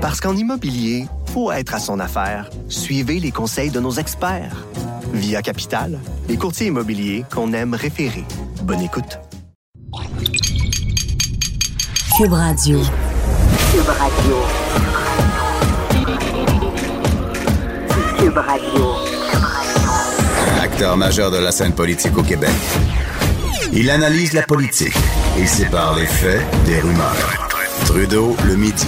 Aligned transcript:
Parce 0.00 0.18
qu'en 0.18 0.34
immobilier, 0.34 1.06
faut 1.26 1.52
être 1.52 1.74
à 1.74 1.78
son 1.78 2.00
affaire. 2.00 2.48
Suivez 2.68 3.20
les 3.20 3.30
conseils 3.30 3.70
de 3.70 3.80
nos 3.80 3.92
experts. 3.92 4.64
Via 5.12 5.42
Capital, 5.42 5.98
les 6.26 6.38
courtiers 6.38 6.68
immobiliers 6.68 7.24
qu'on 7.30 7.52
aime 7.52 7.74
référer. 7.74 8.24
Bonne 8.62 8.80
écoute. 8.80 9.18
Cube 12.16 12.32
Radio. 12.32 12.80
Cube 13.72 13.88
Radio. 13.88 14.36
Cube 18.18 18.38
Radio. 18.38 18.94
Acteur 20.62 20.96
majeur 20.96 21.30
de 21.30 21.36
la 21.36 21.52
scène 21.52 21.74
politique 21.74 22.16
au 22.16 22.22
Québec. 22.22 22.54
Il 23.74 23.90
analyse 23.90 24.32
la 24.32 24.42
politique 24.42 24.96
et 25.38 25.46
sépare 25.46 25.94
les 25.96 26.06
faits 26.06 26.40
des 26.64 26.80
rumeurs. 26.80 27.48
Trudeau 27.84 28.34
le 28.46 28.56
midi. 28.56 28.86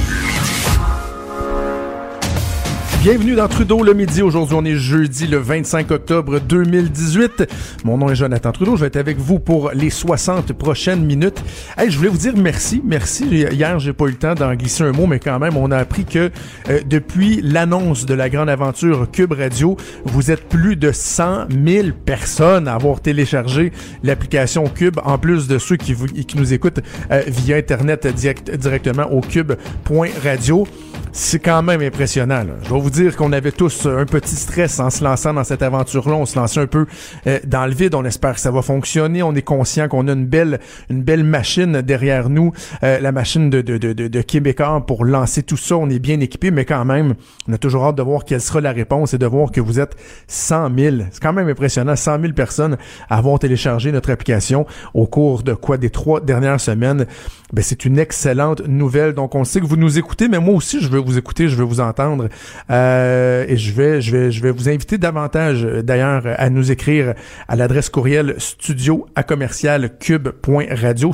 Bienvenue 3.03 3.35
dans 3.35 3.49
Trudeau 3.49 3.83
le 3.83 3.95
midi. 3.95 4.23
Aujourd'hui, 4.23 4.55
on 4.57 4.65
est 4.65 4.77
jeudi 4.77 5.27
le 5.27 5.39
25 5.39 5.91
octobre 5.91 6.39
2018. 6.39 7.51
Mon 7.85 7.99
nom 7.99 8.09
est 8.09 8.15
Jonathan 8.15 8.53
Trudeau. 8.53 8.77
Je 8.77 8.83
vais 8.83 8.87
être 8.87 8.97
avec 8.97 9.19
vous 9.19 9.41
pour 9.41 9.73
les 9.73 9.91
60 9.91 10.53
prochaines 10.53 11.05
minutes. 11.05 11.43
Hey, 11.77 11.91
je 11.91 11.99
voulais 11.99 12.11
vous 12.11 12.17
dire 12.17 12.35
merci. 12.37 12.81
Merci. 12.85 13.25
Hier, 13.25 13.81
j'ai 13.81 13.93
pas 13.93 14.05
eu 14.05 14.11
le 14.11 14.19
temps 14.19 14.37
d'en 14.37 14.55
glisser 14.55 14.85
un 14.85 14.93
mot, 14.93 15.09
mais 15.09 15.19
quand 15.19 15.41
même, 15.41 15.57
on 15.57 15.73
a 15.73 15.79
appris 15.79 16.05
que 16.05 16.31
euh, 16.71 16.81
depuis 16.87 17.41
l'annonce 17.43 18.07
de 18.07 18.15
la 18.15 18.31
grande 18.31 18.49
aventure 18.49 19.11
Cube 19.11 19.33
Radio, 19.33 19.77
vous 20.05 20.31
êtes 20.31 20.49
plus 20.49 20.77
de 20.77 20.93
100 20.93 21.47
000 21.51 21.89
personnes 22.07 22.69
à 22.69 22.75
avoir 22.75 23.01
téléchargé 23.01 23.73
l'application 24.05 24.69
Cube, 24.69 25.01
en 25.05 25.19
plus 25.19 25.49
de 25.49 25.59
ceux 25.59 25.77
qui, 25.77 25.97
nous 26.37 26.55
écoutent 26.55 26.81
euh, 27.11 27.25
via 27.27 27.57
Internet 27.57 28.07
direct, 28.07 28.49
directement 28.49 29.11
au 29.11 29.23
cube.radio 29.23 30.69
c'est 31.15 31.41
quand 31.41 31.63
même 31.63 31.83
impressionnant. 31.83 32.43
Je 32.63 32.73
vais 32.73 32.81
vous 32.81 32.91
dire 32.91 33.17
qu'on 33.17 33.33
avait 33.33 33.53
tous 33.53 33.85
un 33.85 34.07
petit 34.07 34.35
stress 34.35 34.81
en 34.81 34.89
se 34.89 35.05
lançant 35.05 35.35
dans 35.35 35.45
cette 35.45 35.63
aventure-là. 35.63 36.15
On 36.15 36.25
se 36.25 36.39
lançait 36.39 36.61
un 36.61 36.67
peu 36.67 36.87
euh, 37.27 37.39
dans 37.45 37.67
le 37.67 37.75
vide. 37.75 37.95
On 37.95 38.05
espère 38.05 38.35
que 38.35 38.41
ça 38.41 38.51
va 38.51 38.63
fonctionner. 38.63 39.23
On 39.23 39.35
est 39.35 39.43
conscient 39.43 39.89
qu'on 39.89 40.09
a 40.09 40.13
une 40.13 40.25
belle, 40.25 40.59
une 40.89 41.03
belle 41.03 41.23
machine 41.23 41.83
derrière 41.83 42.31
nous, 42.31 42.53
euh, 42.83 42.99
la 42.99 43.13
machine 43.13 43.51
de, 43.51 43.61
de, 43.61 43.77
de, 43.77 43.93
de, 43.93 44.23
Québécois 44.23 44.85
pour 44.87 45.05
lancer 45.05 45.43
tout 45.43 45.59
ça. 45.59 45.77
On 45.77 45.91
est 45.91 45.99
bien 45.99 46.19
équipé, 46.21 46.51
mais 46.51 46.65
quand 46.65 46.85
même, 46.87 47.15
on 47.47 47.53
a 47.53 47.59
toujours 47.59 47.85
hâte 47.85 47.97
de 47.97 48.03
voir 48.03 48.25
quelle 48.25 48.41
sera 48.41 48.63
la 48.63 48.73
réponse 48.73 49.13
et 49.13 49.19
de 49.19 49.27
voir 49.27 49.51
que 49.51 49.61
vous 49.61 49.81
êtes 49.81 49.95
100 50.29 50.71
000. 50.77 50.97
C'est 51.11 51.23
quand 51.23 51.35
même 51.35 51.49
impressionnant. 51.49 51.95
100 51.95 52.21
000 52.23 52.33
personnes 52.33 52.79
avons 53.11 53.37
téléchargé 53.37 53.93
notre 53.93 54.11
application 54.11 54.67
au 54.95 55.07
cours 55.07 55.43
de 55.43 55.53
quoi? 55.53 55.77
Des 55.77 55.91
trois 55.91 56.21
dernières 56.21 56.61
semaines. 56.61 57.07
Ben, 57.53 57.63
c'est 57.63 57.85
une 57.85 57.99
excellente 57.99 58.67
nouvelle. 58.67 59.13
Donc, 59.13 59.35
on 59.35 59.45
sait 59.45 59.61
que 59.61 59.67
vous 59.67 59.77
nous 59.77 59.99
écoutez, 59.99 60.29
mais 60.29 60.39
moi 60.39 60.55
aussi, 60.55 60.81
je 60.81 60.89
veux 60.89 61.01
vous 61.01 61.19
écouter, 61.19 61.49
je 61.49 61.57
veux 61.57 61.65
vous 61.65 61.81
entendre. 61.81 62.29
Euh, 62.71 63.45
et 63.49 63.57
je 63.57 63.73
vais, 63.73 64.01
je 64.01 64.17
vais, 64.17 64.31
je 64.31 64.43
vais 64.43 64.51
vous 64.51 64.69
inviter 64.69 64.99
davantage, 64.99 65.63
d'ailleurs, 65.63 66.23
à 66.25 66.51
nous 66.51 66.71
écrire 66.71 67.15
à 67.49 67.57
l'adresse 67.57 67.89
courriel 67.89 68.35
studio 68.39 69.07
à 69.15 69.23
commercial 69.23 69.91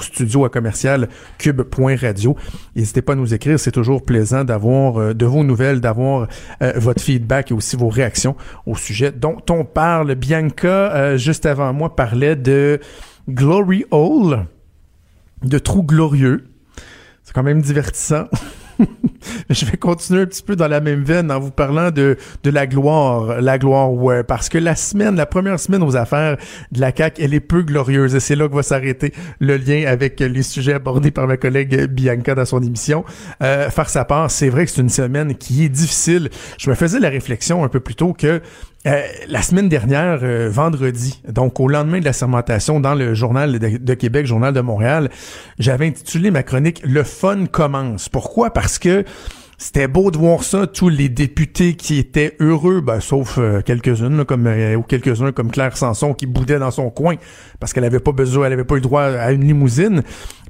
studio 0.01 0.45
à 0.45 0.49
commercial 0.49 1.09
cube.radio. 1.39 2.37
N'hésitez 2.77 3.03
pas 3.03 3.13
à 3.13 3.17
nous 3.17 3.35
écrire, 3.35 3.59
c'est 3.59 3.73
toujours 3.73 4.05
plaisant 4.05 4.45
d'avoir 4.45 5.01
euh, 5.01 5.15
de 5.15 5.27
vos 5.27 5.45
nouvelles, 5.45 5.81
d'avoir 5.81 6.29
euh, 6.63 6.73
votre 6.77 7.03
feedback 7.03 7.51
et 7.51 7.55
aussi 7.55 7.77
vos 7.77 7.89
réactions 7.89 8.37
au 8.67 8.77
sujet 8.77 9.13
dont 9.13 9.39
on 9.51 9.65
parle. 9.65 10.15
Bianca, 10.15 10.69
euh, 10.69 11.17
juste 11.17 11.47
avant 11.47 11.73
moi, 11.73 11.95
parlait 11.95 12.37
de 12.37 12.81
Glory 13.29 13.85
Hole 13.91 14.47
de 15.43 15.59
trous 15.59 15.83
glorieux. 15.83 16.49
C'est 17.23 17.33
quand 17.35 17.43
même 17.43 17.63
divertissant. 17.63 18.27
je 19.51 19.65
vais 19.67 19.77
continuer 19.77 20.23
un 20.23 20.27
petit 20.27 20.43
peu 20.43 20.57
dans 20.57 20.69
la 20.69 20.81
même 20.81 21.03
veine 21.03 21.31
en 21.31 21.39
vous 21.39 21.51
parlant 21.51 21.91
de, 21.91 22.17
de 22.43 22.51
la 22.51 22.67
gloire. 22.67 23.41
La 23.41 23.59
gloire, 23.59 23.93
ouais. 23.93 24.23
Parce 24.25 24.49
que 24.49 24.59
la 24.59 24.77
semaine, 24.77 25.17
la 25.17 25.27
première 25.27 25.59
semaine 25.61 25.83
aux 25.83 25.97
affaires 25.97 26.37
de 26.73 26.81
la 26.81 26.93
CAQ, 26.95 27.23
elle 27.23 27.35
est 27.35 27.41
peu 27.41 27.63
glorieuse. 27.63 28.15
Et 28.15 28.21
c'est 28.21 28.37
là 28.37 28.49
que 28.49 28.55
va 28.55 28.63
s'arrêter 28.63 29.13
le 29.41 29.57
lien 29.57 29.85
avec 29.87 30.21
les 30.21 30.43
sujets 30.43 30.75
abordés 30.75 31.11
par 31.11 31.27
ma 31.27 31.37
collègue 31.37 31.87
Bianca 31.87 32.35
dans 32.35 32.45
son 32.45 32.63
émission. 32.63 33.05
Euh, 33.43 33.71
faire 33.71 33.89
sa 33.89 34.05
part, 34.05 34.31
c'est 34.31 34.49
vrai 34.49 34.65
que 34.65 34.71
c'est 34.71 34.81
une 34.81 34.89
semaine 34.89 35.35
qui 35.35 35.65
est 35.65 35.69
difficile. 35.69 36.31
Je 36.59 36.71
me 36.71 36.75
faisais 36.75 37.01
la 37.01 37.09
réflexion 37.09 37.65
un 37.65 37.69
peu 37.69 37.81
plus 37.81 37.95
tôt 37.95 38.13
que 38.13 38.41
euh, 38.87 39.03
la 39.27 39.43
semaine 39.43 39.69
dernière, 39.69 40.21
euh, 40.23 40.49
vendredi, 40.49 41.21
donc 41.29 41.59
au 41.59 41.67
lendemain 41.67 41.99
de 41.99 42.05
la 42.05 42.13
sermentation 42.13 42.79
dans 42.79 42.95
le 42.95 43.13
journal 43.13 43.59
de, 43.59 43.95
Québec, 43.95 44.25
journal 44.25 44.55
de 44.55 44.61
Montréal, 44.61 45.11
j'avais 45.59 45.89
intitulé 45.89 46.31
ma 46.31 46.45
chronique 46.45 46.81
Le 46.85 47.03
fun 47.03 47.47
commence. 47.47 48.09
Pourquoi? 48.09 48.51
Parce 48.53 48.79
que 48.79 49.05
c'était 49.61 49.89
beau 49.89 50.13
de 50.13 50.17
voir 50.17 50.45
ça, 50.45 50.69
tous 50.69 50.89
les 50.89 51.09
députés 51.09 51.75
qui 51.75 51.99
étaient 51.99 52.37
heureux, 52.39 52.81
ben, 52.81 53.01
sauf 53.01 53.39
euh, 53.39 53.61
quelques-unes, 53.61 54.25
comme 54.25 54.47
ou 54.47 54.83
quelques-uns 54.83 55.33
comme 55.33 55.51
Claire 55.51 55.77
Sanson 55.77 56.15
qui 56.15 56.27
boudait 56.27 56.61
dans 56.61 56.71
son 56.71 56.91
coin 56.91 57.17
parce 57.59 57.73
qu'elle 57.73 57.85
avait 57.85 57.99
pas 57.99 58.13
besoin, 58.13 58.47
elle 58.47 58.53
avait 58.53 58.65
pas 58.65 58.77
eu 58.77 58.81
droit 58.81 59.03
à 59.03 59.33
une 59.33 59.45
limousine. 59.45 60.03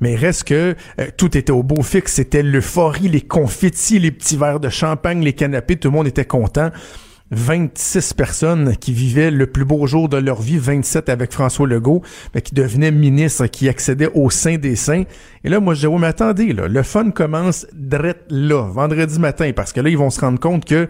Mais 0.02 0.14
reste 0.14 0.44
que 0.44 0.76
tout 1.16 1.38
était 1.38 1.52
au 1.52 1.62
beau 1.62 1.82
fixe, 1.82 2.12
c'était 2.12 2.42
l'euphorie, 2.42 3.08
les 3.08 3.22
confettis, 3.22 3.98
les 3.98 4.10
petits 4.10 4.36
verres 4.36 4.60
de 4.60 4.68
champagne, 4.68 5.22
les 5.22 5.32
canapés, 5.32 5.76
tout 5.76 5.88
le 5.88 5.96
monde 5.96 6.06
était 6.06 6.26
content. 6.26 6.70
26 7.30 8.14
personnes 8.14 8.76
qui 8.76 8.92
vivaient 8.92 9.30
le 9.30 9.46
plus 9.46 9.64
beau 9.64 9.86
jour 9.86 10.08
de 10.08 10.16
leur 10.16 10.40
vie, 10.40 10.58
27 10.58 11.08
avec 11.08 11.32
François 11.32 11.66
Legault, 11.66 12.02
mais 12.34 12.40
qui 12.40 12.54
devenaient 12.54 12.90
ministres, 12.90 13.46
qui 13.46 13.68
accédaient 13.68 14.10
au 14.14 14.30
sein 14.30 14.56
des 14.56 14.76
saints. 14.76 15.04
Et 15.44 15.48
là, 15.48 15.60
moi, 15.60 15.74
je 15.74 15.80
dis, 15.80 15.86
oh, 15.86 15.98
mais 15.98 16.06
attendez, 16.06 16.52
le 16.52 16.82
fun 16.82 17.10
commence 17.10 17.66
direct 17.72 18.22
là, 18.30 18.62
vendredi 18.62 19.18
matin, 19.18 19.52
parce 19.54 19.72
que 19.72 19.80
là, 19.80 19.90
ils 19.90 19.98
vont 19.98 20.10
se 20.10 20.20
rendre 20.20 20.40
compte 20.40 20.64
que 20.64 20.88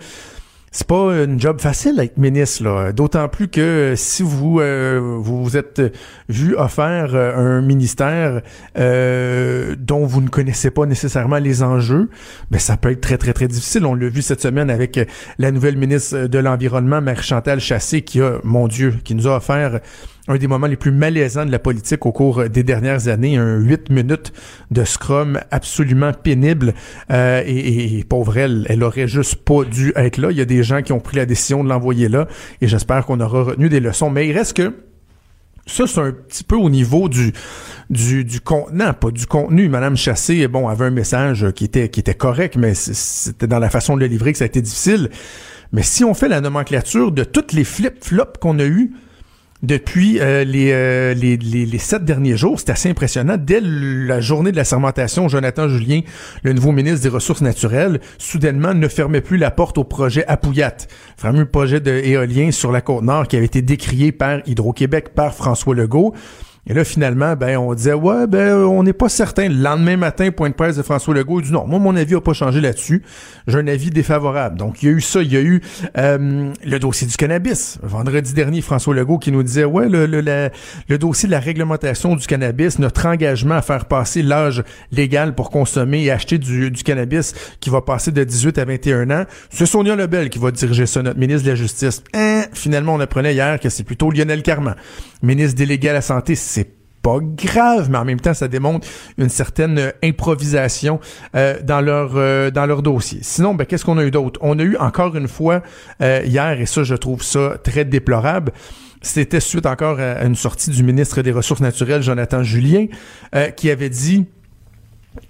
c'est 0.71 0.87
pas 0.87 1.25
une 1.25 1.41
job 1.41 1.61
facile 1.61 1.97
d'être 1.97 2.19
ministre 2.19 2.65
là, 2.65 2.93
d'autant 2.93 3.29
plus 3.29 3.49
que 3.49 3.95
si 3.97 4.23
vous 4.23 4.61
euh, 4.61 5.19
vous 5.19 5.57
êtes 5.57 5.81
vu 6.29 6.57
offert 6.57 7.15
euh, 7.15 7.37
un 7.37 7.61
ministère 7.63 8.43
euh, 8.79 9.75
dont 9.79 10.05
vous 10.05 10.21
ne 10.21 10.29
connaissez 10.29 10.71
pas 10.71 10.87
nécessairement 10.87 11.39
les 11.39 11.63
enjeux, 11.63 12.11
ben 12.51 12.59
ça 12.59 12.77
peut 12.77 12.91
être 12.91 13.01
très 13.01 13.19
très 13.19 13.33
très 13.33 13.49
difficile. 13.49 13.87
On 13.87 13.95
l'a 13.95 14.09
vu 14.09 14.23
cette 14.23 14.43
semaine 14.43 14.71
avec 14.71 15.01
la 15.39 15.51
nouvelle 15.51 15.77
ministre 15.77 16.27
de 16.27 16.39
l'environnement, 16.39 17.01
Marie 17.01 17.23
Chantal 17.23 17.61
Chassé, 17.61 18.03
qui 18.03 18.21
a, 18.21 18.39
mon 18.45 18.69
Dieu, 18.69 18.95
qui 19.05 19.15
nous 19.15 19.27
a 19.27 19.37
offert 19.37 19.81
un 20.29 20.37
des 20.37 20.47
moments 20.47 20.67
les 20.67 20.77
plus 20.77 20.93
malaisants 20.93 21.47
de 21.47 21.51
la 21.51 21.59
politique 21.59 22.05
au 22.07 22.13
cours 22.13 22.49
des 22.49 22.63
dernières 22.63 23.09
années, 23.09 23.37
un 23.37 23.57
huit 23.57 23.91
minutes 23.91 24.33
de 24.71 24.85
scrum 24.85 25.41
absolument 25.51 26.13
pénible. 26.13 26.75
Euh, 27.11 27.43
et, 27.47 28.05
pauvre 28.09 28.37
elle, 28.37 28.67
elle 28.69 28.83
aurait 28.85 29.09
juste 29.09 29.37
pas 29.37 29.65
dû 29.65 29.93
être 29.97 30.19
là. 30.19 30.31
Il 30.31 30.37
y 30.37 30.43
a 30.43 30.45
des 30.45 30.63
gens 30.63 30.83
qui 30.83 30.93
ont 30.93 31.01
pris 31.01 31.17
la 31.17 31.27
décision 31.27 31.65
de 31.65 31.69
l'envoyer 31.69 32.09
là, 32.09 32.29
et 32.61 32.69
j'espère 32.69 33.07
qu'on 33.07 33.21
aura 33.21 33.43
retenu 33.43 33.69
des 33.69 33.81
leçons. 33.81 34.11
Mais 34.11 34.29
il 34.29 34.37
reste 34.37 34.57
que 34.57 34.75
ça, 35.67 35.87
c'est 35.87 36.01
un 36.01 36.13
petit 36.13 36.45
peu 36.45 36.57
au 36.57 36.71
niveau 36.71 37.09
du, 37.09 37.33
du, 37.91 38.25
du 38.25 38.41
contenu, 38.41 38.85
pas 39.01 39.11
du 39.11 39.27
contenu. 39.27 39.69
Madame 39.69 39.97
Chassé, 39.97 40.47
bon, 40.49 40.69
avait 40.69 40.87
un 40.87 40.91
message 40.91 41.51
qui 41.53 41.65
était, 41.65 41.89
qui 41.89 42.01
était 42.01 42.15
correct, 42.15 42.57
mais 42.57 42.75
c'était 42.75 43.47
dans 43.47 43.59
la 43.59 43.71
façon 43.71 43.95
de 43.95 44.01
le 44.01 44.07
livrer 44.07 44.33
que 44.33 44.39
ça 44.39 44.45
a 44.45 44.47
été 44.47 44.63
difficile. 44.63 45.11
Mais 45.73 45.83
si 45.83 46.05
on 46.05 46.15
fait 46.15 46.29
la 46.29 46.41
nomenclature 46.41 47.13
de 47.13 47.25
toutes 47.25 47.53
les 47.53 47.65
flip-flops 47.65 48.39
qu'on 48.41 48.59
a 48.59 48.65
eu 48.65 48.93
depuis 49.63 50.21
euh, 50.21 50.45
euh, 50.45 51.15
les, 51.15 51.37
les, 51.37 51.67
les, 51.67 51.79
sept 51.79 52.05
derniers 52.05 52.37
jours. 52.37 52.59
C'est 52.61 52.71
assez 52.71 52.89
impressionnant. 52.89 53.37
Dès 53.39 53.61
la 53.61 54.21
journée 54.21 54.53
de 54.53 54.57
la 54.57 54.65
sermentation, 54.65 55.29
Jonathan 55.29 55.69
Julien, 55.69 56.01
le 56.43 56.53
nouveau 56.53 56.73
ministre 56.73 57.03
des 57.03 57.09
Ressources 57.09 57.41
naturelles, 57.41 58.01
soudainement 58.19 58.75
ne 58.75 58.89
fermait 58.89 59.21
plus 59.21 59.37
la 59.37 59.51
porte 59.51 59.79
au 59.79 59.85
projet 59.85 60.25
Apouillat, 60.27 60.77
fameux 61.17 61.47
projet 61.47 61.81
d'éolien 61.81 62.51
sur 62.51 62.73
la 62.73 62.81
Côte-Nord 62.81 63.27
qui 63.27 63.37
avait 63.37 63.47
été 63.47 63.63
décrié 63.63 64.13
par 64.13 64.41
Hydro-Québec, 64.47 65.11
par 65.15 65.35
François 65.35 65.75
Legault. 65.75 66.15
Et 66.69 66.75
là, 66.75 66.85
finalement, 66.85 67.35
ben, 67.35 67.57
on 67.57 67.73
disait, 67.73 67.95
ouais, 67.95 68.27
ben, 68.27 68.55
on 68.55 68.83
n'est 68.83 68.93
pas 68.93 69.09
certain. 69.09 69.49
Le 69.49 69.55
lendemain 69.55 69.97
matin, 69.97 70.31
point 70.31 70.51
de 70.51 70.55
presse 70.55 70.77
de 70.77 70.83
François 70.83 71.15
Legault, 71.15 71.41
il 71.41 71.47
dit 71.47 71.53
non, 71.53 71.67
moi, 71.67 71.79
mon 71.79 71.97
avis 71.97 72.13
n'a 72.13 72.21
pas 72.21 72.35
changé 72.35 72.61
là-dessus. 72.61 73.03
J'ai 73.47 73.59
un 73.59 73.67
avis 73.67 73.89
défavorable. 73.89 74.59
Donc, 74.59 74.83
il 74.83 74.87
y 74.87 74.89
a 74.91 74.93
eu 74.93 75.01
ça. 75.01 75.23
Il 75.23 75.33
y 75.33 75.37
a 75.39 75.41
eu 75.41 75.63
euh, 75.97 76.53
le 76.63 76.79
dossier 76.79 77.07
du 77.07 77.17
cannabis. 77.17 77.79
Vendredi 77.83 78.35
dernier, 78.35 78.61
François 78.61 78.95
Legault 78.95 79.19
qui 79.19 79.33
nous 79.33 79.43
disait, 79.43 79.65
ouais, 79.65 79.89
le, 79.89 80.05
le, 80.05 80.51
le 80.89 80.99
dossier 80.99 81.27
de 81.27 81.33
la 81.33 81.41
réglementation 81.41 82.17
du 82.17 82.27
cannabis, 82.27 82.79
notre 82.79 83.07
engagement 83.07 83.55
à 83.55 83.63
faire 83.63 83.87
passer 83.87 84.23
l'âge 84.23 84.63
légal 84.93 85.35
pour 85.35 85.49
consommer 85.51 86.05
et 86.05 86.11
acheter 86.11 86.37
du, 86.37 86.71
du 86.71 86.83
cannabis 86.83 87.35
qui 87.61 87.71
va 87.71 87.81
passer 87.81 88.13
de 88.13 88.23
18 88.23 88.59
à 88.59 88.67
21 88.67 89.11
ans, 89.11 89.25
c'est 89.49 89.65
Sonia 89.65 89.97
Lebel 89.97 90.29
qui 90.29 90.39
va 90.39 90.51
diriger 90.51 90.85
ça, 90.85 91.03
notre 91.03 91.19
ministre 91.19 91.45
de 91.45 91.51
la 91.51 91.57
Justice. 91.57 92.03
Hein, 92.13 92.45
finalement, 92.53 92.95
on 92.95 93.01
apprenait 93.01 93.33
hier 93.33 93.59
que 93.59 93.71
c'est 93.71 93.85
plutôt 93.85 94.11
Lionel 94.11 94.43
Carman, 94.43 94.75
ministre 95.23 95.57
délégué 95.57 95.89
à 95.89 95.95
la 95.95 96.03
Santé 96.03 96.35
pas 97.03 97.19
grave, 97.23 97.89
mais 97.91 97.99
en 97.99 98.05
même 98.05 98.21
temps, 98.21 98.35
ça 98.35 98.49
démontre 98.49 98.87
une 99.17 99.29
certaine 99.29 99.79
euh, 99.79 99.91
improvisation 100.03 101.01
euh, 101.35 101.59
dans 101.63 101.81
leur 101.81 102.13
euh, 102.17 102.51
dans 102.51 102.67
leur 102.67 102.83
dossier. 102.83 103.21
Sinon, 103.23 103.55
ben, 103.55 103.65
qu'est-ce 103.65 103.85
qu'on 103.85 103.99
a 103.99 104.05
eu 104.05 104.11
d'autre? 104.11 104.41
On 104.43 104.59
a 104.59 104.63
eu 104.63 104.77
encore 104.77 105.17
une 105.17 105.29
fois 105.29 105.63
hier, 106.01 106.61
et 106.61 106.67
ça, 106.67 106.83
je 106.83 106.95
trouve 106.95 107.23
ça 107.23 107.57
très 107.63 107.85
déplorable. 107.85 108.53
C'était 109.01 109.41
suite 109.41 109.67
encore 109.67 110.01
à 110.01 110.25
une 110.25 110.35
sortie 110.35 110.71
du 110.71 110.83
ministre 110.83 111.23
des 111.23 111.31
Ressources 111.31 111.61
naturelles, 111.61 112.03
Jonathan 112.03 112.43
Julien, 112.43 112.87
qui 113.57 113.71
avait 113.71 113.91
dit 113.91 114.27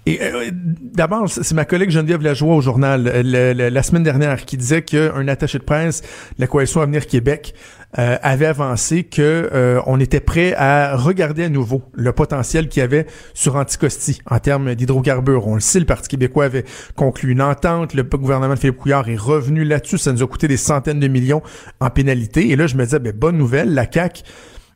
Euh, 0.07 0.51
d'abord, 0.53 1.29
c'est 1.29 1.53
ma 1.53 1.65
collègue 1.65 1.89
Geneviève 1.91 2.21
Lajoie 2.21 2.55
au 2.55 2.61
journal 2.61 3.07
euh, 3.07 3.53
la 3.53 3.83
semaine 3.83 4.03
dernière 4.03 4.45
qui 4.45 4.57
disait 4.57 4.81
qu'un 4.81 5.27
attaché 5.27 5.59
de 5.59 5.63
presse 5.63 6.01
la 6.37 6.47
coalition 6.47 6.81
Avenir 6.81 7.07
Québec 7.07 7.53
euh, 7.97 8.17
avait 8.21 8.45
avancé 8.45 9.03
que 9.03 9.49
euh, 9.51 9.81
on 9.87 9.99
était 9.99 10.19
prêt 10.19 10.53
à 10.55 10.95
regarder 10.95 11.45
à 11.45 11.49
nouveau 11.49 11.81
le 11.93 12.11
potentiel 12.11 12.69
qu'il 12.69 12.81
y 12.81 12.83
avait 12.83 13.07
sur 13.33 13.55
Anticosti 13.55 14.21
en 14.29 14.37
termes 14.37 14.75
d'hydrocarbures. 14.75 15.47
On 15.47 15.55
le 15.55 15.59
sait, 15.59 15.79
le 15.79 15.87
Parti 15.87 16.07
québécois 16.07 16.45
avait 16.45 16.65
conclu 16.95 17.31
une 17.31 17.41
entente, 17.41 17.95
le 17.95 18.03
gouvernement 18.03 18.53
de 18.53 18.59
Philippe 18.59 18.77
Couillard 18.77 19.09
est 19.09 19.15
revenu 19.15 19.63
là-dessus, 19.63 19.97
ça 19.97 20.11
nous 20.11 20.21
a 20.21 20.27
coûté 20.27 20.47
des 20.47 20.57
centaines 20.57 20.99
de 20.99 21.07
millions 21.07 21.41
en 21.79 21.89
pénalité. 21.89 22.49
Et 22.49 22.55
là, 22.55 22.67
je 22.67 22.75
me 22.75 22.83
disais, 22.83 22.99
ben, 22.99 23.11
bonne 23.11 23.37
nouvelle, 23.37 23.73
la 23.73 23.91
CAQ 23.91 24.21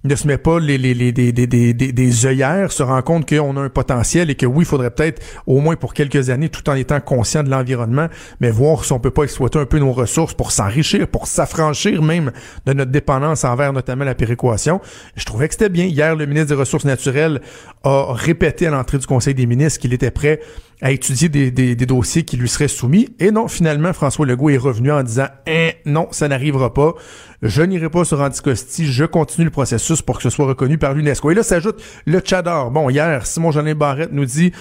ne 0.03 0.15
se 0.15 0.27
met 0.27 0.37
pas 0.37 0.59
les, 0.59 0.77
les, 0.77 0.93
les, 0.93 1.11
des, 1.11 1.31
des, 1.31 1.47
des, 1.47 1.73
des, 1.73 2.25
œillères, 2.25 2.71
se 2.71 2.83
rend 2.83 3.01
compte 3.01 3.27
qu'on 3.27 3.55
a 3.57 3.61
un 3.61 3.69
potentiel 3.69 4.29
et 4.29 4.35
que 4.35 4.45
oui, 4.45 4.63
il 4.63 4.67
faudrait 4.67 4.91
peut-être, 4.91 5.21
au 5.47 5.59
moins 5.61 5.75
pour 5.75 5.93
quelques 5.93 6.29
années, 6.29 6.49
tout 6.49 6.69
en 6.69 6.75
étant 6.75 6.99
conscient 6.99 7.43
de 7.43 7.49
l'environnement, 7.49 8.07
mais 8.39 8.51
voir 8.51 8.83
si 8.83 8.91
on 8.91 8.99
peut 8.99 9.11
pas 9.11 9.23
exploiter 9.23 9.59
un 9.59 9.65
peu 9.65 9.79
nos 9.79 9.93
ressources 9.93 10.33
pour 10.33 10.51
s'enrichir, 10.51 11.07
pour 11.07 11.27
s'affranchir 11.27 12.01
même 12.01 12.31
de 12.65 12.73
notre 12.73 12.91
dépendance 12.91 13.43
envers 13.43 13.71
notamment 13.71 14.03
la 14.05 14.15
péréquation. 14.15 14.81
Je 15.15 15.25
trouvais 15.25 15.47
que 15.47 15.53
c'était 15.53 15.69
bien. 15.69 15.85
Hier, 15.85 16.15
le 16.15 16.25
ministre 16.25 16.49
des 16.49 16.59
Ressources 16.59 16.85
naturelles 16.85 17.41
a 17.83 18.13
répété 18.13 18.67
à 18.67 18.71
l'entrée 18.71 18.97
du 18.97 19.07
Conseil 19.07 19.33
des 19.33 19.45
ministres 19.45 19.79
qu'il 19.79 19.93
était 19.93 20.11
prêt 20.11 20.39
à 20.83 20.91
étudier 20.91 21.29
des, 21.29 21.75
dossiers 21.77 22.23
qui 22.23 22.35
lui 22.35 22.49
seraient 22.49 22.67
soumis. 22.67 23.07
Et 23.17 23.31
non, 23.31 23.47
finalement, 23.47 23.93
François 23.93 24.25
Legault 24.25 24.49
est 24.49 24.57
revenu 24.57 24.91
en 24.91 25.01
disant 25.01 25.27
hein, 25.47 25.69
non, 25.85 26.09
ça 26.11 26.27
n'arrivera 26.27 26.73
pas. 26.73 26.93
Je 27.41 27.63
n'irai 27.63 27.89
pas 27.89 28.03
sur 28.03 28.19
Anticosti. 28.19 28.85
Je 28.85 29.05
continue 29.05 29.45
le 29.45 29.51
processus 29.51 30.01
pour 30.01 30.17
que 30.17 30.23
ce 30.23 30.29
soit 30.29 30.45
reconnu 30.45 30.77
par 30.77 30.93
l'UNESCO. 30.93 31.31
Et 31.31 31.35
là 31.35 31.43
s'ajoute 31.43 31.81
le 32.05 32.19
Tchador. 32.19 32.69
Bon, 32.69 32.89
hier, 32.89 33.25
Simon 33.25 33.51
Jeanin 33.51 33.75
Barrette 33.75 34.11
nous 34.11 34.25
dit 34.25 34.51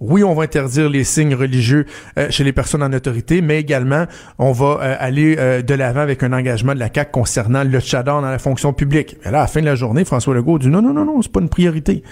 oui, 0.00 0.22
on 0.22 0.34
va 0.34 0.44
interdire 0.44 0.90
les 0.90 1.04
signes 1.04 1.34
religieux 1.34 1.86
euh, 2.18 2.28
chez 2.30 2.44
les 2.44 2.52
personnes 2.52 2.82
en 2.82 2.92
autorité, 2.92 3.40
mais 3.40 3.58
également, 3.58 4.06
on 4.38 4.52
va 4.52 4.80
euh, 4.80 4.96
aller 4.98 5.36
euh, 5.38 5.62
de 5.62 5.74
l'avant 5.74 6.00
avec 6.00 6.22
un 6.22 6.32
engagement 6.32 6.74
de 6.74 6.78
la 6.78 6.90
CAQ 6.92 7.10
concernant 7.10 7.64
le 7.64 7.80
Tchador 7.80 8.20
dans 8.20 8.30
la 8.30 8.38
fonction 8.38 8.74
publique. 8.74 9.16
Mais 9.24 9.30
là, 9.30 9.38
à 9.38 9.42
la 9.42 9.46
fin 9.46 9.60
de 9.60 9.66
la 9.66 9.76
journée, 9.76 10.04
François 10.04 10.34
Legault 10.34 10.58
dit 10.58 10.68
non, 10.68 10.82
non, 10.82 10.92
non, 10.92 11.06
non, 11.06 11.22
c'est 11.22 11.32
pas 11.32 11.40
une 11.40 11.50
priorité. 11.50 12.02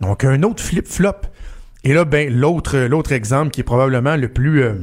Donc, 0.00 0.24
un 0.24 0.42
autre 0.42 0.62
flip-flop. 0.62 1.16
Et 1.84 1.94
là, 1.94 2.04
ben, 2.04 2.32
l'autre, 2.32 2.78
l'autre 2.78 3.12
exemple 3.12 3.50
qui 3.50 3.60
est 3.60 3.64
probablement 3.64 4.16
le 4.16 4.28
plus, 4.28 4.62
euh, 4.62 4.74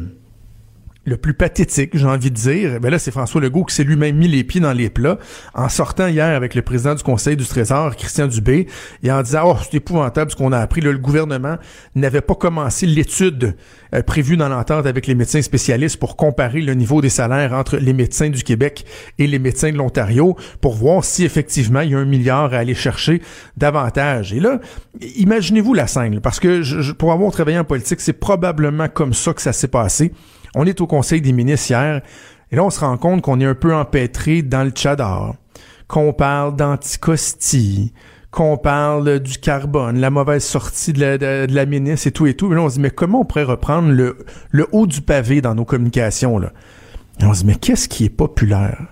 le 1.06 1.18
plus 1.18 1.34
pathétique, 1.34 1.92
j'ai 1.98 2.06
envie 2.06 2.30
de 2.30 2.36
dire, 2.36 2.80
ben 2.80 2.92
là, 2.92 3.00
c'est 3.00 3.10
François 3.10 3.42
Legault 3.42 3.64
qui 3.64 3.74
s'est 3.74 3.84
lui-même 3.86 4.16
mis 4.18 4.28
les 4.28 4.44
pieds 4.44 4.62
dans 4.62 4.74
les 4.74 4.90
plats 4.90 5.18
en 5.56 5.68
sortant 5.68 6.08
hier 6.08 6.36
avec 6.36 6.54
le 6.54 6.62
président 6.62 6.94
du 6.94 7.02
Conseil 7.02 7.36
du 7.36 7.46
Trésor, 7.46 7.96
Christian 7.96 8.28
Dubé, 8.28 8.68
et 9.02 9.12
en 9.12 9.22
disant, 9.24 9.42
oh, 9.46 9.56
c'est 9.64 9.78
épouvantable 9.78 10.30
ce 10.30 10.36
qu'on 10.36 10.52
a 10.52 10.60
appris. 10.60 10.82
Là, 10.82 10.92
le 10.92 10.98
gouvernement 11.00 11.56
n'avait 11.96 12.22
pas 12.22 12.36
commencé 12.36 12.86
l'étude 12.86 13.56
euh, 13.96 14.04
prévue 14.04 14.38
dans 14.38 14.50
l'entente 14.50 14.86
avec 14.86 15.08
les 15.08 15.16
médecins 15.16 15.42
spécialistes 15.42 15.98
pour 15.98 16.16
comparer 16.16 16.62
le 16.62 16.74
niveau 16.76 17.02
des 17.02 17.10
salaires 17.10 17.54
entre 17.54 17.78
les 17.78 17.94
médecins 17.94 18.30
du 18.30 18.44
Québec 18.44 18.86
et 19.18 19.26
les 19.26 19.40
médecins 19.40 19.72
de 19.72 19.78
l'Ontario 19.78 20.36
pour 20.62 20.76
voir 20.76 21.04
si 21.04 21.24
effectivement 21.24 21.80
il 21.82 21.92
y 21.92 21.96
a 21.96 21.98
un 21.98 22.06
milliard 22.06 22.54
à 22.54 22.58
aller 22.58 22.76
chercher 22.76 23.22
davantage. 23.58 24.34
Et 24.34 24.40
là, 24.40 24.60
imaginez-vous 25.16 25.74
la 25.74 25.88
scène, 25.88 26.20
parce 26.22 26.40
que 26.40 26.62
je- 26.62 26.92
pour 26.92 27.14
avoir 27.14 27.32
travaillé 27.32 27.58
en 27.58 27.64
politique, 27.64 28.02
c'est 28.02 28.14
probablement 28.14 28.90
comme 28.90 29.14
ça 29.14 29.34
que 29.34 29.42
ça 29.42 29.54
s'est 29.54 29.68
passé. 29.70 30.12
On 30.56 30.66
est 30.66 30.82
au 30.82 30.88
Conseil 30.88 31.22
des 31.22 31.32
ministres 31.32 31.72
hier, 31.72 32.02
et 32.52 32.56
là, 32.56 32.64
on 32.64 32.70
se 32.70 32.80
rend 32.80 32.98
compte 32.98 33.22
qu'on 33.22 33.40
est 33.40 33.46
un 33.46 33.56
peu 33.56 33.74
empêtré 33.76 34.42
dans 34.42 34.64
le 34.64 34.72
tchadar, 34.72 35.36
qu'on 35.88 36.14
parle 36.14 36.56
d'anticosti, 36.56 37.94
qu'on 38.32 38.58
parle 38.58 39.20
du 39.20 39.38
carbone, 39.38 40.00
la 40.00 40.10
mauvaise 40.10 40.44
sortie 40.44 40.94
de 40.94 41.48
la, 41.54 41.66
ministre 41.66 42.08
et 42.08 42.12
tout 42.12 42.28
et 42.28 42.36
tout. 42.36 42.52
Et 42.52 42.56
là, 42.56 42.62
on 42.62 42.70
se 42.70 42.76
dit, 42.76 42.82
mais 42.82 42.92
comment 42.92 43.22
on 43.22 43.26
pourrait 43.26 43.44
reprendre 43.44 43.90
le, 43.90 44.68
haut 44.72 44.88
du 44.88 45.02
pavé 45.02 45.42
dans 45.42 45.56
nos 45.56 45.66
communications, 45.66 46.38
là? 46.38 46.52
On 47.22 47.34
se 47.34 47.42
dit, 47.42 47.48
mais 47.48 47.56
qu'est-ce 47.56 47.90
qui 47.90 48.06
est 48.06 48.10
populaire? 48.10 48.86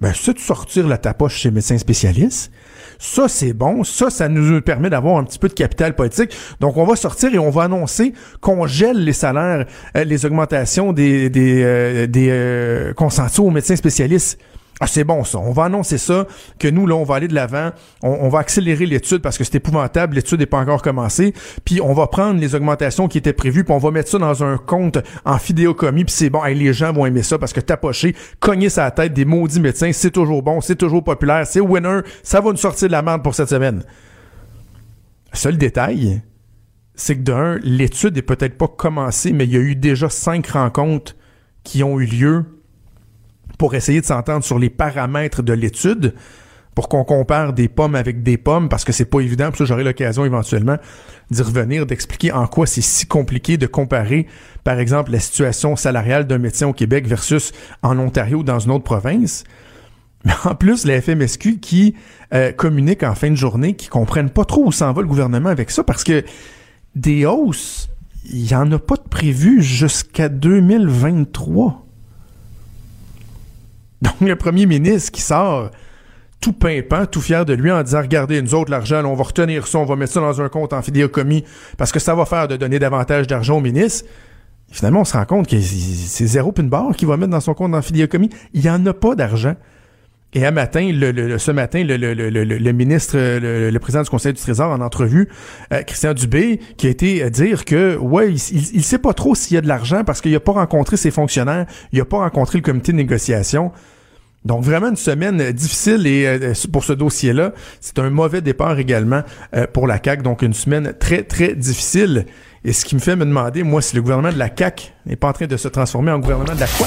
Ben, 0.00 0.12
ça, 0.14 0.32
de 0.32 0.38
sortir 0.38 0.86
la 0.86 0.98
tapoche 0.98 1.36
chez 1.36 1.50
médecins 1.50 1.78
spécialistes. 1.78 2.50
Ça, 2.98 3.28
c'est 3.28 3.52
bon. 3.52 3.84
Ça, 3.84 4.10
ça 4.10 4.28
nous 4.28 4.60
permet 4.60 4.90
d'avoir 4.90 5.18
un 5.18 5.24
petit 5.24 5.38
peu 5.38 5.48
de 5.48 5.54
capital 5.54 5.94
politique. 5.94 6.30
Donc, 6.60 6.76
on 6.76 6.84
va 6.84 6.96
sortir 6.96 7.34
et 7.34 7.38
on 7.38 7.50
va 7.50 7.64
annoncer 7.64 8.12
qu'on 8.40 8.66
gèle 8.66 9.04
les 9.04 9.12
salaires, 9.12 9.66
euh, 9.96 10.04
les 10.04 10.24
augmentations 10.26 10.92
des, 10.92 11.30
des, 11.30 11.62
euh, 11.62 12.06
des 12.06 12.28
euh, 12.30 12.92
aux 13.38 13.50
médecins 13.50 13.76
spécialistes. 13.76 14.38
Ah, 14.78 14.86
c'est 14.86 15.04
bon 15.04 15.24
ça. 15.24 15.38
On 15.38 15.52
va 15.52 15.64
annoncer 15.64 15.96
ça, 15.96 16.26
que 16.58 16.68
nous, 16.68 16.86
là, 16.86 16.94
on 16.96 17.04
va 17.04 17.14
aller 17.14 17.28
de 17.28 17.34
l'avant. 17.34 17.70
On, 18.02 18.28
va 18.28 18.40
accélérer 18.40 18.84
l'étude 18.84 19.22
parce 19.22 19.38
que 19.38 19.44
c'est 19.44 19.54
épouvantable. 19.54 20.16
L'étude 20.16 20.38
n'est 20.38 20.46
pas 20.46 20.58
encore 20.58 20.82
commencée. 20.82 21.32
Puis 21.64 21.80
on 21.80 21.94
va 21.94 22.06
prendre 22.08 22.38
les 22.38 22.54
augmentations 22.54 23.08
qui 23.08 23.16
étaient 23.16 23.32
prévues, 23.32 23.64
puis 23.64 23.72
on 23.72 23.78
va 23.78 23.90
mettre 23.90 24.10
ça 24.10 24.18
dans 24.18 24.44
un 24.44 24.58
compte 24.58 24.98
en 25.24 25.38
fidéocomie. 25.38 26.04
Puis 26.04 26.14
c'est 26.14 26.30
bon, 26.30 26.44
Hey, 26.44 26.54
les 26.54 26.74
gens 26.74 26.92
vont 26.92 27.06
aimer 27.06 27.22
ça 27.22 27.38
parce 27.38 27.54
que 27.54 27.60
tapocher, 27.60 28.14
cogner 28.38 28.68
sa 28.68 28.90
tête 28.90 29.14
des 29.14 29.24
maudits 29.24 29.60
médecins, 29.60 29.92
c'est 29.92 30.10
toujours 30.10 30.42
bon, 30.42 30.60
c'est 30.60 30.76
toujours 30.76 31.02
populaire, 31.02 31.46
c'est 31.46 31.60
winner. 31.60 32.00
Ça 32.22 32.42
va 32.42 32.50
nous 32.50 32.58
sortir 32.58 32.88
de 32.88 32.92
la 32.92 33.00
merde 33.00 33.22
pour 33.22 33.34
cette 33.34 33.48
semaine. 33.48 33.82
Seul 35.32 35.56
détail, 35.56 36.20
c'est 36.94 37.16
que 37.16 37.22
d'un, 37.22 37.58
l'étude 37.62 38.16
est 38.18 38.22
peut-être 38.22 38.58
pas 38.58 38.68
commencée, 38.68 39.32
mais 39.32 39.44
il 39.44 39.52
y 39.52 39.56
a 39.56 39.60
eu 39.60 39.74
déjà 39.74 40.10
cinq 40.10 40.48
rencontres 40.48 41.16
qui 41.64 41.82
ont 41.82 41.98
eu 41.98 42.06
lieu 42.06 42.44
pour 43.58 43.74
essayer 43.74 44.00
de 44.00 44.06
s'entendre 44.06 44.44
sur 44.44 44.58
les 44.58 44.70
paramètres 44.70 45.42
de 45.42 45.52
l'étude, 45.52 46.14
pour 46.74 46.90
qu'on 46.90 47.04
compare 47.04 47.54
des 47.54 47.68
pommes 47.68 47.94
avec 47.94 48.22
des 48.22 48.36
pommes, 48.36 48.68
parce 48.68 48.84
que 48.84 48.92
c'est 48.92 49.06
pas 49.06 49.20
évident, 49.20 49.48
puis 49.50 49.58
ça 49.58 49.64
j'aurai 49.64 49.82
l'occasion 49.82 50.26
éventuellement 50.26 50.76
d'y 51.30 51.40
revenir, 51.40 51.86
d'expliquer 51.86 52.32
en 52.32 52.46
quoi 52.46 52.66
c'est 52.66 52.82
si 52.82 53.06
compliqué 53.06 53.56
de 53.56 53.66
comparer, 53.66 54.26
par 54.62 54.78
exemple, 54.78 55.10
la 55.10 55.18
situation 55.18 55.74
salariale 55.74 56.26
d'un 56.26 56.38
médecin 56.38 56.66
au 56.66 56.74
Québec 56.74 57.06
versus 57.06 57.52
en 57.82 57.98
Ontario 57.98 58.38
ou 58.38 58.42
dans 58.42 58.58
une 58.58 58.72
autre 58.72 58.84
province. 58.84 59.44
Mais 60.26 60.32
en 60.44 60.54
plus, 60.54 60.84
la 60.84 61.00
FMSQ 61.00 61.60
qui 61.60 61.94
euh, 62.34 62.52
communique 62.52 63.04
en 63.04 63.14
fin 63.14 63.30
de 63.30 63.36
journée, 63.36 63.74
qui 63.74 63.88
comprennent 63.88 64.30
pas 64.30 64.44
trop 64.44 64.66
où 64.66 64.72
s'en 64.72 64.92
va 64.92 65.00
le 65.00 65.08
gouvernement 65.08 65.48
avec 65.48 65.70
ça, 65.70 65.82
parce 65.82 66.04
que 66.04 66.24
des 66.94 67.24
hausses, 67.24 67.88
il 68.30 68.50
y 68.50 68.54
en 68.54 68.70
a 68.72 68.78
pas 68.78 68.96
de 68.96 69.08
prévu 69.08 69.62
jusqu'à 69.62 70.28
2023. 70.28 71.85
Donc, 74.02 74.20
le 74.20 74.36
premier 74.36 74.66
ministre 74.66 75.12
qui 75.12 75.22
sort 75.22 75.70
tout 76.40 76.52
pimpant, 76.52 77.06
tout 77.06 77.20
fier 77.20 77.44
de 77.44 77.54
lui 77.54 77.70
en 77.70 77.82
disant 77.82 78.02
Regardez, 78.02 78.40
nous 78.42 78.54
autres, 78.54 78.70
l'argent, 78.70 79.04
on 79.04 79.14
va 79.14 79.24
retenir 79.24 79.66
ça, 79.66 79.78
on 79.78 79.84
va 79.84 79.96
mettre 79.96 80.12
ça 80.12 80.20
dans 80.20 80.40
un 80.40 80.48
compte 80.48 80.72
en 80.72 80.82
fidéocomie 80.82 81.44
parce 81.78 81.92
que 81.92 81.98
ça 81.98 82.14
va 82.14 82.26
faire 82.26 82.48
de 82.48 82.56
donner 82.56 82.78
davantage 82.78 83.26
d'argent 83.26 83.56
au 83.56 83.60
ministre. 83.60 84.08
Finalement, 84.70 85.00
on 85.00 85.04
se 85.04 85.16
rend 85.16 85.24
compte 85.24 85.48
que 85.48 85.60
c'est 85.60 86.26
zéro 86.26 86.52
puis 86.52 86.64
barre 86.64 86.94
qu'il 86.96 87.08
va 87.08 87.16
mettre 87.16 87.30
dans 87.30 87.40
son 87.40 87.54
compte 87.54 87.74
en 87.74 87.82
fidéocomie. 87.82 88.30
Il 88.52 88.62
n'y 88.62 88.70
en 88.70 88.84
a 88.86 88.92
pas 88.92 89.14
d'argent. 89.14 89.54
Et 90.32 90.50
matin, 90.50 90.90
ce 91.38 91.50
matin, 91.50 91.82
le, 91.82 92.72
ministre, 92.72 93.16
le, 93.16 93.78
président 93.78 94.02
du 94.02 94.10
Conseil 94.10 94.34
du 94.34 94.40
Trésor 94.40 94.70
en 94.70 94.82
entrevue, 94.82 95.28
euh, 95.72 95.82
Christian 95.82 96.12
Dubé, 96.12 96.60
qui 96.76 96.88
a 96.88 96.90
été 96.90 97.22
euh, 97.22 97.30
dire 97.30 97.64
que 97.64 97.96
ouais, 97.96 98.34
il, 98.34 98.76
il 98.76 98.82
sait 98.82 98.98
pas 98.98 99.14
trop 99.14 99.34
s'il 99.34 99.54
y 99.54 99.58
a 99.58 99.62
de 99.62 99.68
l'argent 99.68 100.04
parce 100.04 100.20
qu'il 100.20 100.34
a 100.34 100.40
pas 100.40 100.52
rencontré 100.52 100.98
ses 100.98 101.10
fonctionnaires, 101.10 101.64
il 101.92 102.00
a 102.02 102.04
pas 102.04 102.18
rencontré 102.18 102.58
le 102.58 102.62
comité 102.62 102.92
de 102.92 102.98
négociation. 102.98 103.72
Donc 104.46 104.62
vraiment 104.62 104.88
une 104.88 104.96
semaine 104.96 105.40
euh, 105.40 105.52
difficile 105.52 106.06
et 106.06 106.24
euh, 106.24 106.52
pour 106.72 106.84
ce 106.84 106.92
dossier-là, 106.92 107.52
c'est 107.80 107.98
un 107.98 108.10
mauvais 108.10 108.40
départ 108.40 108.78
également 108.78 109.22
euh, 109.56 109.66
pour 109.66 109.88
la 109.88 109.98
CAC. 109.98 110.22
Donc 110.22 110.42
une 110.42 110.54
semaine 110.54 110.94
très 110.98 111.24
très 111.24 111.54
difficile. 111.54 112.26
Et 112.64 112.72
ce 112.72 112.84
qui 112.84 112.94
me 112.94 113.00
fait 113.00 113.16
me 113.16 113.24
demander, 113.24 113.64
moi, 113.64 113.82
si 113.82 113.96
le 113.96 114.02
gouvernement 114.02 114.32
de 114.32 114.38
la 114.38 114.48
CAC 114.48 114.94
n'est 115.04 115.16
pas 115.16 115.28
en 115.28 115.32
train 115.32 115.46
de 115.46 115.56
se 115.56 115.66
transformer 115.66 116.12
en 116.12 116.20
gouvernement 116.20 116.54
de 116.54 116.60
la 116.60 116.66
quoi 116.68 116.86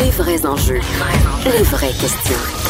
Les 0.00 0.10
vrais 0.10 0.46
enjeux. 0.46 0.80
Les 1.44 1.62
vraies 1.64 1.88
questions. 1.88 2.61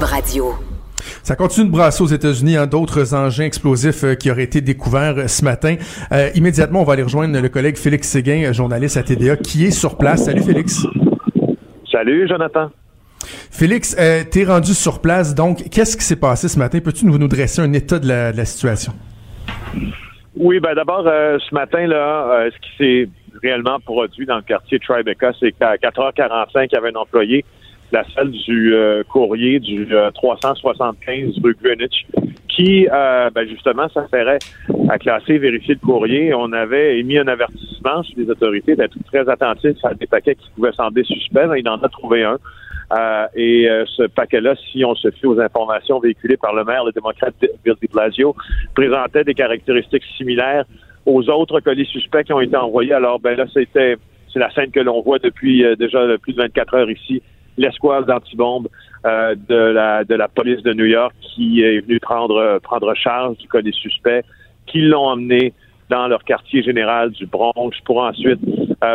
Cube 0.00 0.08
Radio. 0.08 0.54
Ça 1.22 1.36
continue 1.36 1.66
de 1.66 1.72
brasser 1.72 2.02
aux 2.02 2.06
États-Unis 2.06 2.56
hein, 2.56 2.66
d'autres 2.66 3.14
engins 3.14 3.44
explosifs 3.44 4.04
euh, 4.04 4.14
qui 4.14 4.30
auraient 4.30 4.44
été 4.44 4.60
découverts 4.60 5.18
euh, 5.18 5.26
ce 5.26 5.44
matin. 5.44 5.76
Euh, 6.12 6.30
immédiatement, 6.34 6.80
on 6.80 6.84
va 6.84 6.94
aller 6.94 7.02
rejoindre 7.02 7.38
le 7.38 7.48
collègue 7.48 7.76
Félix 7.76 8.08
Séguin, 8.08 8.52
journaliste 8.52 8.96
à 8.96 9.02
TVA, 9.02 9.36
qui 9.36 9.66
est 9.66 9.70
sur 9.70 9.98
place. 9.98 10.24
Salut 10.24 10.42
Félix. 10.42 10.86
Salut, 11.90 12.26
Jonathan. 12.28 12.70
Félix, 13.50 13.96
euh, 13.98 14.22
t'es 14.30 14.44
rendu 14.44 14.72
sur 14.72 15.00
place, 15.00 15.34
donc 15.34 15.68
qu'est-ce 15.70 15.96
qui 15.96 16.04
s'est 16.04 16.16
passé 16.16 16.48
ce 16.48 16.58
matin? 16.58 16.78
Peux-tu 16.82 17.04
nous, 17.04 17.18
nous 17.18 17.28
dresser 17.28 17.60
un 17.60 17.72
état 17.72 17.98
de 17.98 18.08
la, 18.08 18.32
de 18.32 18.36
la 18.36 18.44
situation? 18.44 18.92
Oui, 20.36 20.60
ben 20.60 20.74
d'abord, 20.74 21.06
euh, 21.06 21.38
ce 21.38 21.54
matin, 21.54 21.86
là, 21.86 22.46
euh, 22.46 22.50
ce 22.50 22.58
qui 22.58 22.76
s'est 22.78 23.08
réellement 23.42 23.78
produit 23.80 24.24
dans 24.24 24.36
le 24.36 24.42
quartier 24.42 24.78
de 24.78 24.84
Tribeca, 24.84 25.32
c'est 25.38 25.52
qu'à 25.52 25.76
4h45, 25.76 26.68
il 26.70 26.74
y 26.74 26.76
avait 26.76 26.90
un 26.90 27.00
employé 27.00 27.44
la 27.92 28.04
salle 28.14 28.30
du 28.30 28.74
euh, 28.74 29.02
courrier 29.04 29.60
du 29.60 29.88
375 30.14 31.38
rue 31.42 31.56
Greenwich, 31.62 32.06
qui, 32.48 32.86
ben 32.90 33.48
justement, 33.48 33.88
s'affairait 33.88 34.38
à 34.88 34.98
classer 34.98 35.38
vérifier 35.38 35.74
le 35.74 35.86
courrier. 35.86 36.34
On 36.34 36.52
avait 36.52 36.98
émis 36.98 37.18
un 37.18 37.28
avertissement 37.28 38.02
sur 38.02 38.18
les 38.18 38.28
autorités 38.28 38.76
d'être 38.76 38.96
très 39.06 39.28
attentifs 39.28 39.84
à 39.84 39.94
des 39.94 40.06
paquets 40.06 40.34
qui 40.34 40.50
pouvaient 40.56 40.72
sembler 40.72 41.04
suspects. 41.04 41.48
Il 41.56 41.68
en 41.68 41.76
a 41.76 41.88
trouvé 41.88 42.24
un. 42.24 42.38
Euh, 42.92 43.26
et 43.36 43.68
euh, 43.68 43.84
ce 43.86 44.02
paquet-là, 44.04 44.54
si 44.70 44.84
on 44.84 44.94
se 44.94 45.10
fie 45.10 45.26
aux 45.26 45.40
informations 45.40 46.00
véhiculées 46.00 46.36
par 46.36 46.54
le 46.54 46.64
maire, 46.64 46.84
le 46.84 46.92
démocrate 46.92 47.34
Bill 47.64 47.74
Blasio, 47.92 48.34
présentait 48.74 49.22
des 49.22 49.34
caractéristiques 49.34 50.02
similaires 50.16 50.64
aux 51.06 51.28
autres 51.30 51.60
colis 51.60 51.86
suspects 51.86 52.24
qui 52.24 52.32
ont 52.32 52.40
été 52.40 52.56
envoyés. 52.56 52.92
Alors, 52.92 53.20
ben 53.20 53.36
là, 53.36 53.46
c'était 53.52 53.96
c'est 54.32 54.38
la 54.38 54.50
scène 54.52 54.70
que 54.70 54.80
l'on 54.80 55.02
voit 55.02 55.18
depuis 55.18 55.64
euh, 55.64 55.76
déjà 55.76 56.00
plus 56.20 56.32
de 56.32 56.42
24 56.42 56.74
heures 56.74 56.90
ici, 56.90 57.22
l'escouade 57.56 58.06
d'antibombe 58.06 58.68
de 59.04 59.54
la 59.54 60.04
de 60.04 60.14
la 60.14 60.28
police 60.28 60.62
de 60.62 60.72
New 60.72 60.84
York 60.84 61.14
qui 61.20 61.62
est 61.62 61.80
venue 61.80 62.00
prendre 62.00 62.58
prendre 62.58 62.94
charge 62.94 63.36
du 63.38 63.48
colis 63.48 63.72
suspect, 63.72 64.24
qui 64.66 64.82
l'ont 64.82 65.06
emmené 65.06 65.52
dans 65.88 66.06
leur 66.06 66.22
quartier 66.24 66.62
général 66.62 67.10
du 67.10 67.26
Bronx 67.26 67.72
pour 67.84 68.02
ensuite 68.02 68.40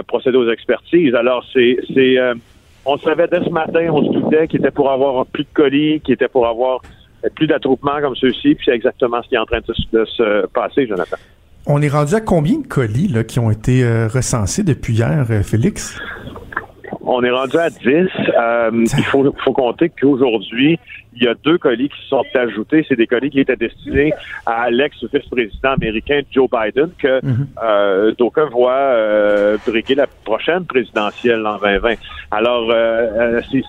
procéder 0.07 0.37
aux 0.37 0.49
expertises. 0.49 1.15
Alors, 1.15 1.43
c'est 1.51 1.77
c'est 1.93 2.17
on 2.85 2.97
savait 2.97 3.27
dès 3.27 3.43
ce 3.43 3.49
matin, 3.49 3.87
on 3.89 4.05
se 4.05 4.19
doutait 4.19 4.47
qu'il 4.47 4.59
était 4.59 4.71
pour 4.71 4.91
avoir 4.91 5.25
plus 5.25 5.43
de 5.43 5.49
colis, 5.53 6.01
qu'il 6.01 6.13
était 6.13 6.27
pour 6.27 6.45
avoir 6.47 6.81
plus 7.33 7.47
d'attroupements 7.47 7.99
comme 8.01 8.15
ceux-ci, 8.15 8.55
puis 8.55 8.65
c'est 8.65 8.75
exactement 8.75 9.21
ce 9.23 9.29
qui 9.29 9.35
est 9.35 9.39
en 9.39 9.45
train 9.45 9.59
de 9.59 10.05
se, 10.05 10.45
passer, 10.47 10.87
Jonathan. 10.87 11.17
On 11.65 11.81
est 11.81 11.89
rendu 11.89 12.13
à 12.13 12.21
combien 12.21 12.59
de 12.59 12.67
colis 12.67 13.07
là, 13.07 13.23
qui 13.23 13.39
ont 13.39 13.49
été 13.49 13.83
euh, 13.83 14.07
recensés 14.07 14.61
depuis 14.61 14.93
hier, 14.93 15.25
euh, 15.31 15.41
Félix? 15.41 15.99
On 17.07 17.23
est 17.23 17.29
rendu 17.29 17.57
à 17.57 17.69
10. 17.69 17.79
Euh, 17.85 18.71
il 18.73 19.03
faut, 19.05 19.31
faut 19.43 19.53
compter 19.53 19.89
qu'aujourd'hui, 19.89 20.79
il 21.15 21.23
y 21.23 21.27
a 21.27 21.35
deux 21.35 21.57
colis 21.59 21.89
qui 21.89 22.09
sont 22.09 22.23
ajoutés. 22.33 22.83
C'est 22.89 22.95
des 22.95 23.05
colis 23.05 23.29
qui 23.29 23.39
étaient 23.39 23.55
destinés 23.55 24.11
à 24.45 24.71
l'ex-vice-président 24.71 25.73
américain 25.73 26.21
Joe 26.31 26.49
Biden, 26.49 26.89
que 26.97 27.23
mhm. 27.23 27.47
euh, 27.63 28.11
d'aucuns 28.17 28.49
voient 28.49 28.73
euh, 28.73 29.57
briguer 29.67 29.95
la 29.95 30.07
prochaine 30.07 30.65
présidentielle 30.65 31.45
en 31.45 31.57
2020. 31.57 31.93
Alors, 32.31 32.73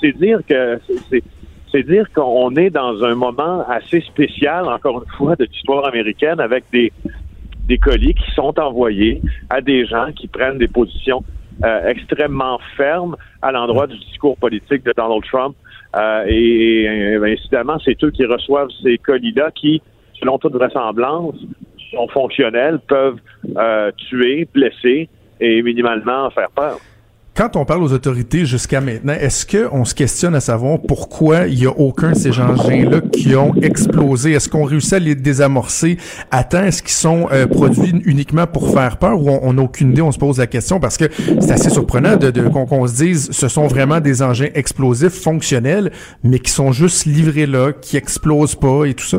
c'est 0.02 0.12
dire 0.12 0.40
que 0.48 0.80
c'est 1.70 1.82
dire 1.82 2.10
qu'on 2.14 2.54
est 2.56 2.70
dans 2.70 3.04
un 3.04 3.14
moment 3.14 3.66
assez 3.68 4.00
spécial, 4.00 4.66
encore 4.66 5.02
une 5.02 5.12
fois, 5.16 5.36
de 5.36 5.44
l'histoire 5.44 5.86
américaine, 5.86 6.40
avec 6.40 6.64
des 6.72 6.90
des 7.66 7.78
colis 7.78 8.14
qui 8.14 8.30
sont 8.32 8.58
envoyés 8.60 9.20
à 9.50 9.60
des 9.60 9.86
gens 9.86 10.12
qui 10.14 10.28
prennent 10.28 10.58
des 10.58 10.68
positions 10.68 11.24
euh, 11.64 11.88
extrêmement 11.88 12.58
fermes 12.76 13.16
à 13.42 13.52
l'endroit 13.52 13.86
du 13.86 13.98
discours 13.98 14.36
politique 14.36 14.84
de 14.84 14.92
Donald 14.96 15.22
Trump. 15.24 15.56
Euh, 15.96 16.24
et, 16.28 16.82
et, 16.82 17.32
incidemment, 17.32 17.78
c'est 17.84 18.02
eux 18.04 18.10
qui 18.10 18.24
reçoivent 18.26 18.68
ces 18.82 18.98
colis-là 18.98 19.50
qui, 19.52 19.80
selon 20.20 20.38
toute 20.38 20.52
vraisemblance, 20.52 21.36
sont 21.90 22.08
fonctionnels, 22.08 22.80
peuvent 22.86 23.18
euh, 23.56 23.90
tuer, 23.96 24.46
blesser 24.52 25.08
et 25.40 25.62
minimalement 25.62 26.30
faire 26.30 26.50
peur. 26.50 26.78
Quand 27.36 27.54
on 27.56 27.66
parle 27.66 27.82
aux 27.82 27.92
autorités 27.92 28.46
jusqu'à 28.46 28.80
maintenant, 28.80 29.12
est-ce 29.12 29.44
qu'on 29.44 29.84
se 29.84 29.94
questionne 29.94 30.34
à 30.34 30.40
savoir 30.40 30.78
pourquoi 30.80 31.48
il 31.48 31.62
y 31.62 31.66
a 31.66 31.70
aucun 31.70 32.12
de 32.12 32.16
ces 32.16 32.30
engins-là 32.30 33.02
qui 33.12 33.36
ont 33.36 33.54
explosé? 33.56 34.32
Est-ce 34.32 34.48
qu'on 34.48 34.64
réussit 34.64 34.94
à 34.94 34.98
les 34.98 35.14
désamorcer 35.14 35.98
à 36.30 36.44
temps? 36.44 36.62
Est-ce 36.62 36.82
qu'ils 36.82 36.92
sont 36.92 37.28
euh, 37.30 37.46
produits 37.46 37.92
uniquement 38.06 38.46
pour 38.46 38.72
faire 38.72 38.96
peur 38.96 39.20
ou 39.20 39.28
on 39.28 39.52
n'a 39.52 39.60
aucune 39.60 39.90
idée? 39.90 40.00
On 40.00 40.12
se 40.12 40.18
pose 40.18 40.38
la 40.38 40.46
question 40.46 40.80
parce 40.80 40.96
que 40.96 41.04
c'est 41.40 41.52
assez 41.52 41.68
surprenant 41.68 42.16
de 42.16 42.30
qu'on 42.48 42.86
se 42.86 42.94
dise 42.94 43.30
ce 43.30 43.48
sont 43.48 43.66
vraiment 43.66 44.00
des 44.00 44.22
engins 44.22 44.48
explosifs 44.54 45.20
fonctionnels, 45.20 45.92
mais 46.24 46.38
qui 46.38 46.50
sont 46.50 46.72
juste 46.72 47.04
livrés 47.04 47.44
là, 47.44 47.72
qui 47.78 47.98
explosent 47.98 48.54
pas 48.54 48.86
et 48.86 48.94
tout 48.94 49.04
ça. 49.04 49.18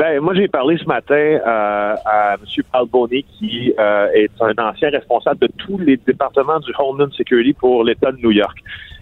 Ben, 0.00 0.18
moi, 0.20 0.32
j'ai 0.32 0.48
parlé 0.48 0.78
ce 0.78 0.86
matin 0.86 1.14
euh, 1.14 1.94
à 2.06 2.36
M. 2.40 2.64
Alboni, 2.72 3.22
qui 3.38 3.74
euh, 3.78 4.08
est 4.14 4.32
un 4.40 4.54
ancien 4.56 4.88
responsable 4.88 5.40
de 5.40 5.48
tous 5.58 5.76
les 5.76 5.98
départements 5.98 6.58
du 6.58 6.72
Homeland 6.78 7.10
Security 7.12 7.52
pour 7.52 7.84
l'État 7.84 8.10
de 8.10 8.16
New 8.16 8.30
York. 8.30 8.56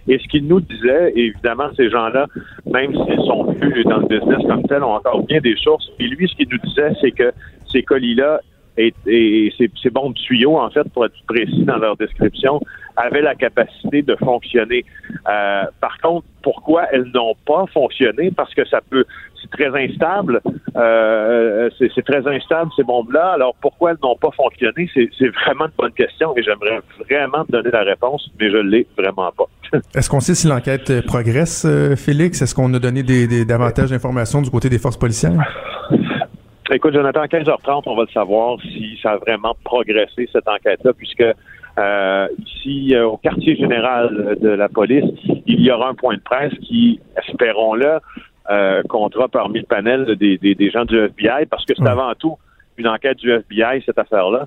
Et 0.08 0.18
ce 0.18 0.26
qu'il 0.26 0.48
nous 0.48 0.58
disait, 0.58 1.12
évidemment, 1.14 1.68
ces 1.76 1.88
gens-là, 1.88 2.26
même 2.66 2.92
s'ils 2.92 3.24
sont 3.26 3.54
plus 3.60 3.84
dans 3.84 3.98
le 3.98 4.08
business 4.08 4.44
comme 4.48 4.64
tel, 4.64 4.82
ont 4.82 4.94
encore 4.94 5.22
bien 5.22 5.38
des 5.40 5.54
sources. 5.54 5.88
Et 6.00 6.08
lui, 6.08 6.26
ce 6.26 6.34
qu'il 6.34 6.48
nous 6.48 6.58
disait, 6.68 6.90
c'est 7.00 7.12
que 7.12 7.30
ces 7.70 7.84
colis-là 7.84 8.40
et, 8.76 8.92
et 9.06 9.52
ces, 9.56 9.70
ces, 9.80 9.90
bombes 9.90 10.14
tuyaux, 10.14 10.56
en 10.56 10.70
fait, 10.70 10.84
pour 10.92 11.04
être 11.04 11.14
précis 11.28 11.64
dans 11.64 11.78
leur 11.78 11.96
description, 11.96 12.60
avaient 12.96 13.22
la 13.22 13.34
capacité 13.34 14.02
de 14.02 14.16
fonctionner. 14.16 14.84
Euh, 15.28 15.62
par 15.80 15.98
contre, 15.98 16.26
pourquoi 16.42 16.84
elles 16.92 17.10
n'ont 17.14 17.34
pas 17.46 17.66
fonctionné? 17.72 18.30
Parce 18.30 18.54
que 18.54 18.64
ça 18.66 18.80
peut 18.88 19.04
c'est 19.40 19.50
très 19.50 19.84
instable. 19.84 20.40
Euh, 20.76 21.70
c'est 21.78 22.04
très 22.04 22.26
instable, 22.26 22.70
ces 22.76 22.82
bombes-là. 22.84 23.32
Alors, 23.32 23.54
pourquoi 23.60 23.92
elles 23.92 23.98
n'ont 24.02 24.16
pas 24.16 24.30
fonctionné? 24.36 24.88
C'est 24.94 25.28
vraiment 25.44 25.66
une 25.66 25.72
bonne 25.78 25.92
question 25.92 26.36
et 26.36 26.42
j'aimerais 26.42 26.80
vraiment 27.08 27.44
te 27.44 27.52
donner 27.52 27.70
la 27.70 27.82
réponse, 27.82 28.30
mais 28.38 28.50
je 28.50 28.56
ne 28.56 28.62
l'ai 28.62 28.86
vraiment 28.96 29.30
pas. 29.36 29.44
Est-ce 29.94 30.08
qu'on 30.08 30.20
sait 30.20 30.34
si 30.34 30.46
l'enquête 30.46 31.04
progresse, 31.06 31.64
euh, 31.64 31.96
Félix? 31.96 32.42
Est-ce 32.42 32.54
qu'on 32.54 32.72
a 32.74 32.78
donné 32.78 33.02
des, 33.02 33.44
davantage 33.44 33.90
d'informations 33.90 34.42
du 34.42 34.50
côté 34.50 34.68
des 34.68 34.78
forces 34.78 34.96
policières? 34.96 35.32
Écoute, 36.70 36.92
Jonathan, 36.92 37.22
à 37.22 37.26
15h30, 37.26 37.82
on 37.86 37.96
va 37.96 38.02
le 38.02 38.12
savoir 38.12 38.58
si 38.60 38.98
ça 39.02 39.12
a 39.12 39.16
vraiment 39.16 39.56
progressé, 39.64 40.28
cette 40.30 40.46
enquête-là, 40.46 40.92
puisque 40.92 41.24
euh, 41.78 42.28
ici, 42.44 42.94
au 42.96 43.16
quartier 43.16 43.56
général 43.56 44.36
de 44.40 44.48
la 44.50 44.68
police, 44.68 45.04
il 45.46 45.60
y 45.62 45.70
aura 45.70 45.88
un 45.88 45.94
point 45.94 46.16
de 46.16 46.20
presse 46.20 46.52
qui, 46.60 47.00
espérons-le, 47.16 48.00
euh, 48.50 48.82
contrat 48.88 49.28
parmi 49.28 49.60
le 49.60 49.66
panel 49.66 50.16
des, 50.16 50.38
des, 50.38 50.70
gens 50.70 50.84
du 50.84 50.98
FBI 50.98 51.46
parce 51.50 51.64
que 51.64 51.74
c'est 51.76 51.88
avant 51.88 52.14
tout 52.14 52.38
une 52.78 52.88
enquête 52.88 53.18
du 53.18 53.30
FBI 53.30 53.82
cette 53.84 53.98
affaire-là. 53.98 54.46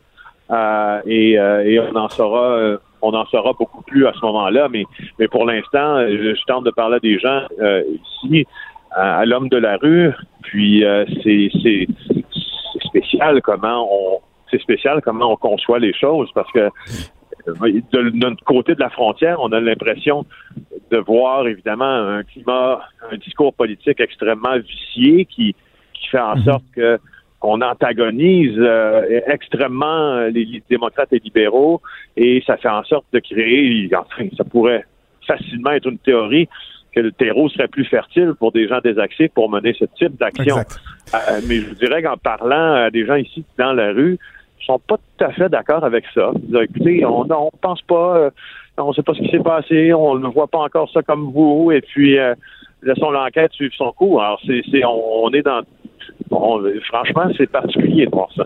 Euh, 0.52 1.02
et, 1.06 1.40
euh, 1.40 1.64
et, 1.64 1.80
on 1.80 1.96
en 1.96 2.10
saura 2.10 2.58
euh, 2.58 2.78
on 3.02 3.14
en 3.14 3.26
saura 3.28 3.54
beaucoup 3.54 3.82
plus 3.84 4.06
à 4.06 4.14
ce 4.14 4.26
moment-là, 4.26 4.68
mais 4.70 4.86
mais 5.18 5.28
pour 5.28 5.46
l'instant, 5.46 6.00
je, 6.02 6.46
tente 6.46 6.66
de 6.66 6.72
parler 6.72 6.98
à 6.98 7.00
des 7.00 7.18
gens 7.20 7.42
ici 8.04 8.46
à, 8.92 9.26
l'homme 9.26 9.50
de 9.50 9.58
la 9.58 9.78
rue, 9.78 10.12
puis 10.44 10.84
c'est 11.24 11.50
c'est 11.64 11.88
spécial 12.86 13.42
comment 13.42 13.88
on 13.90 14.20
c'est 14.52 14.62
spécial 14.62 15.02
comment 15.02 15.32
on 15.32 15.38
conçoit 15.38 15.80
les 15.80 15.94
choses 15.94 16.30
parce 16.36 16.52
que 16.52 16.70
de 17.48 18.10
notre 18.12 18.44
côté 18.44 18.76
de 18.76 18.80
la 18.80 18.90
frontière, 18.90 19.38
on 19.40 19.52
a 19.52 19.60
l'impression 19.60 20.26
de 20.92 20.98
voir 20.98 21.48
évidemment 21.48 21.86
un 21.86 22.24
climat, 22.24 22.82
un 23.12 23.18
discours 23.18 23.54
politique 23.54 24.00
extrêmement 24.00 24.58
vicié 24.60 25.26
qui, 25.26 25.56
qui 25.94 26.08
fait 26.10 26.20
en 26.20 26.36
mhm. 26.36 26.44
sorte 26.44 26.66
que 26.76 27.00
qu'on 27.40 27.60
antagonise 27.62 28.56
euh, 28.60 29.22
extrêmement 29.26 30.28
les, 30.28 30.62
démocrates 30.70 31.12
et 31.12 31.18
libéraux 31.18 31.82
et 32.16 32.44
ça 32.46 32.56
fait 32.58 32.70
en 32.70 32.84
sorte 32.84 33.06
de 33.14 33.20
créer, 33.20 33.90
enfin, 33.96 34.26
ça 34.38 34.44
pourrait 34.44 34.86
facilement 35.26 35.72
être 35.72 35.88
une 35.88 35.98
théorie 35.98 36.48
que 36.94 37.00
le 37.00 37.12
terreau 37.12 37.50
serait 37.50 37.68
plus 37.68 37.86
fertile 37.86 38.34
pour 38.38 38.52
des 38.52 38.68
gens 38.68 38.80
désaxés 38.80 39.28
pour 39.28 39.50
mener 39.50 39.74
ce 39.74 39.86
type 39.86 40.18
d'action. 40.20 40.58
Euh, 40.58 41.42
mais 41.48 41.56
je 41.56 41.70
vous 41.70 41.76
dirais 41.76 42.04
qu'en 42.04 42.18
parlant 42.18 42.74
à 42.76 42.92
des 42.92 43.08
gens 43.08 43.16
ici 43.16 43.44
dans 43.58 43.74
la 43.74 43.92
rue, 43.92 44.20
sont 44.66 44.80
pas 44.80 44.98
tout 44.98 45.26
à 45.26 45.32
fait 45.32 45.50
d'accord 45.50 45.84
avec 45.84 46.06
ça. 46.14 46.32
écoutez, 46.62 47.06
on 47.06 47.26
ne 47.26 47.60
pense 47.62 47.82
pas, 47.82 48.18
euh, 48.18 48.30
on 48.78 48.90
ne 48.90 48.94
sait 48.94 49.04
pas 49.04 49.14
ce 49.14 49.20
qui 49.20 49.30
s'est 49.30 49.44
passé, 49.44 49.94
on 49.94 50.16
ne 50.16 50.28
voit 50.28 50.48
pas 50.48 50.60
encore 50.60 50.90
ça 50.92 51.02
comme 51.02 51.32
vous, 51.32 51.72
et 51.72 51.82
puis 51.82 52.18
euh, 52.18 52.34
laissons 52.82 53.12
l'enquête 53.12 53.52
suivre 53.54 53.74
son 53.78 53.92
cours. 53.92 54.22
Alors, 54.24 54.40
c'est, 54.46 54.64
on, 54.86 55.30
est 55.32 55.42
dans 55.42 55.62
franchement, 56.88 57.30
c'est 57.38 57.50
particulier 57.52 58.06
de 58.06 58.12
voir 58.12 58.30
ça. 58.36 58.46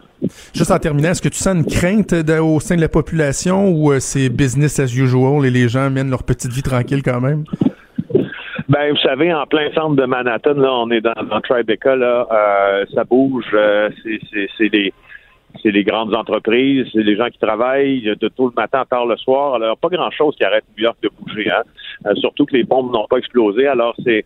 Juste 0.54 0.72
en 0.72 0.80
terminant, 0.80 1.10
est-ce 1.10 1.22
que 1.22 1.30
tu 1.30 1.38
sens 1.38 1.56
une 1.56 1.66
crainte 1.66 2.14
au 2.14 2.60
sein 2.60 2.76
de 2.76 2.82
la 2.82 2.90
population 2.90 3.70
ou 3.70 3.92
euh, 3.92 4.00
c'est 4.00 4.30
business 4.30 4.80
as 4.80 4.96
usual 4.96 5.46
et 5.46 5.52
les 5.52 5.70
gens 5.70 5.90
mènent 5.92 6.10
leur 6.10 6.24
petite 6.24 6.52
vie 6.52 6.64
tranquille 6.64 7.04
quand 7.04 7.22
même? 7.22 7.44
Ben, 8.68 8.90
vous 8.90 8.98
savez, 8.98 9.32
en 9.32 9.46
plein 9.46 9.72
centre 9.74 9.96
de 9.96 10.06
Manhattan, 10.06 10.56
là, 10.56 10.74
on 10.74 10.90
est 10.90 11.02
dans, 11.02 11.14
dans 11.30 11.40
Tribeca, 11.42 11.96
là, 11.96 12.28
ça 12.94 13.04
bouge, 13.04 13.46
c'est, 14.04 14.20
c'est 14.58 14.74
les 14.74 14.92
c'est 15.66 15.72
les 15.72 15.84
grandes 15.84 16.14
entreprises, 16.14 16.86
c'est 16.94 17.02
les 17.02 17.16
gens 17.16 17.28
qui 17.30 17.40
travaillent 17.40 18.04
de 18.04 18.28
tout 18.28 18.46
le 18.46 18.54
matin 18.56 18.84
par 18.88 19.08
le 19.08 19.18
soir. 19.18 19.56
Alors, 19.56 19.76
pas 19.78 19.90
grand-chose 19.90 20.36
qui 20.36 20.44
arrête 20.44 20.64
New 20.78 20.84
York 20.84 20.98
de 21.02 21.10
bouger, 21.20 21.50
hein? 21.50 21.64
Euh, 22.06 22.14
surtout 22.16 22.46
que 22.46 22.56
les 22.56 22.64
bombes 22.64 22.94
n'ont 22.94 23.08
pas 23.08 23.18
explosé. 23.18 23.66
Alors, 23.66 23.96
c'est 24.04 24.26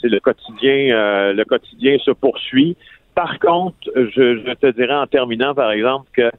c'est 0.00 0.08
le 0.08 0.18
quotidien, 0.18 0.96
euh, 0.96 1.32
le 1.32 1.44
quotidien 1.44 1.96
se 1.98 2.10
poursuit. 2.10 2.76
Par 3.14 3.38
contre, 3.38 3.76
je, 3.94 4.54
te 4.54 4.66
dirais 4.72 4.94
en 4.94 5.06
terminant, 5.06 5.54
par 5.54 5.70
exemple, 5.70 6.08
que 6.12 6.30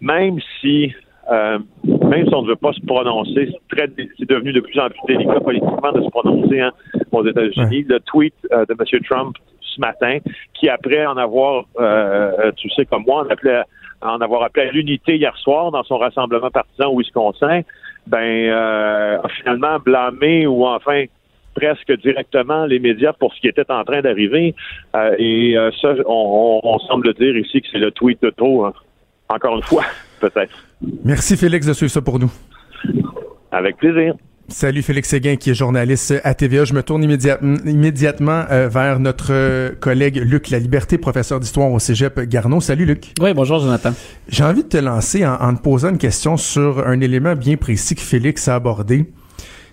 même 0.00 0.38
si 0.60 0.92
euh, 1.30 1.58
même 1.84 2.26
si 2.26 2.34
on 2.34 2.42
ne 2.42 2.48
veut 2.48 2.56
pas 2.56 2.72
se 2.72 2.80
prononcer, 2.86 3.50
c'est 3.70 4.28
devenu 4.28 4.52
de 4.52 4.60
plus 4.60 4.78
en 4.80 4.88
plus 4.88 5.00
délicat 5.06 5.40
politiquement 5.40 5.92
de 5.92 6.02
se 6.02 6.08
prononcer 6.08 6.60
hein, 6.60 6.72
aux 7.12 7.26
États-Unis. 7.26 7.84
Le 7.86 8.00
tweet 8.00 8.34
de 8.50 8.72
M. 8.72 9.00
Trump 9.04 9.36
ce 9.60 9.80
matin, 9.82 10.18
qui 10.54 10.70
après 10.70 11.04
en 11.04 11.18
avoir, 11.18 11.64
tu 12.56 12.70
sais 12.70 12.86
comme 12.86 13.04
moi, 13.06 13.26
on 13.26 13.30
appelait 13.30 13.62
en 14.02 14.20
avoir 14.20 14.42
appelé 14.42 14.66
à 14.66 14.72
l'unité 14.72 15.16
hier 15.16 15.36
soir 15.38 15.70
dans 15.70 15.82
son 15.84 15.98
rassemblement 15.98 16.50
partisan 16.50 16.86
au 16.86 16.98
Wisconsin, 16.98 17.62
ben, 18.06 18.18
euh, 18.18 19.18
a 19.22 19.28
finalement 19.28 19.78
blâmé 19.78 20.46
ou 20.46 20.66
enfin 20.66 21.04
presque 21.54 21.92
directement 22.00 22.66
les 22.66 22.78
médias 22.78 23.12
pour 23.12 23.34
ce 23.34 23.40
qui 23.40 23.48
était 23.48 23.70
en 23.70 23.84
train 23.84 24.00
d'arriver. 24.00 24.54
Euh, 24.94 25.14
et 25.18 25.56
euh, 25.56 25.70
ça, 25.80 25.94
on, 26.06 26.60
on, 26.62 26.78
semble 26.80 27.12
dire 27.14 27.36
ici 27.36 27.60
que 27.60 27.66
c'est 27.72 27.78
le 27.78 27.90
tweet 27.90 28.22
de 28.22 28.30
trop. 28.30 28.64
Hein. 28.64 28.72
Encore 29.28 29.56
une 29.56 29.62
fois, 29.62 29.84
peut-être. 30.20 30.52
Merci 31.04 31.36
Félix 31.36 31.66
de 31.66 31.72
suivre 31.72 31.90
ça 31.90 32.00
pour 32.00 32.18
nous. 32.18 32.30
Avec 33.50 33.76
plaisir. 33.76 34.14
Salut 34.50 34.80
Félix 34.80 35.10
Séguin 35.10 35.36
qui 35.36 35.50
est 35.50 35.54
journaliste 35.54 36.14
à 36.24 36.32
TVA. 36.32 36.64
Je 36.64 36.72
me 36.72 36.82
tourne 36.82 37.04
immédiatement 37.04 38.44
euh, 38.50 38.66
vers 38.68 38.98
notre 38.98 39.74
collègue 39.78 40.16
Luc 40.16 40.48
La 40.48 40.58
Liberté, 40.58 40.96
professeur 40.96 41.38
d'histoire 41.38 41.70
au 41.70 41.78
Cégep 41.78 42.18
Garneau. 42.20 42.58
Salut 42.62 42.86
Luc. 42.86 43.12
Oui, 43.20 43.34
bonjour 43.34 43.58
Jonathan. 43.58 43.92
J'ai 44.26 44.44
envie 44.44 44.62
de 44.62 44.68
te 44.68 44.78
lancer 44.78 45.26
en, 45.26 45.34
en 45.34 45.54
te 45.54 45.60
posant 45.60 45.90
une 45.90 45.98
question 45.98 46.38
sur 46.38 46.86
un 46.86 46.98
élément 47.00 47.36
bien 47.36 47.58
précis 47.58 47.94
que 47.94 48.00
Félix 48.00 48.48
a 48.48 48.54
abordé 48.54 49.04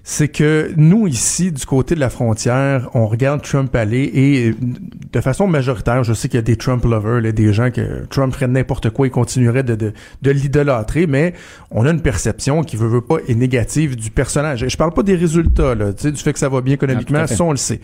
c'est 0.07 0.27
que 0.27 0.71
nous, 0.77 1.07
ici, 1.07 1.51
du 1.51 1.65
côté 1.65 1.95
de 1.95 1.99
la 1.99 2.11
frontière, 2.11 2.91
on 2.93 3.07
regarde 3.07 3.41
Trump 3.41 3.75
aller 3.75 4.03
et 4.13 4.53
de 4.53 5.19
façon 5.19 5.47
majoritaire, 5.47 6.03
je 6.03 6.13
sais 6.13 6.29
qu'il 6.29 6.37
y 6.37 6.39
a 6.39 6.43
des 6.43 6.57
Trump 6.57 6.85
lovers, 6.85 7.33
des 7.33 7.53
gens 7.53 7.71
que 7.71 8.05
Trump 8.11 8.31
ferait 8.31 8.47
n'importe 8.47 8.91
quoi 8.91 9.07
et 9.07 9.09
continuerait 9.09 9.63
de, 9.63 9.73
de, 9.73 9.93
de 10.21 10.31
l'idolâtrer, 10.31 11.07
mais 11.07 11.33
on 11.71 11.87
a 11.87 11.89
une 11.89 12.03
perception 12.03 12.63
qui 12.63 12.77
veut, 12.77 12.87
veut 12.87 13.01
pas 13.01 13.15
est 13.27 13.33
négative 13.33 13.95
du 13.95 14.11
personnage. 14.11 14.67
Je 14.67 14.77
parle 14.77 14.93
pas 14.93 15.01
des 15.01 15.15
résultats, 15.15 15.73
là, 15.73 15.91
du 15.91 16.15
fait 16.15 16.33
que 16.33 16.39
ça 16.39 16.49
va 16.49 16.61
bien 16.61 16.75
économiquement, 16.75 17.21
ah, 17.23 17.27
ça 17.27 17.43
on 17.43 17.51
le 17.51 17.57
sait 17.57 17.81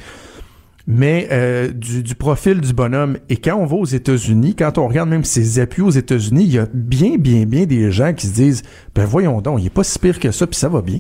mais 0.88 1.28
euh, 1.32 1.70
du, 1.72 2.02
du, 2.02 2.16
profil 2.16 2.60
du 2.60 2.74
bonhomme. 2.74 3.18
Et 3.30 3.38
quand 3.38 3.56
on 3.56 3.66
va 3.66 3.76
aux 3.76 3.86
États-Unis, 3.86 4.56
quand 4.56 4.80
on 4.80 4.88
regarde 4.88 5.10
même 5.10 5.24
ses 5.24 5.60
appuis 5.60 5.84
aux 5.84 5.92
États-Unis, 5.92 6.44
il 6.44 6.54
y 6.54 6.60
a 6.60 6.68
bien, 6.74 7.18
bien, 7.18 7.46
bien 7.46 7.66
des 7.66 7.92
gens 7.92 8.14
qui 8.14 8.28
se 8.28 8.34
disent, 8.34 8.64
ben 8.96 9.06
voyons 9.06 9.42
donc, 9.42 9.60
il 9.62 9.68
est 9.68 9.70
pas 9.70 9.84
si 9.84 10.00
pire 10.00 10.20
que 10.20 10.32
ça, 10.32 10.48
puis 10.48 10.58
ça 10.58 10.70
va 10.70 10.82
bien 10.82 11.00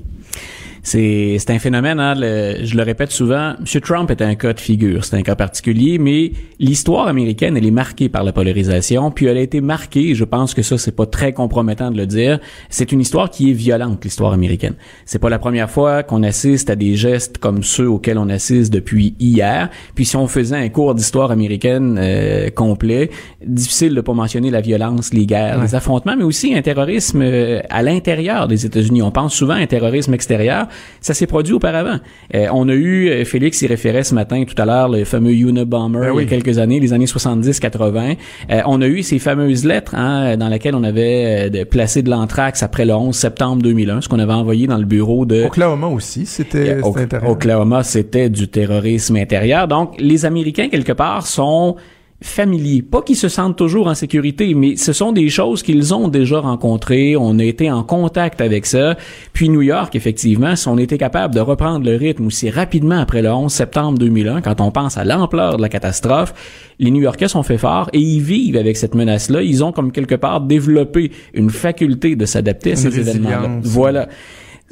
c'est 0.84 1.50
un 1.50 1.60
phénomène. 1.60 2.00
Hein, 2.00 2.16
je 2.16 2.76
le 2.76 2.84
répète 2.84 3.12
souvent. 3.12 3.54
M. 3.60 3.82
Trump 3.82 4.10
est 4.12 4.22
un 4.22 4.36
cas 4.36 4.54
de 4.54 4.60
figure, 4.60 5.06
c'est 5.06 5.16
un 5.16 5.22
cas 5.22 5.36
particulier, 5.36 5.98
mais 5.98 6.32
l'histoire 6.60 7.08
américaine, 7.08 7.58
elle 7.58 7.66
est 7.66 7.72
marquée 7.72 8.10
par 8.10 8.24
la 8.24 8.32
polarisation, 8.32 9.12
puis 9.12 9.28
elle 9.28 9.38
a 9.38 9.42
été 9.42 9.62
marquée. 9.62 10.16
Je 10.16 10.24
pense 10.24 10.54
que 10.54 10.62
ça, 10.62 10.78
c'est 10.78 10.96
pas 10.96 11.06
très 11.06 11.34
compromettant 11.34 11.92
de 11.92 11.98
le 11.98 12.08
dire. 12.08 12.40
C'est 12.70 12.92
une 12.92 13.02
histoire 13.02 13.30
qui 13.30 13.52
est 13.52 13.54
violente, 13.54 14.04
l'histoire 14.04 14.34
américaine. 14.34 14.76
C'est 15.06 15.20
pas 15.20 15.30
la 15.30 15.40
première 15.40 15.70
fois 15.70 16.04
qu'on 16.04 16.24
assiste 16.24 16.70
à 16.70 16.76
des 16.76 16.96
gestes 16.96 17.38
comme 17.38 17.64
ceux 17.64 17.90
auxquels 17.90 18.18
on 18.18 18.30
assiste 18.30 18.74
depuis 18.74 19.16
hier. 19.20 19.70
Puis 19.96 20.06
si 20.06 20.16
on 20.16 20.28
faisait 20.28 20.58
un 20.58 20.70
cours 20.70 20.96
d'histoire 20.96 21.32
américaine 21.32 21.98
euh, 22.00 22.50
complet, 22.50 23.10
difficile 23.46 23.94
de 23.94 24.02
pas 24.02 24.14
mentionner 24.14 24.50
la 24.50 24.62
violence, 24.62 25.14
les 25.14 25.26
guerres, 25.26 25.62
les 25.62 25.76
affrontements, 25.76 26.16
mais 26.18 26.24
aussi 26.24 26.54
un 26.56 26.62
terrorisme 26.62 27.22
euh, 27.22 27.62
à 27.70 27.84
l'intérieur 27.84 28.48
des 28.48 28.66
États-Unis. 28.66 29.02
On 29.02 29.12
pense 29.12 29.34
souvent 29.34 29.54
à 29.54 29.58
un 29.58 29.68
terrorisme 29.68 30.14
extérieur 30.14 30.68
ça 31.00 31.14
s'est 31.14 31.28
produit 31.28 31.54
auparavant. 31.54 32.00
Euh, 32.36 32.48
on 32.54 32.70
a 32.70 32.74
eu, 32.74 33.10
euh, 33.10 33.26
Félix 33.26 33.62
y 33.62 33.68
référait 33.68 34.04
ce 34.04 34.14
matin 34.14 34.44
tout 34.46 34.60
à 34.62 34.66
l'heure, 34.66 34.90
le 34.90 35.04
fameux 35.06 35.34
Unabomber 35.34 36.00
ben 36.00 36.14
il 36.16 36.24
y 36.24 36.26
a 36.26 36.30
quelques 36.30 36.58
années, 36.58 36.80
les 36.80 36.94
années 36.94 37.06
70-80. 37.06 38.18
Euh, 38.52 38.62
on 38.66 38.82
a 38.82 38.88
eu 38.88 39.04
ces 39.04 39.20
fameuses 39.20 39.66
lettres 39.66 39.96
hein, 39.96 40.38
dans 40.38 40.50
lesquelles 40.50 40.76
on 40.76 40.84
avait 40.84 41.66
placé 41.70 42.02
de 42.02 42.10
l'anthrax 42.10 42.64
après 42.64 42.86
le 42.86 42.94
11 42.94 43.16
septembre 43.16 43.62
2001, 43.62 44.02
ce 44.02 44.10
qu'on 44.10 44.20
avait 44.20 44.34
envoyé 44.34 44.68
dans 44.68 44.78
le 44.78 44.86
bureau 44.86 45.26
de... 45.26 45.46
Oklahoma 45.46 45.88
aussi, 45.88 46.26
c'était 46.26 46.78
Oklahoma, 47.26 47.84
c'était 47.84 48.30
du 48.30 48.48
terrorisme 48.48 49.16
intérieur. 49.16 49.68
Donc, 49.68 49.96
les 50.00 50.26
Américains, 50.26 50.70
quelque 50.70 50.94
part, 50.94 51.28
sont 51.28 51.76
familiers. 52.22 52.84
Pas 52.84 53.02
qu'ils 53.02 53.16
se 53.16 53.30
sentent 53.30 53.58
toujours 53.58 53.88
en 53.88 53.96
sécurité, 53.96 54.54
mais 54.54 54.76
ce 54.76 54.94
sont 54.94 55.12
des 55.12 55.30
choses 55.30 55.64
qu'ils 55.64 55.94
ont 55.94 56.08
déjà 56.08 56.40
rencontrées. 56.40 57.16
On 57.18 57.40
a 57.40 57.44
été 57.44 57.72
en 57.72 57.84
contact 57.84 58.42
avec 58.42 58.66
ça. 58.66 58.96
Puis 59.34 59.50
New 59.50 59.62
York, 59.62 59.96
effectivement, 59.96 60.56
si 60.56 60.68
on 60.68 60.78
était 60.78 60.98
capable 60.98 61.34
de 61.34 61.40
reprendre 61.40 61.86
le 61.86 61.96
rythme 61.96 62.28
aussi 62.28 62.50
rapidement 62.50 63.00
après 63.00 63.22
le 63.22 63.32
11 63.32 63.52
septembre 63.52 63.98
2001, 63.98 64.42
quand 64.42 64.62
on 64.62 64.72
pense 64.72 64.98
à 64.98 65.04
l'ampleur 65.04 65.58
de 65.58 65.62
la 65.62 65.70
catastrophe, 65.70 66.34
les 66.80 66.92
New-Yorkais 66.92 67.28
sont 67.28 67.44
fait 67.44 67.58
forts 67.58 67.90
et 67.94 68.00
ils 68.00 68.22
vivent 68.22 68.58
avec 68.58 68.78
cette 68.78 68.96
menace-là. 68.96 69.42
Ils 69.42 69.64
ont 69.64 69.72
comme 69.72 69.92
quelque 69.92 70.16
part 70.16 70.42
développé 70.42 71.12
une 71.34 71.50
faculté 71.50 72.16
de 72.16 72.26
s'adapter 72.26 72.74
à 72.74 72.76
ces 72.76 73.00
événements-là. 73.00 73.50
Voilà. 73.64 74.10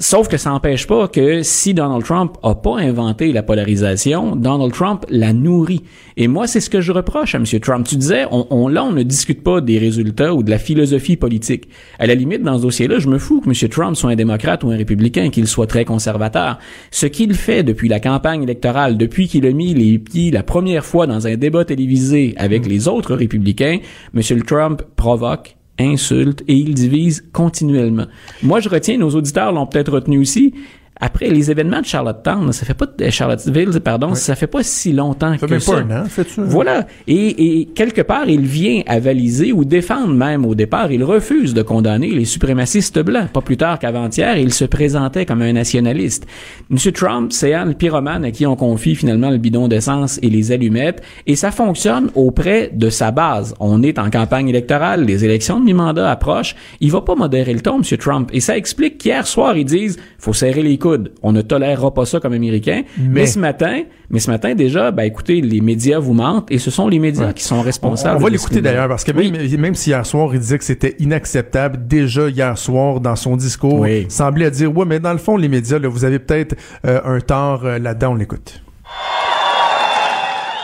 Sauf 0.02 0.30
que 0.30 0.38
ça 0.38 0.52
n'empêche 0.52 0.88
pas 0.88 1.10
que 1.10 1.44
si 1.44 1.74
Donald 1.74 2.06
Trump 2.06 2.38
a 2.42 2.56
pas 2.56 2.78
inventé 2.78 3.34
la 3.34 3.44
polarisation, 3.44 4.38
Donald 4.38 4.72
Trump 4.72 5.06
la 5.10 5.34
nourrit. 5.34 5.84
Et 6.16 6.30
moi, 6.30 6.48
c'est 6.48 6.62
ce 6.62 6.70
que 6.70 6.80
je 6.80 6.94
reproche 6.94 7.36
à 7.36 7.38
M. 7.38 7.44
Trump. 7.60 7.86
Tu 7.86 7.98
disais, 7.98 8.24
on, 8.32 8.48
on, 8.50 8.70
là, 8.70 8.86
on 8.86 8.94
ne 8.94 9.04
discute 9.04 9.44
pas 9.44 9.60
des 9.60 9.78
résultats 9.78 10.34
ou 10.34 10.42
de 10.42 10.50
la 10.50 10.58
philosophie 10.58 11.18
politique. 11.18 11.68
À 12.00 12.08
la 12.08 12.16
limite, 12.16 12.44
dans 12.44 12.58
ce 12.58 12.62
dossier-là, 12.62 13.00
je 13.00 13.10
me 13.10 13.18
fous 13.18 13.42
que 13.42 13.50
M. 13.50 13.70
Trump 13.70 13.98
soit 13.98 14.12
un 14.12 14.16
démocrate 14.16 14.64
ou 14.64 14.72
un 14.72 14.78
républicain, 14.78 15.30
qu'il 15.32 15.48
soit 15.48 15.68
très 15.68 15.84
conservateur. 15.84 16.60
Ce 16.92 17.06
qu'il 17.06 17.34
fait 17.34 17.64
depuis 17.64 17.90
la 17.90 18.00
campagne 18.00 18.44
électorale, 18.44 18.98
depuis 18.98 19.28
qu'il 19.28 19.46
a 19.46 19.52
mis 19.52 19.74
les 19.74 20.00
pieds 20.00 20.32
la 20.32 20.44
première 20.44 20.86
fois 20.86 21.08
dans 21.08 21.28
un 21.28 21.36
débat 21.36 21.66
télévisé 21.66 22.36
avec 22.38 22.66
mm. 22.66 22.70
les 22.70 22.88
autres 22.88 23.16
républicains, 23.16 23.80
M. 24.16 24.44
Trump 24.44 24.82
provoque 24.96 25.58
insulte 25.80 26.44
et 26.48 26.54
il 26.56 26.74
divise 26.74 27.26
continuellement. 27.34 28.06
Moi, 28.44 28.60
je 28.60 28.70
retiens, 28.70 28.98
nos 28.98 29.10
auditeurs 29.12 29.52
l'ont 29.52 29.66
peut-être 29.66 29.92
retenu 29.92 30.20
aussi, 30.20 30.54
après 31.02 31.30
les 31.30 31.50
événements 31.50 31.80
de 31.80 31.86
Charlottetown, 31.86 32.52
ça 32.52 32.66
fait 32.66 32.74
pas 32.74 32.86
de 32.86 33.10
Charlottesville, 33.10 33.80
pardon, 33.80 34.16
ça 34.16 34.36
fait 34.36 34.48
pas 34.48 34.64
si 34.64 34.92
longtemps 34.92 35.38
ça 35.38 35.48
que 35.48 35.60
ça. 35.60 35.72
Pas 35.72 35.80
un 35.80 36.02
an, 36.02 36.06
fait 36.06 36.28
ça. 36.28 36.42
Voilà. 36.44 36.88
Et, 37.08 37.62
et, 37.62 37.66
quelque 37.68 38.02
part, 38.02 38.28
il 38.28 38.42
vient 38.42 38.82
avaliser 38.86 39.54
ou 39.54 39.64
défendre 39.64 40.14
même 40.14 40.46
au 40.46 40.56
départ. 40.56 40.92
Il 40.92 41.04
refuse 41.06 41.54
de 41.54 41.62
condamner 41.62 42.10
les 42.10 42.26
suprémacistes 42.26 43.00
blancs. 43.00 43.30
Pas 43.30 43.42
plus 43.42 43.56
tard 43.56 43.80
qu'avant-hier, 43.80 44.38
il 44.38 44.54
se 44.54 44.66
présentait 44.66 45.26
comme 45.26 45.42
un 45.42 45.54
nationaliste. 45.54 46.28
Monsieur 46.70 46.92
Trump, 46.92 47.32
c'est 47.32 47.54
un 47.54 47.72
pyromane 47.72 48.26
à 48.26 48.32
qui 48.32 48.46
on 48.46 48.58
confie 48.58 48.96
finalement 48.96 49.30
le 49.30 49.38
bidon 49.38 49.70
d'essence 49.70 50.20
et 50.22 50.30
les 50.30 50.52
allumettes, 50.52 51.02
et 51.28 51.38
ça 51.38 51.52
fonctionne 51.52 52.10
auprès 52.16 52.72
de 52.74 52.90
sa 52.90 53.12
base. 53.12 53.56
On 53.62 53.84
est 53.84 54.00
en 54.00 54.10
campagne 54.10 54.50
électorale, 54.50 55.06
les 55.06 55.24
élections 55.24 55.60
de 55.62 55.66
mi-mandat 55.66 56.12
approchent. 56.12 56.56
Il 56.82 56.92
va 56.92 57.02
pas 57.02 57.16
modérer 57.16 57.54
le 57.54 57.62
ton, 57.62 57.80
Monsieur 57.80 57.98
Trump, 57.98 58.30
et 58.34 58.42
ça 58.42 58.58
explique 58.58 58.98
qu'hier 58.98 59.26
soir 59.26 59.56
ils 59.56 59.66
disent 59.66 59.98
faut 60.18 60.34
serrer 60.34 60.62
les 60.62 60.78
on 61.22 61.32
ne 61.32 61.42
tolérera 61.42 61.94
pas 61.94 62.06
ça 62.06 62.20
comme 62.20 62.34
Américain. 62.34 62.84
Mais, 62.98 63.26
ce 63.26 63.40
matin, 63.40 63.84
mais 64.10 64.20
ce 64.20 64.30
matin 64.30 64.56
déjà, 64.56 64.92
ben 64.92 65.04
écoutez, 65.04 65.42
les 65.42 65.62
médias 65.62 66.00
vous 66.00 66.14
mentent 66.14 66.52
et 66.52 66.58
ce 66.58 66.72
sont 66.72 66.88
les 66.88 67.00
médias 67.00 67.34
qui 67.34 67.44
sont 67.44 67.62
responsables. 67.62 68.18
On, 68.18 68.24
va 68.24 68.30
l'écouter 68.30 68.62
d'ailleurs 68.62 68.88
parce 68.88 69.04
que 69.04 69.12
même, 69.12 69.60
même 69.60 69.76
si 69.76 69.90
hier 69.90 70.06
soir 70.06 70.30
il 70.34 70.40
disait 70.40 70.58
que 70.58 70.64
c'était 70.64 70.96
inacceptable, 71.00 71.88
déjà 71.88 72.30
hier 72.30 72.58
soir 72.58 73.00
dans 73.00 73.16
son 73.16 73.36
discours, 73.36 73.88
il 73.88 74.10
semblait 74.10 74.52
dire 74.52 74.76
ouais, 74.76 74.86
mais 74.86 75.00
dans 75.00 75.14
le 75.14 75.20
fond 75.20 75.38
les 75.38 75.48
médias, 75.48 75.80
là, 75.80 75.88
vous 75.88 76.06
avez 76.06 76.20
peut-être 76.20 76.56
euh, 76.86 77.00
un 77.04 77.20
tort 77.20 77.66
euh, 77.66 77.80
là-dedans. 77.80 78.12
On 78.12 78.16
l'écoute. 78.16 78.62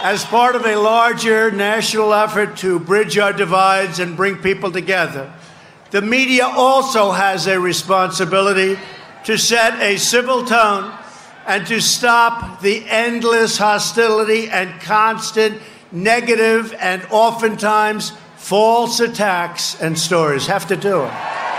As 0.04 0.24
part 0.24 0.56
of 0.56 0.66
a 0.66 0.76
larger 0.76 1.52
national 1.52 2.14
effort 2.14 2.56
to 2.58 2.80
bridge 2.80 3.18
our 3.18 3.34
divides 3.34 4.00
and 4.00 4.16
bring 4.16 4.36
people 4.36 4.72
together, 4.72 5.28
the 5.90 6.02
media 6.02 6.46
also 6.46 7.12
has 7.12 7.48
a 7.48 7.60
responsibility 7.60 8.78
to 9.26 9.38
set 9.38 9.80
a 9.82 9.98
civil 9.98 10.46
tone 10.46 10.94
and 11.46 11.68
to 11.68 11.80
stop 11.82 12.62
the 12.62 12.84
endless 12.88 13.58
hostility 13.58 14.50
and 14.50 14.82
constant 14.82 15.62
negative 15.92 16.74
and 16.80 17.06
oftentimes 17.12 18.12
false 18.38 19.00
attacks 19.00 19.80
and 19.82 19.98
stories. 19.98 20.48
Have 20.48 20.68
to 20.68 20.76
do 20.76 21.04
it. 21.04 21.12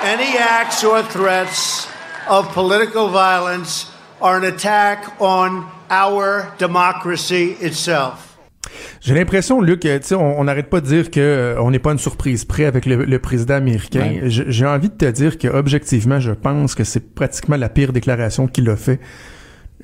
Any 0.02 0.38
acts 0.38 0.85
or 0.85 1.02
threats 1.02 1.88
of 2.29 2.48
political 2.48 3.09
violence 3.09 3.90
are 4.20 4.38
an 4.38 4.44
attack 4.44 5.20
on 5.20 5.70
our 5.90 6.55
democracy 6.59 7.52
itself. 7.52 8.36
J'ai 9.01 9.15
l'impression, 9.15 9.61
Luc, 9.61 9.81
tu 9.81 9.89
sais, 10.03 10.15
on 10.15 10.45
n'arrête 10.45 10.69
pas 10.69 10.81
de 10.81 10.87
dire 10.87 11.11
que 11.11 11.21
euh, 11.21 11.61
on 11.61 11.71
n'est 11.71 11.79
pas 11.79 11.93
une 11.93 11.99
surprise 11.99 12.45
près 12.45 12.65
avec 12.65 12.87
le, 12.87 13.05
le 13.05 13.19
président 13.19 13.55
américain. 13.55 14.21
J'ai 14.25 14.67
envie 14.67 14.89
de 14.89 14.95
te 14.95 15.11
dire 15.11 15.39
que 15.39 15.49
objectivement, 15.49 16.21
je 16.21 16.33
pense 16.33 16.75
que 16.75 16.85
c'est 16.85 17.15
pratiquement 17.15 17.57
la 17.57 17.69
pire 17.69 17.93
déclaration 17.93 18.47
qu'il 18.47 18.69
a 18.71 18.77
fait 18.77 19.01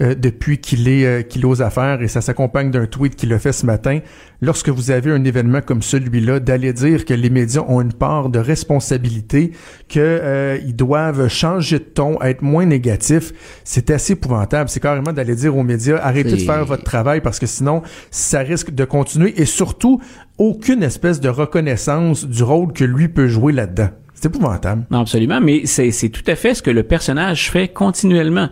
euh, 0.02 0.14
depuis 0.14 0.58
qu'il 0.58 0.88
est 0.88 1.06
euh, 1.06 1.22
qu'il 1.22 1.42
est 1.42 1.46
aux 1.46 1.62
affaires 1.62 2.02
et 2.02 2.08
ça 2.08 2.20
s'accompagne 2.20 2.70
d'un 2.70 2.86
tweet 2.86 3.14
qu'il 3.14 3.32
a 3.32 3.38
fait 3.38 3.52
ce 3.52 3.64
matin. 3.64 4.00
Lorsque 4.40 4.68
vous 4.68 4.90
avez 4.90 5.12
un 5.12 5.24
événement 5.24 5.60
comme 5.60 5.82
celui-là, 5.82 6.40
d'aller 6.40 6.72
dire 6.72 7.04
que 7.04 7.14
les 7.14 7.30
médias 7.30 7.62
ont 7.68 7.80
une 7.80 7.92
part 7.92 8.28
de 8.28 8.40
responsabilité, 8.40 9.52
que 9.88 10.00
euh, 10.00 10.58
doivent 10.74 11.28
changer 11.28 11.78
de 11.78 11.84
ton, 11.84 12.20
être 12.22 12.42
moins 12.42 12.66
négatifs, 12.66 13.32
c'est 13.62 13.90
assez 13.90 14.14
épouvantable. 14.14 14.68
C'est 14.68 14.80
carrément 14.80 15.12
d'aller 15.12 15.36
dire 15.36 15.56
aux 15.56 15.62
médias 15.62 15.98
arrêtez 16.02 16.32
de 16.32 16.36
faire 16.36 16.64
votre 16.64 16.84
travail 16.84 17.20
parce 17.20 17.38
que 17.38 17.46
sinon 17.46 17.82
ça 18.10 18.40
risque 18.40 18.72
de 18.72 18.84
continuer 18.84 19.40
et 19.40 19.44
surtout 19.44 20.00
aucune 20.38 20.82
espèce 20.82 21.20
de 21.20 21.28
reconnaissance 21.28 22.24
du 22.24 22.42
rôle 22.42 22.72
que 22.72 22.84
lui 22.84 23.08
peut 23.08 23.28
jouer 23.28 23.52
là-dedans. 23.52 23.90
C'est 24.14 24.26
épouvantable. 24.26 24.84
Non, 24.90 25.00
absolument, 25.00 25.40
mais 25.40 25.66
c'est 25.66 26.08
tout 26.08 26.28
à 26.28 26.36
fait 26.36 26.54
ce 26.54 26.62
que 26.62 26.70
le 26.70 26.82
personnage 26.82 27.50
fait 27.50 27.68
continuellement. 27.68 28.48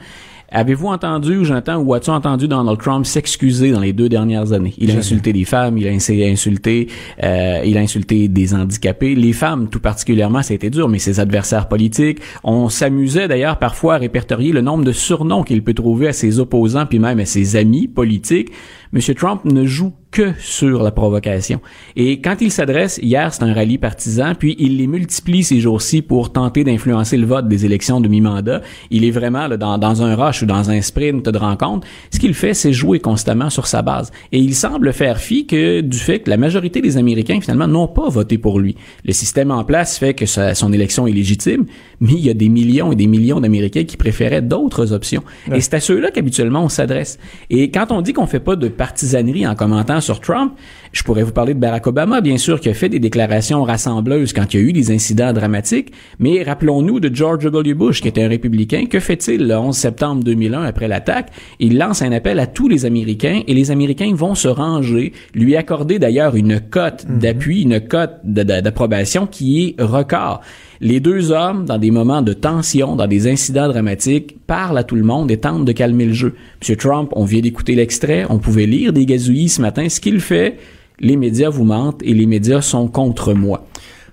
Avez-vous 0.53 0.89
entendu, 0.89 1.45
j'entends, 1.45 1.77
ou 1.77 1.95
as-tu 1.95 2.11
entendu 2.11 2.49
Donald 2.49 2.79
Trump 2.79 3.07
s'excuser 3.07 3.71
dans 3.71 3.79
les 3.79 3.93
deux 3.93 4.09
dernières 4.09 4.53
années? 4.53 4.75
Il 4.79 4.91
a 4.91 4.95
insulté 4.95 5.33
des 5.33 5.45
femmes, 5.45 5.79
il 5.79 5.87
a 5.87 5.91
insulté, 5.93 6.89
euh, 7.23 7.63
il 7.65 7.79
a 7.79 7.81
insulté 7.81 8.27
des 8.27 8.53
handicapés, 8.53 9.15
les 9.15 9.33
femmes 9.33 9.69
tout 9.69 9.79
particulièrement, 9.79 10.43
ça 10.43 10.53
a 10.53 10.57
été 10.57 10.69
dur, 10.69 10.89
mais 10.89 10.99
ses 10.99 11.21
adversaires 11.21 11.69
politiques. 11.69 12.19
On 12.43 12.69
s'amusait 12.69 13.29
d'ailleurs 13.29 13.59
parfois 13.59 13.95
à 13.95 13.99
répertorier 13.99 14.51
le 14.51 14.61
nombre 14.61 14.85
de 14.85 14.93
surnoms 14.93 15.45
qu'il 15.45 15.63
peut 15.63 15.75
trouver 15.75 16.09
à 16.09 16.13
ses 16.13 16.41
opposants, 16.41 16.87
puis 16.87 16.99
même 16.99 17.21
à 17.21 17.27
ses 17.27 17.55
amis 17.55 17.87
politiques. 17.87 18.51
M. 18.93 19.01
Trump 19.15 19.45
ne 19.45 19.65
joue 19.67 19.93
que 20.11 20.33
sur 20.41 20.83
la 20.83 20.91
provocation. 20.91 21.61
Et 21.95 22.21
quand 22.21 22.41
il 22.41 22.51
s'adresse, 22.51 22.99
hier 23.01 23.33
c'est 23.33 23.45
un 23.45 23.55
rallye 23.55 23.79
partisan, 23.79 24.35
puis 24.35 24.57
il 24.59 24.79
les 24.79 24.89
multiplie 24.89 25.45
ces 25.45 25.61
jours-ci 25.61 26.03
pour 26.03 26.33
tenter 26.33 26.65
d'influencer 26.65 27.17
le 27.17 27.27
vote 27.27 27.47
des 27.47 27.65
élections 27.65 28.01
de 28.01 28.09
mi-mandat. 28.09 28.63
Il 28.91 29.05
est 29.05 29.13
vraiment 29.13 29.47
là, 29.47 29.57
dans, 29.57 29.79
dans 29.79 30.03
un 30.03 30.17
rush 30.17 30.43
ou 30.43 30.47
dans 30.47 30.71
un 30.71 30.81
sprint 30.81 31.29
de 31.29 31.39
rencontre. 31.39 31.87
Ce 32.11 32.19
qu'il 32.19 32.35
fait, 32.35 32.55
c'est 32.55 32.73
jouer 32.73 32.99
constamment 32.99 33.51
sur 33.51 33.69
sa 33.69 33.83
base. 33.83 34.11
Et 34.33 34.39
il 34.39 34.55
semble 34.55 34.93
faire 34.93 35.19
fi 35.19 35.47
que 35.47 35.81
du 35.81 35.99
fait 35.99 36.21
que 36.21 36.31
la 36.31 36.37
majorité 36.37 36.81
des 36.81 36.97
Américains 36.97 37.41
finalement 37.41 37.69
n'ont 37.69 37.89
pas 37.89 38.09
voté 38.09 38.39
pour 38.39 38.59
lui. 38.59 38.75
Le 39.05 39.13
système 39.13 39.53
en 39.53 39.63
place 39.63 39.99
fait 39.99 40.15
que 40.15 40.27
sa, 40.27 40.57
son 40.57 40.73
élection 40.73 41.07
est 41.07 41.13
légitime, 41.13 41.67
mais 42.01 42.13
il 42.13 42.21
y 42.27 42.31
a 42.31 42.35
des 42.35 42.49
millions 42.49 42.91
et 42.91 42.97
des 42.97 43.07
millions 43.07 43.41
d'Américains 43.41 43.85
qui 43.85 43.97
préféraient 43.97 44.43
d'autres 44.43 44.93
options. 44.93 45.23
Et 45.55 45.61
c'est 45.61 45.75
à 45.75 45.81
ceux-là 45.81 46.11
qu'habituellement 46.11 46.65
on 46.65 46.69
s'adresse. 46.69 47.21
Et 47.49 47.71
quand 47.71 47.93
on 47.93 48.01
dit 48.01 48.13
qu'on 48.13 48.27
fait 48.27 48.41
pas 48.41 48.57
de 48.57 48.67
partisanerie 48.81 49.47
en 49.47 49.55
commentant 49.55 50.01
sur 50.01 50.21
Trump, 50.21 50.55
je 50.93 51.05
pourrais 51.05 51.23
vous 51.23 51.33
parler 51.33 51.55
de 51.55 51.61
Barack 51.61 51.87
Obama, 51.87 52.21
bien 52.21 52.37
sûr, 52.37 52.61
qui 52.61 52.69
a 52.69 52.75
fait 52.75 52.89
des 52.89 52.99
déclarations 52.99 53.63
rassembleuses 53.63 54.33
quand 54.33 54.53
il 54.53 54.61
y 54.61 54.63
a 54.63 54.67
eu 54.67 54.73
des 54.73 54.91
incidents 54.91 55.33
dramatiques, 55.33 55.93
mais 56.19 56.43
rappelons-nous 56.43 56.99
de 56.99 57.15
George 57.15 57.45
W. 57.45 57.75
Bush, 57.75 58.01
qui 58.01 58.09
était 58.09 58.25
un 58.25 58.29
républicain. 58.29 58.87
Que 58.87 58.99
fait-il 58.99 59.47
le 59.47 59.57
11 59.57 59.77
septembre 59.77 60.25
2001 60.25 60.65
après 60.65 60.89
l'attaque? 60.89 61.31
Il 61.61 61.79
lance 61.79 62.03
un 62.03 62.11
appel 62.11 62.41
à 62.41 62.47
tous 62.47 62.69
les 62.69 62.87
Américains 62.87 63.43
et 63.47 63.55
les 63.55 63.71
Américains 63.71 64.13
vont 64.15 64.35
se 64.35 64.49
ranger, 64.49 65.13
lui 65.35 65.57
accorder 65.57 65.99
d'ailleurs 66.01 66.35
une 66.35 66.61
cote 66.61 67.07
mhm. 67.09 67.19
d'appui, 67.19 67.63
une 67.63 67.81
cote 67.81 68.19
d'approbation 68.25 69.27
qui 69.27 69.77
est 69.79 69.83
record. 69.83 70.41
Les 70.81 70.99
deux 70.99 71.31
hommes, 71.31 71.67
dans 71.67 71.79
des 71.79 71.91
moments 71.91 72.23
de 72.23 72.33
tension, 72.33 72.97
dans 72.97 73.07
des 73.07 73.29
incidents 73.29 73.69
dramatiques, 73.69 74.39
parlent 74.47 74.79
à 74.79 74.85
tout 74.85 74.97
le 74.97 75.03
monde 75.03 75.31
et 75.31 75.37
tentent 75.37 75.67
de 75.67 75.73
calmer 75.73 76.07
le 76.07 76.15
jeu. 76.15 76.35
Monsieur 76.61 76.77
Trump, 76.77 77.11
on 77.15 77.25
vient 77.25 77.43
d'écouter 77.43 77.75
l'extrait, 77.75 78.25
on 78.31 78.39
pouvait 78.39 78.67
lire 78.67 78.93
des 78.93 79.05
gazouillis 79.05 79.51
ce 79.51 79.61
matin. 79.61 79.89
Ce 79.91 80.01
qu'il 80.01 80.21
fait, 80.21 80.57
les 81.01 81.17
médias 81.17 81.51
vous 81.51 81.65
mentent 81.65 82.03
et 82.03 82.15
les 82.15 82.27
médias 82.27 82.61
sont 82.61 82.89
contre 82.89 83.35
moi. 83.35 83.67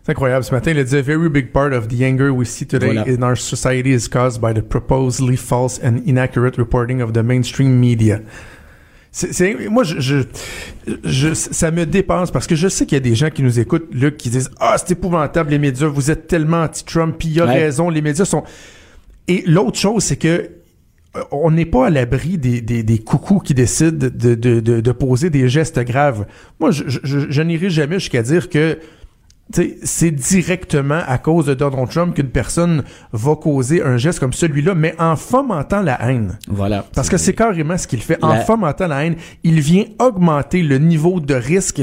C'est 0.04 0.12
incroyable. 0.12 0.45
Ce 0.45 0.54
matin, 0.54 0.71
il 0.71 0.80
a 0.80 0.84
dit 0.86 0.95
A 0.95 1.02
very 1.02 1.30
big 1.30 1.52
part 1.52 1.73
of 1.73 1.89
the 1.89 2.02
anger 2.02 2.30
we 2.30 2.47
see 2.47 2.65
today 2.65 2.93
voilà. 2.93 3.06
in 3.08 3.21
our 3.23 3.36
society 3.36 3.93
is 3.93 4.08
caused 4.08 4.39
by 4.39 4.54
the 4.54 4.63
proposedly 4.63 5.36
false 5.36 5.82
and 5.84 5.97
inaccurate 6.06 6.58
reporting 6.58 7.02
of 7.02 7.12
the 7.12 7.21
mainstream 7.21 7.78
media. 7.78 8.21
Moi, 9.69 9.84
je, 9.84 10.23
je, 11.04 11.34
ça 11.34 11.71
me 11.71 11.86
dépense 11.86 12.32
parce 12.32 12.47
que 12.47 12.56
je 12.56 12.67
sais 12.67 12.86
qu'il 12.86 12.95
y 12.95 13.02
a 13.02 13.04
des 13.04 13.15
gens 13.15 13.30
qui 13.32 13.41
nous 13.43 13.60
écoutent, 13.60 13.89
là, 13.93 14.12
qui 14.12 14.30
disent 14.30 14.50
Ah, 14.60 14.76
c'est 14.78 14.91
épouvantable, 14.91 15.50
les 15.50 15.60
médias, 15.60 15.88
vous 15.88 16.12
êtes 16.12 16.28
tellement 16.28 16.62
anti-Trump, 16.63 17.15
puis 17.17 17.30
il 17.30 17.41
a 17.41 17.45
raison, 17.45 17.89
les 17.89 18.02
médias 18.02 18.26
sont. 18.26 18.43
Et 19.28 19.43
l'autre 19.45 19.78
chose, 19.78 20.04
c'est 20.04 20.15
que 20.15 20.50
on 21.32 21.51
n'est 21.51 21.65
pas 21.65 21.88
à 21.88 21.89
l'abri 21.89 22.38
des, 22.38 22.62
des, 22.62 22.84
des, 22.84 22.99
coucous 22.99 23.39
qui 23.39 23.53
décident 23.53 23.97
de, 23.97 24.10
de, 24.10 24.36
de, 24.36 24.82
de, 24.82 24.91
poser 24.91 25.30
des 25.30 25.49
gestes 25.49 25.80
graves. 25.80 26.25
Moi, 26.60 26.71
je, 26.71 26.84
je, 26.88 26.99
je 27.30 27.41
n'irai 27.41 27.69
jamais 27.69 27.99
jusqu'à 27.99 28.21
dire 28.23 28.49
que 28.49 28.77
c'est 29.84 30.12
directement 30.12 31.01
à 31.08 31.17
cause 31.17 31.45
de 31.45 31.53
Donald 31.53 31.89
Trump 31.89 32.13
qu'une 32.15 32.30
personne 32.30 32.84
va 33.13 33.36
causer 33.36 33.82
un 33.82 33.97
geste 33.97 34.19
comme 34.19 34.34
celui-là, 34.34 34.75
mais 34.75 34.93
en 34.99 35.15
fomentant 35.15 35.82
la 35.82 36.10
haine. 36.10 36.38
Voilà. 36.47 36.86
Parce 36.93 37.10
que 37.10 37.17
c'est 37.17 37.34
carrément 37.34 37.77
ce 37.77 37.88
qu'il 37.88 38.01
fait. 38.01 38.21
En 38.23 38.41
fomentant 38.41 38.88
la 38.88 39.06
haine, 39.06 39.15
il 39.43 39.62
vient 39.62 39.86
augmenter 39.99 40.63
le 40.63 40.77
niveau 40.80 41.19
de 41.19 41.34
risque 41.34 41.82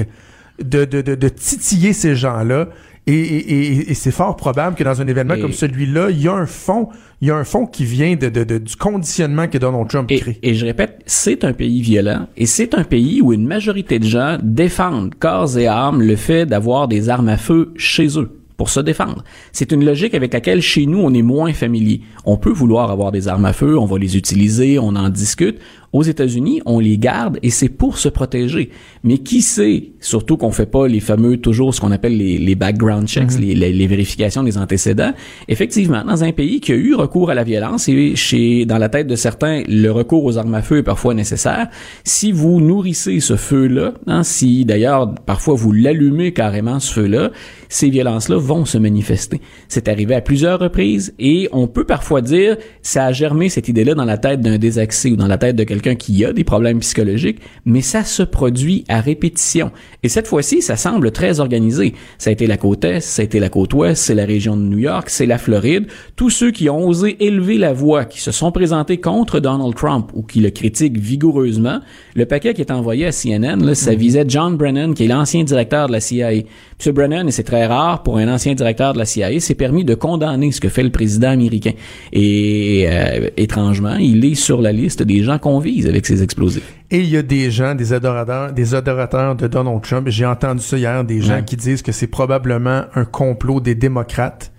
de, 0.62 0.84
de, 0.84 1.00
de, 1.00 1.14
de 1.14 1.28
titiller 1.28 1.92
ces 1.92 2.14
gens-là 2.14 2.68
et, 3.06 3.12
et, 3.12 3.90
et, 3.90 3.94
c'est 3.94 4.10
fort 4.10 4.34
probable 4.34 4.76
que 4.76 4.84
dans 4.84 5.02
un 5.02 5.06
événement 5.06 5.36
comme 5.38 5.52
celui-là, 5.52 6.08
il 6.10 6.22
y 6.22 6.28
a 6.28 6.32
un 6.32 6.46
fond, 6.46 6.88
il 7.20 7.28
y 7.28 7.30
a 7.30 7.36
un 7.36 7.44
fond 7.44 7.66
qui 7.66 7.84
vient 7.84 8.16
de, 8.16 8.30
de, 8.30 8.58
du 8.58 8.76
conditionnement 8.76 9.46
que 9.46 9.58
Donald 9.58 9.88
Trump 9.88 10.08
crée. 10.08 10.38
Et 10.42 10.54
je 10.54 10.64
répète, 10.64 11.02
c'est 11.04 11.44
un 11.44 11.52
pays 11.52 11.82
violent 11.82 12.28
et 12.38 12.46
c'est 12.46 12.74
un 12.74 12.84
pays 12.84 13.20
où 13.20 13.34
une 13.34 13.46
majorité 13.46 13.98
de 13.98 14.06
gens 14.06 14.38
défendent 14.42 15.14
corps 15.16 15.58
et 15.58 15.66
âme 15.66 16.00
le 16.00 16.16
fait 16.16 16.46
d'avoir 16.46 16.88
des 16.88 17.10
armes 17.10 17.28
à 17.28 17.36
feu 17.36 17.74
chez 17.76 18.18
eux 18.18 18.40
pour 18.56 18.70
se 18.70 18.80
défendre. 18.80 19.24
C'est 19.52 19.72
une 19.72 19.84
logique 19.84 20.14
avec 20.14 20.32
laquelle 20.32 20.62
chez 20.62 20.86
nous 20.86 20.98
on 20.98 21.12
est 21.12 21.22
moins 21.22 21.52
familier. 21.52 22.00
On 22.24 22.36
peut 22.36 22.52
vouloir 22.52 22.90
avoir 22.90 23.12
des 23.12 23.28
armes 23.28 23.44
à 23.44 23.52
feu, 23.52 23.78
on 23.78 23.84
va 23.84 23.98
les 23.98 24.16
utiliser, 24.16 24.78
on 24.78 24.96
en 24.96 25.08
discute, 25.08 25.58
aux 25.94 26.02
États-Unis, 26.02 26.60
on 26.66 26.80
les 26.80 26.98
garde 26.98 27.38
et 27.42 27.50
c'est 27.50 27.68
pour 27.68 27.98
se 27.98 28.08
protéger. 28.08 28.70
Mais 29.04 29.18
qui 29.18 29.42
sait, 29.42 29.92
surtout 30.00 30.36
qu'on 30.36 30.50
fait 30.50 30.66
pas 30.66 30.88
les 30.88 30.98
fameux, 30.98 31.36
toujours 31.36 31.72
ce 31.72 31.80
qu'on 31.80 31.92
appelle 31.92 32.16
les, 32.16 32.36
les 32.36 32.56
background 32.56 33.06
checks, 33.06 33.30
mhm. 33.34 33.40
les, 33.40 33.72
les, 33.72 33.86
vérifications 33.86 34.42
des 34.42 34.58
antécédents. 34.58 35.12
Effectivement, 35.46 36.04
dans 36.04 36.24
un 36.24 36.32
pays 36.32 36.58
qui 36.60 36.72
a 36.72 36.74
eu 36.74 36.96
recours 36.96 37.30
à 37.30 37.34
la 37.34 37.44
violence 37.44 37.88
et 37.88 38.16
chez, 38.16 38.66
dans 38.66 38.78
la 38.78 38.88
tête 38.88 39.06
de 39.06 39.14
certains, 39.14 39.62
le 39.68 39.88
recours 39.90 40.24
aux 40.24 40.36
armes 40.36 40.54
à 40.54 40.62
feu 40.62 40.78
est 40.78 40.82
parfois 40.82 41.14
nécessaire. 41.14 41.68
Si 42.02 42.32
vous 42.32 42.60
nourrissez 42.60 43.20
ce 43.20 43.36
feu-là, 43.36 43.94
hein, 44.08 44.24
si 44.24 44.64
d'ailleurs 44.64 45.14
parfois 45.26 45.54
vous 45.54 45.70
l'allumez 45.70 46.32
carrément 46.32 46.80
ce 46.80 46.92
feu-là, 46.92 47.30
ces 47.68 47.88
violences-là 47.88 48.36
vont 48.36 48.64
se 48.64 48.78
manifester. 48.78 49.40
C'est 49.68 49.86
arrivé 49.86 50.16
à 50.16 50.20
plusieurs 50.20 50.58
reprises 50.58 51.14
et 51.20 51.48
on 51.52 51.68
peut 51.68 51.84
parfois 51.84 52.20
dire 52.20 52.56
ça 52.82 53.04
a 53.04 53.12
germé 53.12 53.48
cette 53.48 53.68
idée-là 53.68 53.94
dans 53.94 54.04
la 54.04 54.18
tête 54.18 54.40
d'un 54.40 54.58
désaxé 54.58 55.12
ou 55.12 55.16
dans 55.16 55.28
la 55.28 55.38
tête 55.38 55.54
de 55.54 55.62
quelqu'un 55.62 55.83
qui 55.92 56.24
a 56.24 56.32
des 56.32 56.44
problèmes 56.44 56.80
psychologiques, 56.80 57.40
mais 57.66 57.82
ça 57.82 58.04
se 58.04 58.22
produit 58.22 58.84
à 58.88 59.00
répétition. 59.00 59.70
Et 60.02 60.08
cette 60.08 60.26
fois-ci, 60.26 60.62
ça 60.62 60.76
semble 60.76 61.10
très 61.10 61.40
organisé. 61.40 61.94
Ça 62.18 62.30
a 62.30 62.32
été 62.32 62.46
la 62.46 62.56
côte 62.56 62.84
Est, 62.84 63.00
ça 63.00 63.22
a 63.22 63.24
été 63.24 63.40
la 63.40 63.50
côte 63.50 63.74
Ouest, 63.74 64.02
c'est 64.02 64.14
la 64.14 64.24
région 64.24 64.56
de 64.56 64.62
New 64.62 64.78
York, 64.78 65.10
c'est 65.10 65.26
la 65.26 65.38
Floride. 65.38 65.86
Tous 66.16 66.30
ceux 66.30 66.50
qui 66.50 66.70
ont 66.70 66.86
osé 66.86 67.22
élever 67.24 67.58
la 67.58 67.72
voix, 67.72 68.04
qui 68.04 68.20
se 68.20 68.32
sont 68.32 68.52
présentés 68.52 68.98
contre 68.98 69.40
Donald 69.40 69.74
Trump 69.74 70.10
ou 70.14 70.22
qui 70.22 70.40
le 70.40 70.50
critiquent 70.50 70.98
vigoureusement, 70.98 71.80
le 72.14 72.26
paquet 72.26 72.54
qui 72.54 72.62
est 72.62 72.72
envoyé 72.72 73.06
à 73.06 73.10
CNN, 73.12 73.64
là, 73.64 73.74
ça 73.74 73.92
mm-hmm. 73.92 73.96
visait 73.96 74.24
John 74.28 74.56
Brennan, 74.56 74.94
qui 74.94 75.04
est 75.04 75.08
l'ancien 75.08 75.44
directeur 75.44 75.88
de 75.88 75.92
la 75.92 76.00
CIA. 76.00 76.32
M. 76.32 76.92
Brennan, 76.92 77.28
et 77.28 77.30
c'est 77.30 77.44
très 77.44 77.66
rare 77.66 78.02
pour 78.02 78.18
un 78.18 78.32
ancien 78.32 78.54
directeur 78.54 78.92
de 78.92 78.98
la 78.98 79.04
CIA, 79.04 79.40
s'est 79.40 79.54
permis 79.54 79.84
de 79.84 79.94
condamner 79.94 80.52
ce 80.52 80.60
que 80.60 80.68
fait 80.68 80.82
le 80.82 80.90
président 80.90 81.30
américain. 81.30 81.72
Et 82.12 82.86
euh, 82.88 83.30
étrangement, 83.36 83.96
il 83.96 84.24
est 84.24 84.34
sur 84.34 84.60
la 84.60 84.72
liste 84.72 85.02
des 85.02 85.22
gens 85.22 85.38
qu'on 85.38 85.58
avec 85.82 86.06
ces 86.06 86.22
explosifs. 86.22 86.72
Et 86.90 87.00
il 87.00 87.08
y 87.08 87.16
a 87.16 87.22
des 87.22 87.50
gens, 87.50 87.74
des 87.74 87.92
adorateurs, 87.92 88.52
des 88.52 88.74
adorateurs 88.74 89.34
de 89.34 89.46
Donald 89.46 89.82
Trump. 89.82 90.08
J'ai 90.08 90.26
entendu 90.26 90.62
ça 90.62 90.78
hier, 90.78 91.04
des 91.04 91.20
gens 91.20 91.42
qui 91.42 91.56
disent 91.56 91.82
que 91.82 91.92
c'est 91.92 92.06
probablement 92.06 92.84
un 92.94 93.04
complot 93.04 93.60
des 93.60 93.74
démocrates 93.74 94.52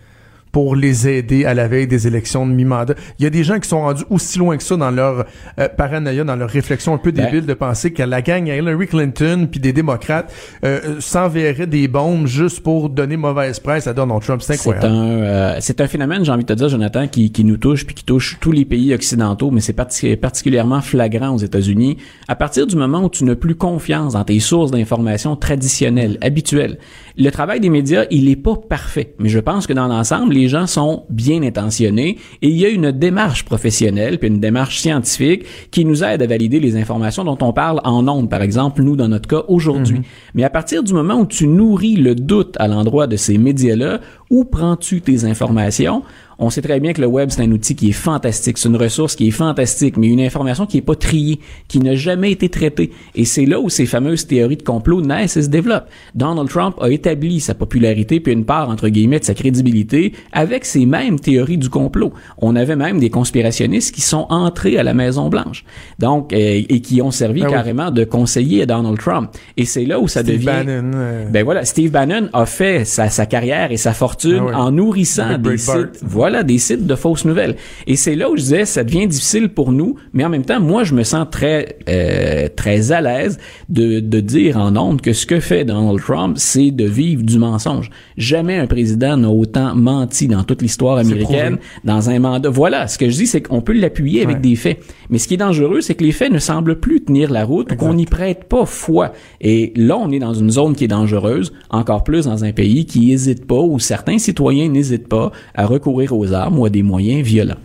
pour 0.56 0.78
les 0.78 1.10
aider 1.10 1.44
à 1.44 1.54
la 1.54 1.68
veille 1.68 1.86
des 1.86 2.08
élections 2.08 2.48
de 2.48 2.54
mi-mandat. 2.54 2.94
Il 3.20 3.24
y 3.24 3.26
a 3.26 3.30
des 3.30 3.44
gens 3.44 3.60
qui 3.60 3.68
sont 3.68 3.82
rendus 3.82 4.06
aussi 4.10 4.40
loin 4.40 4.56
que 4.56 4.64
ça 4.64 4.78
dans 4.78 4.90
leur 4.90 5.26
euh, 5.60 5.68
paranoïa, 5.68 6.24
dans 6.24 6.38
leur 6.38 6.50
réflexion 6.50 6.94
un 6.94 6.98
peu 6.98 7.12
ben. 7.12 7.26
débile 7.26 7.46
de 7.46 7.54
penser 7.54 7.92
que 7.92 8.02
la 8.02 8.22
gang 8.22 8.50
à 8.50 8.56
Hillary 8.56 8.88
Clinton 8.88 9.50
puis 9.52 9.60
des 9.60 9.74
démocrates 9.74 10.34
euh, 10.64 11.02
s'enverraient 11.02 11.68
des 11.68 11.90
bombes 11.90 12.26
juste 12.26 12.62
pour 12.62 12.90
donner 12.90 13.18
mauvaise 13.18 13.60
presse 13.60 13.86
à 13.88 13.94
Donald 13.94 14.22
Trump. 14.22 14.42
C'est 14.42 14.54
incroyable. 14.54 14.88
C'est 14.88 14.94
un, 14.94 15.24
euh, 15.24 15.58
c'est 15.60 15.82
un 15.82 15.88
phénomène, 15.88 16.24
j'ai 16.24 16.32
envie 16.32 16.46
de 16.46 16.54
te 16.54 16.58
dire, 16.58 16.70
Jonathan, 16.70 17.06
qui, 17.10 17.34
qui 17.34 17.44
nous 17.44 17.58
touche 17.58 17.86
puis 17.86 17.94
qui 17.94 18.06
touche 18.06 18.38
tous 18.40 18.54
les 18.54 18.64
pays 18.64 18.94
occidentaux, 18.94 19.52
mais 19.52 19.60
c'est 19.60 19.74
particulièrement 20.16 20.80
flagrant 20.80 21.32
aux 21.32 21.40
États-Unis. 21.40 21.98
À 22.30 22.36
partir 22.38 22.66
du 22.66 22.78
moment 22.78 23.04
où 23.04 23.10
tu 23.10 23.26
n'as 23.26 23.36
plus 23.36 23.56
confiance 23.56 24.14
dans 24.14 24.24
tes 24.24 24.40
sources 24.40 24.72
d'information 24.72 25.36
traditionnelles, 25.36 26.18
habituelles, 26.22 26.78
le 27.18 27.30
travail 27.30 27.60
des 27.60 27.70
médias, 27.70 28.06
il 28.10 28.30
est 28.30 28.38
pas 28.38 28.56
parfait, 28.56 29.16
mais 29.20 29.28
je 29.28 29.40
pense 29.40 29.68
que 29.68 29.74
dans 29.74 29.88
l'ensemble, 29.88 30.34
les 30.34 30.45
gens 30.48 30.68
sont 30.68 31.04
bien 31.10 31.44
intentionnés 31.44 32.18
et 32.42 32.48
il 32.48 32.58
y 32.58 32.66
a 32.66 32.70
une 32.70 32.92
démarche 32.92 33.46
professionnelle 33.46 34.20
puis 34.20 34.30
une 34.30 34.40
démarche 34.40 34.80
scientifique 34.80 35.46
qui 35.72 35.86
nous 35.86 36.04
aide 36.04 36.22
à 36.22 36.28
valider 36.28 36.60
les 36.60 36.76
informations 36.78 37.24
dont 37.24 37.38
on 37.42 37.54
parle 37.54 37.82
en 37.84 38.08
ondes, 38.08 38.30
par 38.30 38.42
exemple, 38.42 38.82
nous 38.82 38.96
dans 38.96 39.08
notre 39.08 39.28
cas 39.28 39.44
aujourd'hui. 39.48 40.00
Mhm. 40.00 40.04
Mais 40.34 40.44
à 40.44 40.50
partir 40.50 40.84
du 40.84 40.94
moment 40.94 41.16
où 41.16 41.26
tu 41.26 41.48
nourris 41.48 41.96
le 41.96 42.16
doute 42.16 42.56
à 42.60 42.68
l'endroit 42.68 43.08
de 43.08 43.16
ces 43.16 43.38
médias-là, 43.38 44.00
où 44.30 44.44
prends-tu 44.44 45.02
tes 45.02 45.26
informations? 45.26 46.04
On 46.40 46.50
sait 46.50 46.62
très 46.62 46.80
bien 46.80 46.94
que 46.94 47.02
le 47.02 47.08
web, 47.08 47.30
c'est 47.30 47.42
un 47.42 47.52
outil 47.52 47.76
qui 47.76 47.90
est 47.90 47.94
fantastique. 47.94 48.58
C'est 48.58 48.70
une 48.70 48.76
ressource 48.76 49.16
qui 49.16 49.28
est 49.28 49.32
fantastique, 49.32 49.98
mais 49.98 50.08
une 50.08 50.22
information 50.22 50.66
qui 50.66 50.78
est 50.78 50.82
pas 50.82 50.96
triée, 50.96 51.40
qui 51.68 51.80
n'a 51.80 51.96
jamais 51.96 52.32
été 52.32 52.50
traitée. 52.50 52.92
Et 53.16 53.26
c'est 53.26 53.46
là 53.46 53.60
où 53.60 53.70
ces 53.70 53.86
fameuses 53.86 54.28
théories 54.28 54.58
de 54.58 54.64
complot 54.64 55.02
naissent 55.02 55.38
et 55.38 55.44
se 55.44 55.50
développent. 55.50 55.88
Donald 56.14 56.50
Trump 56.50 56.76
a 56.82 56.90
établi 56.90 57.40
sa 57.40 57.54
popularité 57.54 58.20
puis 58.20 58.34
une 58.34 58.46
part, 58.46 58.70
entre 58.70 58.90
guillemets, 58.90 59.20
de 59.20 59.26
sa 59.26 59.34
crédibilité 59.34 60.14
avec 60.32 60.66
ces 60.66 60.86
mêmes 60.86 61.20
théories 61.20 61.58
du 61.58 61.70
complot. 61.70 62.14
On 62.38 62.56
avait 62.56 62.76
même 62.76 63.00
des 63.00 63.10
conspirationnistes 63.10 63.94
qui 63.94 64.02
sont 64.02 64.28
entrés 64.30 64.78
à 64.78 64.84
la 64.84 64.94
Maison-Blanche. 64.94 65.64
Donc, 66.00 66.34
euh, 66.34 66.62
et 66.68 66.82
qui 66.82 67.02
ont 67.02 67.12
servi 67.12 67.44
ah 67.44 67.50
carrément 67.50 67.92
de 67.92 68.04
conseiller 68.04 68.64
à 68.64 68.66
Donald 68.66 68.98
Trump. 68.98 69.30
Et 69.58 69.66
c'est 69.66 69.86
là 69.86 70.00
où 70.00 70.08
ça 70.08 70.22
Steve 70.22 70.36
devient... 70.36 70.66
Bannon, 70.66 71.28
Ben 71.32 71.44
voilà, 71.44 71.66
Steve 71.66 71.92
Bannon 71.92 72.30
a 72.34 72.46
fait 72.46 72.86
sa, 72.86 73.10
sa 73.10 73.26
carrière 73.26 73.72
et 73.72 73.78
sa 73.78 73.94
fortune 73.94 74.44
ah 74.52 74.62
en 74.62 74.72
nourrissant 74.72 75.38
des 75.38 75.58
sites 75.58 76.02
voilà, 76.04 76.25
des 76.44 76.58
sites 76.58 76.86
de 76.86 76.96
fausses 76.96 77.26
nouvelles. 77.26 77.56
Et 77.88 77.96
c'est 77.96 78.16
là 78.16 78.30
où 78.30 78.36
je 78.38 78.42
disais, 78.42 78.66
ça 78.66 78.84
devient 78.84 79.08
difficile 79.08 79.50
pour 79.50 79.72
nous, 79.72 79.96
mais 80.14 80.24
en 80.26 80.30
même 80.30 80.46
temps, 80.46 80.60
moi, 80.60 80.84
je 80.84 80.94
me 80.94 81.04
sens 81.04 81.28
très, 81.32 81.78
euh, 81.90 82.48
très 82.56 82.92
à 82.92 83.02
l'aise 83.02 83.38
de, 83.70 84.00
de 84.00 84.20
dire 84.20 84.58
en 84.58 84.76
honte 84.76 85.02
que 85.02 85.14
ce 85.14 85.26
que 85.26 85.40
fait 85.40 85.66
Donald 85.66 86.00
Trump, 86.00 86.38
c'est 86.38 86.72
de 86.72 86.86
vivre 86.86 87.24
du 87.24 87.38
mensonge. 87.40 87.90
Jamais 88.18 88.58
un 88.58 88.68
président 88.68 89.18
n'a 89.18 89.30
autant 89.30 89.76
menti 89.76 90.28
dans 90.28 90.44
toute 90.44 90.62
l'histoire 90.62 90.98
américaine, 90.98 91.58
dans 91.84 92.10
un 92.10 92.20
mandat. 92.20 92.50
Voilà, 92.50 92.88
ce 92.88 92.98
que 92.98 93.10
je 93.10 93.16
dis, 93.16 93.28
c'est 93.28 93.42
qu'on 93.42 93.62
peut 93.62 93.74
l'appuyer 93.74 94.24
avec 94.24 94.36
Ouais. 94.38 94.42
des 94.42 94.56
faits. 94.56 94.80
Mais 95.10 95.18
ce 95.18 95.28
qui 95.28 95.36
est 95.36 95.38
dangereux, 95.38 95.82
c'est 95.82 95.96
que 95.96 96.04
les 96.04 96.12
faits 96.12 96.32
ne 96.32 96.40
semblent 96.40 96.80
plus 96.80 97.02
tenir 97.04 97.32
la 97.32 97.46
route, 97.46 97.72
ou 97.72 97.76
qu'on 97.76 97.94
n'y 97.94 98.06
prête 98.06 98.46
pas 98.46 98.66
foi. 98.66 99.14
Et 99.42 99.72
là, 99.76 99.98
on 99.98 100.12
est 100.12 100.20
dans 100.20 100.34
une 100.34 100.50
zone 100.50 100.76
qui 100.76 100.84
est 100.86 100.88
dangereuse, 100.88 101.54
encore 101.70 102.04
plus 102.04 102.26
dans 102.26 102.44
un 102.44 102.52
pays 102.52 102.86
qui 102.86 103.08
n'hésite 103.08 103.46
pas, 103.46 103.56
où 103.60 103.80
certains 103.80 104.18
citoyens 104.18 104.70
n'hésitent 104.70 105.08
pas 105.08 105.32
à 105.54 105.66
recourir 105.66 106.15
aux 106.16 106.34
armes 106.34 106.60
ou 106.60 106.66
à 106.66 106.70
des 106.70 106.84
moyens 106.84 107.26
violents. 107.26 107.60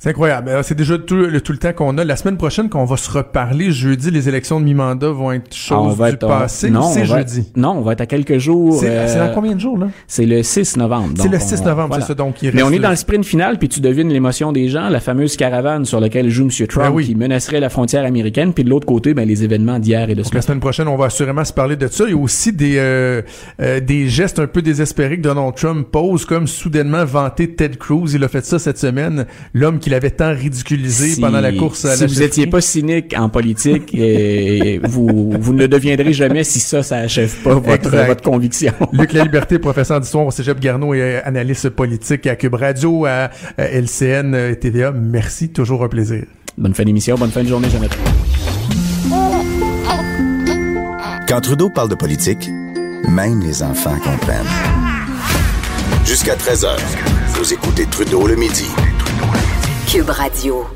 C'est 0.00 0.10
incroyable. 0.10 0.48
Euh, 0.50 0.62
C'est 0.62 0.76
déjà 0.76 0.96
tout 0.96 1.16
le, 1.16 1.40
tout 1.40 1.50
le 1.52 1.58
temps 1.58 1.72
qu'on 1.72 1.98
a. 1.98 2.04
La 2.04 2.14
semaine 2.14 2.36
prochaine, 2.36 2.68
qu'on 2.68 2.84
va 2.84 2.96
se 2.96 3.10
reparler, 3.10 3.72
jeudi, 3.72 4.10
les 4.12 4.28
élections 4.28 4.60
de 4.60 4.64
mi-mandat 4.64 5.08
vont 5.10 5.32
être 5.32 5.46
Ah, 5.50 5.54
choses 5.54 5.98
du 6.10 6.16
passé. 6.18 6.70
non, 6.70 6.82
c'est 6.82 7.02
on 7.02 7.04
va 7.06 7.20
être- 7.20 7.28
jeudi. 7.32 7.48
non, 7.56 7.70
on 7.70 7.80
va 7.80 7.92
être 7.92 8.02
à 8.02 8.06
quelques 8.06 8.38
jours. 8.38 8.78
C'est 8.78 8.86
euh, 8.90 9.26
dans 9.28 9.34
combien 9.34 9.54
de 9.56 9.60
jours, 9.60 9.76
là? 9.76 9.88
C'est 10.06 10.24
le 10.26 10.42
6 10.44 10.76
novembre. 10.76 11.14
C'est 11.20 11.28
le 11.28 11.38
6 11.40 11.60
on- 11.62 11.64
novembre, 11.64 11.88
voilà. 11.88 12.02
c'est 12.04 12.08
ça. 12.08 12.14
Donc, 12.14 12.42
il 12.42 12.46
Mais 12.54 12.62
reste 12.62 12.72
on 12.72 12.76
est 12.76 12.78
dans 12.78 12.90
le 12.90 12.96
sprint 12.96 13.24
final, 13.24 13.58
puis 13.58 13.68
tu 13.68 13.80
devines 13.80 14.08
l'émotion 14.08 14.52
des 14.52 14.68
gens, 14.68 14.88
la 14.88 15.00
fameuse 15.00 15.36
caravane 15.36 15.84
sur 15.84 15.98
laquelle 15.98 16.30
joue 16.30 16.44
M. 16.44 16.66
Trump, 16.68 16.86
Ben 16.88 16.92
oui. 16.94 17.06
qui 17.06 17.14
menacerait 17.16 17.58
la 17.60 17.68
frontière 17.68 18.04
américaine, 18.04 18.52
puis 18.52 18.62
de 18.62 18.70
l'autre 18.70 18.86
côté, 18.86 19.14
ben, 19.14 19.26
les 19.26 19.42
événements 19.42 19.80
d'hier 19.80 20.08
et 20.10 20.14
de 20.14 20.22
ce 20.22 20.28
Donc, 20.28 20.34
la 20.34 20.42
semaine 20.42 20.60
prochaine, 20.60 20.86
on 20.86 20.96
va 20.96 21.06
assurément 21.06 21.44
se 21.44 21.52
parler 21.52 21.74
de 21.74 21.88
ça. 21.88 22.04
Il 22.06 22.10
y 22.10 22.14
a 22.14 22.16
aussi 22.22 22.52
des, 22.52 22.76
euh, 22.78 23.22
euh, 23.60 23.80
des 23.80 24.08
gestes 24.08 24.38
un 24.38 24.46
peu 24.46 24.62
désespérés 24.62 25.16
que 25.16 25.22
Donald 25.22 25.56
Trump 25.56 25.88
pose, 25.90 26.24
comme 26.24 26.46
soudainement 26.46 27.04
vanter 27.04 27.52
Ted 27.52 27.76
Cruz. 27.78 28.12
Il 28.14 28.22
a 28.22 28.28
fait 28.28 28.44
ça 28.44 28.60
cette 28.60 28.78
semaine. 28.78 29.26
L'homme 29.54 29.80
qu'il 29.88 29.94
avait 29.94 30.10
tant 30.10 30.34
ridiculisé 30.34 31.08
Si- 31.14 31.20
pendant 31.20 31.40
la 31.40 31.50
course 31.52 31.86
à 31.86 31.94
si 31.94 32.00
la 32.02 32.06
vous 32.06 32.12
chefferie. 32.12 32.26
étiez 32.26 32.46
pas 32.46 32.60
cynique 32.60 33.14
en 33.16 33.28
politique, 33.30 33.94
et 33.94 34.80
vous, 34.84 35.32
vous 35.40 35.52
ne 35.54 35.60
le 35.60 35.68
deviendrez 35.68 36.12
jamais 36.12 36.44
si 36.44 36.60
ça, 36.60 36.82
ça 36.82 36.96
achève 36.98 37.34
pas 37.42 37.54
votre, 37.54 37.88
votre 37.88 38.22
conviction. 38.22 38.72
Luc 38.92 39.14
La 39.14 39.24
Liberté, 39.24 39.58
professeur 39.58 39.98
d'histoire 40.00 40.26
au 40.26 40.30
Cégep 40.30 40.60
Garneau 40.60 40.92
et 40.92 41.00
euh, 41.00 41.20
analyste 41.24 41.70
politique 41.70 42.26
à 42.26 42.36
Cube 42.36 42.54
Radio, 42.54 43.06
à, 43.06 43.30
à 43.56 43.64
LCN 43.64 44.34
euh, 44.34 44.52
et 44.52 44.56
TVA. 44.56 44.92
Merci, 44.92 45.48
toujours 45.48 45.82
un 45.84 45.88
plaisir. 45.88 46.24
Bonne 46.58 46.74
fin 46.74 46.84
d'émission, 46.84 47.16
bonne 47.16 47.30
fin 47.30 47.42
de 47.42 47.48
journée, 47.48 47.68
Jonathan. 47.70 47.96
Quand 51.26 51.40
Trudeau 51.40 51.70
parle 51.70 51.88
de 51.88 51.94
politique, 51.94 52.48
même 53.08 53.40
les 53.40 53.62
enfants 53.62 53.96
comprennent. 54.04 54.44
Jusqu'à 56.04 56.34
13h, 56.36 56.68
vous 57.34 57.52
écoutez 57.52 57.84
Trudeau 57.86 58.26
le 58.26 58.34
midi. 58.36 58.66
Cube 59.90 60.10
Radio. 60.10 60.66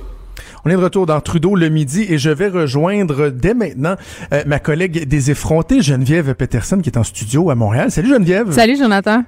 On 0.65 0.71
est 0.71 0.75
de 0.75 0.79
retour 0.79 1.07
dans 1.07 1.21
Trudeau 1.21 1.55
le 1.57 1.69
midi 1.69 2.07
et 2.09 2.19
je 2.19 2.31
vais 2.31 2.49
rejoindre 2.49 3.29
dès 3.31 3.55
maintenant 3.55 3.97
euh, 4.33 4.43
ma 4.47 4.59
collègue 4.59 5.07
des 5.09 5.31
effrontés, 5.31 5.83
Geneviève 5.83 6.35
Peterson, 6.35 6.79
qui 6.79 6.89
est 6.91 6.97
en 6.99 7.03
studio 7.05 7.51
à 7.51 7.55
Montréal. 7.55 7.91
Salut 7.91 8.09
Geneviève. 8.11 8.53
Salut 8.53 8.77
Jonathan. 8.77 9.25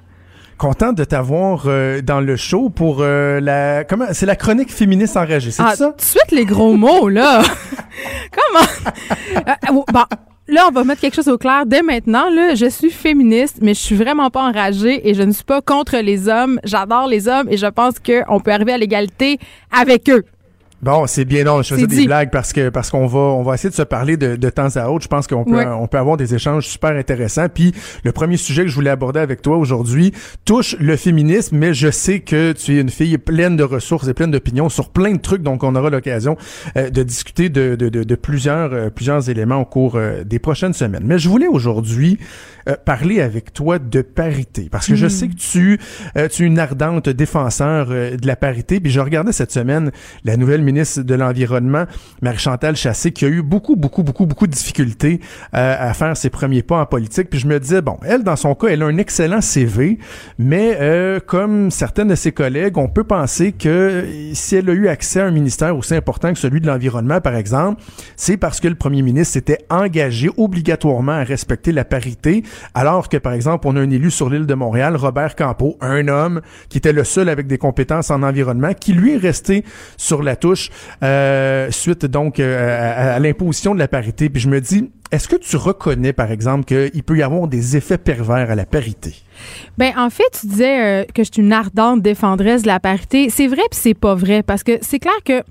Content 0.57 0.93
de 0.93 1.03
t'avoir 1.03 1.63
euh, 1.65 2.01
dans 2.01 2.21
le 2.21 2.35
show 2.37 2.69
pour 2.69 2.99
euh, 3.01 3.39
la 3.41 3.83
comment 3.83 4.05
c'est 4.13 4.25
la 4.25 4.35
chronique 4.37 4.71
féministe 4.71 5.17
enragée, 5.17 5.51
c'est 5.51 5.63
Ah, 5.65 5.75
ça? 5.75 5.87
tout 5.91 5.97
de 5.97 6.01
suite 6.01 6.31
les 6.31 6.45
gros 6.45 6.75
mots 6.77 7.09
là. 7.09 7.41
Comment? 8.31 9.85
Bon, 9.91 10.03
là 10.47 10.65
on 10.67 10.71
va 10.71 10.83
mettre 10.83 11.01
quelque 11.01 11.15
chose 11.15 11.27
au 11.27 11.37
clair 11.37 11.65
dès 11.65 11.81
maintenant 11.81 12.29
là, 12.29 12.55
je 12.55 12.67
suis 12.67 12.91
féministe 12.91 13.57
mais 13.61 13.73
je 13.73 13.79
suis 13.79 13.95
vraiment 13.95 14.29
pas 14.29 14.43
enragée 14.43 15.07
et 15.07 15.13
je 15.13 15.23
ne 15.23 15.31
suis 15.31 15.43
pas 15.43 15.61
contre 15.61 15.97
les 15.97 16.27
hommes. 16.27 16.59
J'adore 16.63 17.07
les 17.07 17.27
hommes 17.27 17.47
et 17.49 17.57
je 17.57 17.67
pense 17.67 17.99
que 17.99 18.21
on 18.29 18.39
peut 18.39 18.51
arriver 18.51 18.73
à 18.73 18.77
l'égalité 18.77 19.39
avec 19.71 20.09
eux. 20.09 20.23
Bon, 20.85 21.07
c'est 21.07 21.25
bien 21.25 21.45
non, 21.45 21.63
je 21.63 21.73
faisais 21.73 21.87
des 21.87 22.05
blagues 22.05 22.29
parce 22.29 22.53
que 22.53 22.69
parce 22.69 22.91
qu'on 22.91 23.07
va 23.07 23.17
on 23.17 23.41
va 23.41 23.55
essayer 23.55 23.71
de 23.71 23.75
se 23.75 23.81
parler 23.81 24.17
de, 24.17 24.35
de 24.35 24.49
temps 24.51 24.67
à 24.75 24.87
autre. 24.89 25.01
Je 25.03 25.07
pense 25.07 25.25
qu'on 25.25 25.43
peut 25.43 25.55
Ouais. 25.55 25.65
on 25.65 25.87
peut 25.87 25.97
avoir 25.97 26.15
des 26.15 26.35
échanges 26.35 26.67
super 26.67 26.91
intéressants. 26.91 27.47
Puis 27.49 27.73
le 28.03 28.11
premier 28.11 28.37
sujet 28.37 28.61
que 28.61 28.67
je 28.69 28.75
voulais 28.75 28.91
aborder 28.91 29.19
avec 29.19 29.41
toi 29.41 29.57
aujourd'hui 29.57 30.13
touche 30.45 30.75
le 30.79 30.95
féminisme, 30.95 31.57
mais 31.57 31.73
je 31.73 31.89
sais 31.89 32.19
que 32.19 32.51
tu 32.51 32.77
es 32.77 32.81
une 32.81 32.91
fille 32.91 33.17
pleine 33.17 33.57
de 33.57 33.63
ressources 33.63 34.07
et 34.07 34.13
pleine 34.13 34.29
d'opinions 34.29 34.69
sur 34.69 34.89
plein 34.89 35.13
de 35.13 35.19
trucs, 35.19 35.41
donc 35.41 35.63
on 35.63 35.75
aura 35.75 35.89
l'occasion 35.89 36.37
euh, 36.77 36.91
de 36.91 37.01
discuter 37.01 37.49
de, 37.49 37.75
de, 37.75 37.89
de, 37.89 38.03
de 38.03 38.15
plusieurs 38.15 38.71
euh, 38.71 38.89
plusieurs 38.91 39.27
éléments 39.27 39.61
au 39.61 39.65
cours 39.65 39.95
euh, 39.95 40.23
des 40.23 40.37
prochaines 40.37 40.73
semaines. 40.73 41.03
Mais 41.03 41.17
je 41.17 41.29
voulais 41.29 41.47
aujourd'hui 41.47 42.19
parler 42.83 43.21
avec 43.21 43.53
toi 43.53 43.77
de 43.77 44.01
parité 44.01 44.69
parce 44.71 44.87
que 44.87 44.95
je 44.95 45.07
sais 45.07 45.27
que 45.27 45.35
tu 45.35 45.79
tu 46.31 46.43
es 46.43 46.45
une 46.47 46.57
ardente 46.57 47.09
défenseur 47.09 47.87
de 47.89 48.25
la 48.25 48.35
parité. 48.35 48.79
Puis 48.79 48.91
je 48.91 48.99
regardais 48.99 49.33
cette 49.33 49.51
semaine 49.51 49.91
la 50.23 50.35
nouvelle 50.35 50.63
ministre 50.75 51.01
de 51.01 51.15
l'environnement, 51.15 51.85
Marie-Chantal 52.21 52.75
Chassé, 52.75 53.11
qui 53.11 53.23
a 53.25 53.29
eu 53.29 53.41
beaucoup 53.41 53.75
beaucoup 53.75 54.03
beaucoup 54.03 54.25
beaucoup 54.25 54.45
de 54.45 54.51
difficultés 54.51 55.21
euh, 55.53 55.75
à 55.79 55.93
faire 55.93 56.17
ses 56.17 56.29
premiers 56.29 56.63
pas 56.63 56.81
en 56.81 56.85
politique. 56.85 57.29
Puis 57.29 57.39
je 57.39 57.47
me 57.47 57.59
disais 57.59 57.81
bon, 57.81 57.97
elle 58.05 58.23
dans 58.23 58.35
son 58.35 58.55
cas, 58.55 58.67
elle 58.67 58.83
a 58.83 58.87
un 58.87 58.97
excellent 58.97 59.39
CV, 59.39 59.99
mais 60.37 60.77
euh, 60.81 61.19
comme 61.25 61.71
certaines 61.71 62.09
de 62.09 62.15
ses 62.15 62.33
collègues, 62.33 62.77
on 62.77 62.89
peut 62.89 63.05
penser 63.05 63.53
que 63.53 63.69
euh, 63.69 64.33
si 64.33 64.57
elle 64.57 64.69
a 64.69 64.73
eu 64.73 64.87
accès 64.89 65.21
à 65.21 65.25
un 65.25 65.31
ministère 65.31 65.77
aussi 65.77 65.95
important 65.95 66.33
que 66.33 66.39
celui 66.39 66.59
de 66.59 66.67
l'environnement, 66.67 67.21
par 67.21 67.35
exemple, 67.35 67.81
c'est 68.17 68.37
parce 68.37 68.59
que 68.59 68.67
le 68.67 68.75
premier 68.75 69.01
ministre 69.01 69.33
s'était 69.33 69.59
engagé 69.69 70.29
obligatoirement 70.35 71.13
à 71.13 71.23
respecter 71.23 71.71
la 71.71 71.85
parité, 71.85 72.43
alors 72.73 73.07
que, 73.07 73.17
par 73.17 73.33
exemple, 73.33 73.67
on 73.67 73.75
a 73.77 73.79
un 73.79 73.89
élu 73.89 74.11
sur 74.11 74.29
l'île 74.29 74.45
de 74.45 74.53
Montréal, 74.53 74.95
Robert 74.95 75.35
Campeau, 75.35 75.77
un 75.79 76.07
homme 76.07 76.41
qui 76.69 76.77
était 76.77 76.93
le 76.93 77.03
seul 77.03 77.29
avec 77.29 77.47
des 77.47 77.57
compétences 77.57 78.11
en 78.11 78.23
environnement, 78.23 78.73
qui 78.73 78.93
lui 78.93 79.13
est 79.13 79.17
resté 79.17 79.63
sur 79.97 80.23
la 80.23 80.35
touche 80.35 80.54
euh, 81.03 81.69
suite 81.71 82.05
donc 82.05 82.39
euh, 82.39 83.15
à, 83.15 83.19
l'imposition 83.19 83.73
de 83.73 83.79
la 83.79 83.87
parité. 83.87 84.29
Puis 84.29 84.41
je 84.41 84.49
me 84.49 84.61
dis, 84.61 84.89
est-ce 85.11 85.27
que 85.27 85.35
tu 85.35 85.55
reconnais, 85.55 86.13
par 86.13 86.31
exemple, 86.31 86.65
qu'il 86.65 87.03
peut 87.03 87.17
y 87.17 87.23
avoir 87.23 87.47
des 87.47 87.77
effets 87.77 87.97
pervers 87.97 88.49
à 88.51 88.55
la 88.55 88.65
parité? 88.65 89.15
Ben 89.77 89.93
en 89.97 90.09
fait, 90.09 90.23
tu 90.39 90.47
disais 90.47 90.83
euh, 90.83 91.05
que 91.13 91.23
je 91.23 91.29
suis 91.31 91.41
une 91.41 91.53
ardente 91.53 92.01
défendresse 92.01 92.63
de 92.63 92.67
la 92.67 92.79
parité. 92.79 93.29
C'est 93.29 93.47
vrai 93.47 93.61
puis 93.69 93.79
c'est 93.79 93.93
pas 93.93 94.15
vrai 94.15 94.43
parce 94.43 94.63
que 94.63 94.77
c'est 94.81 94.99
clair 94.99 95.13
que 95.23 95.43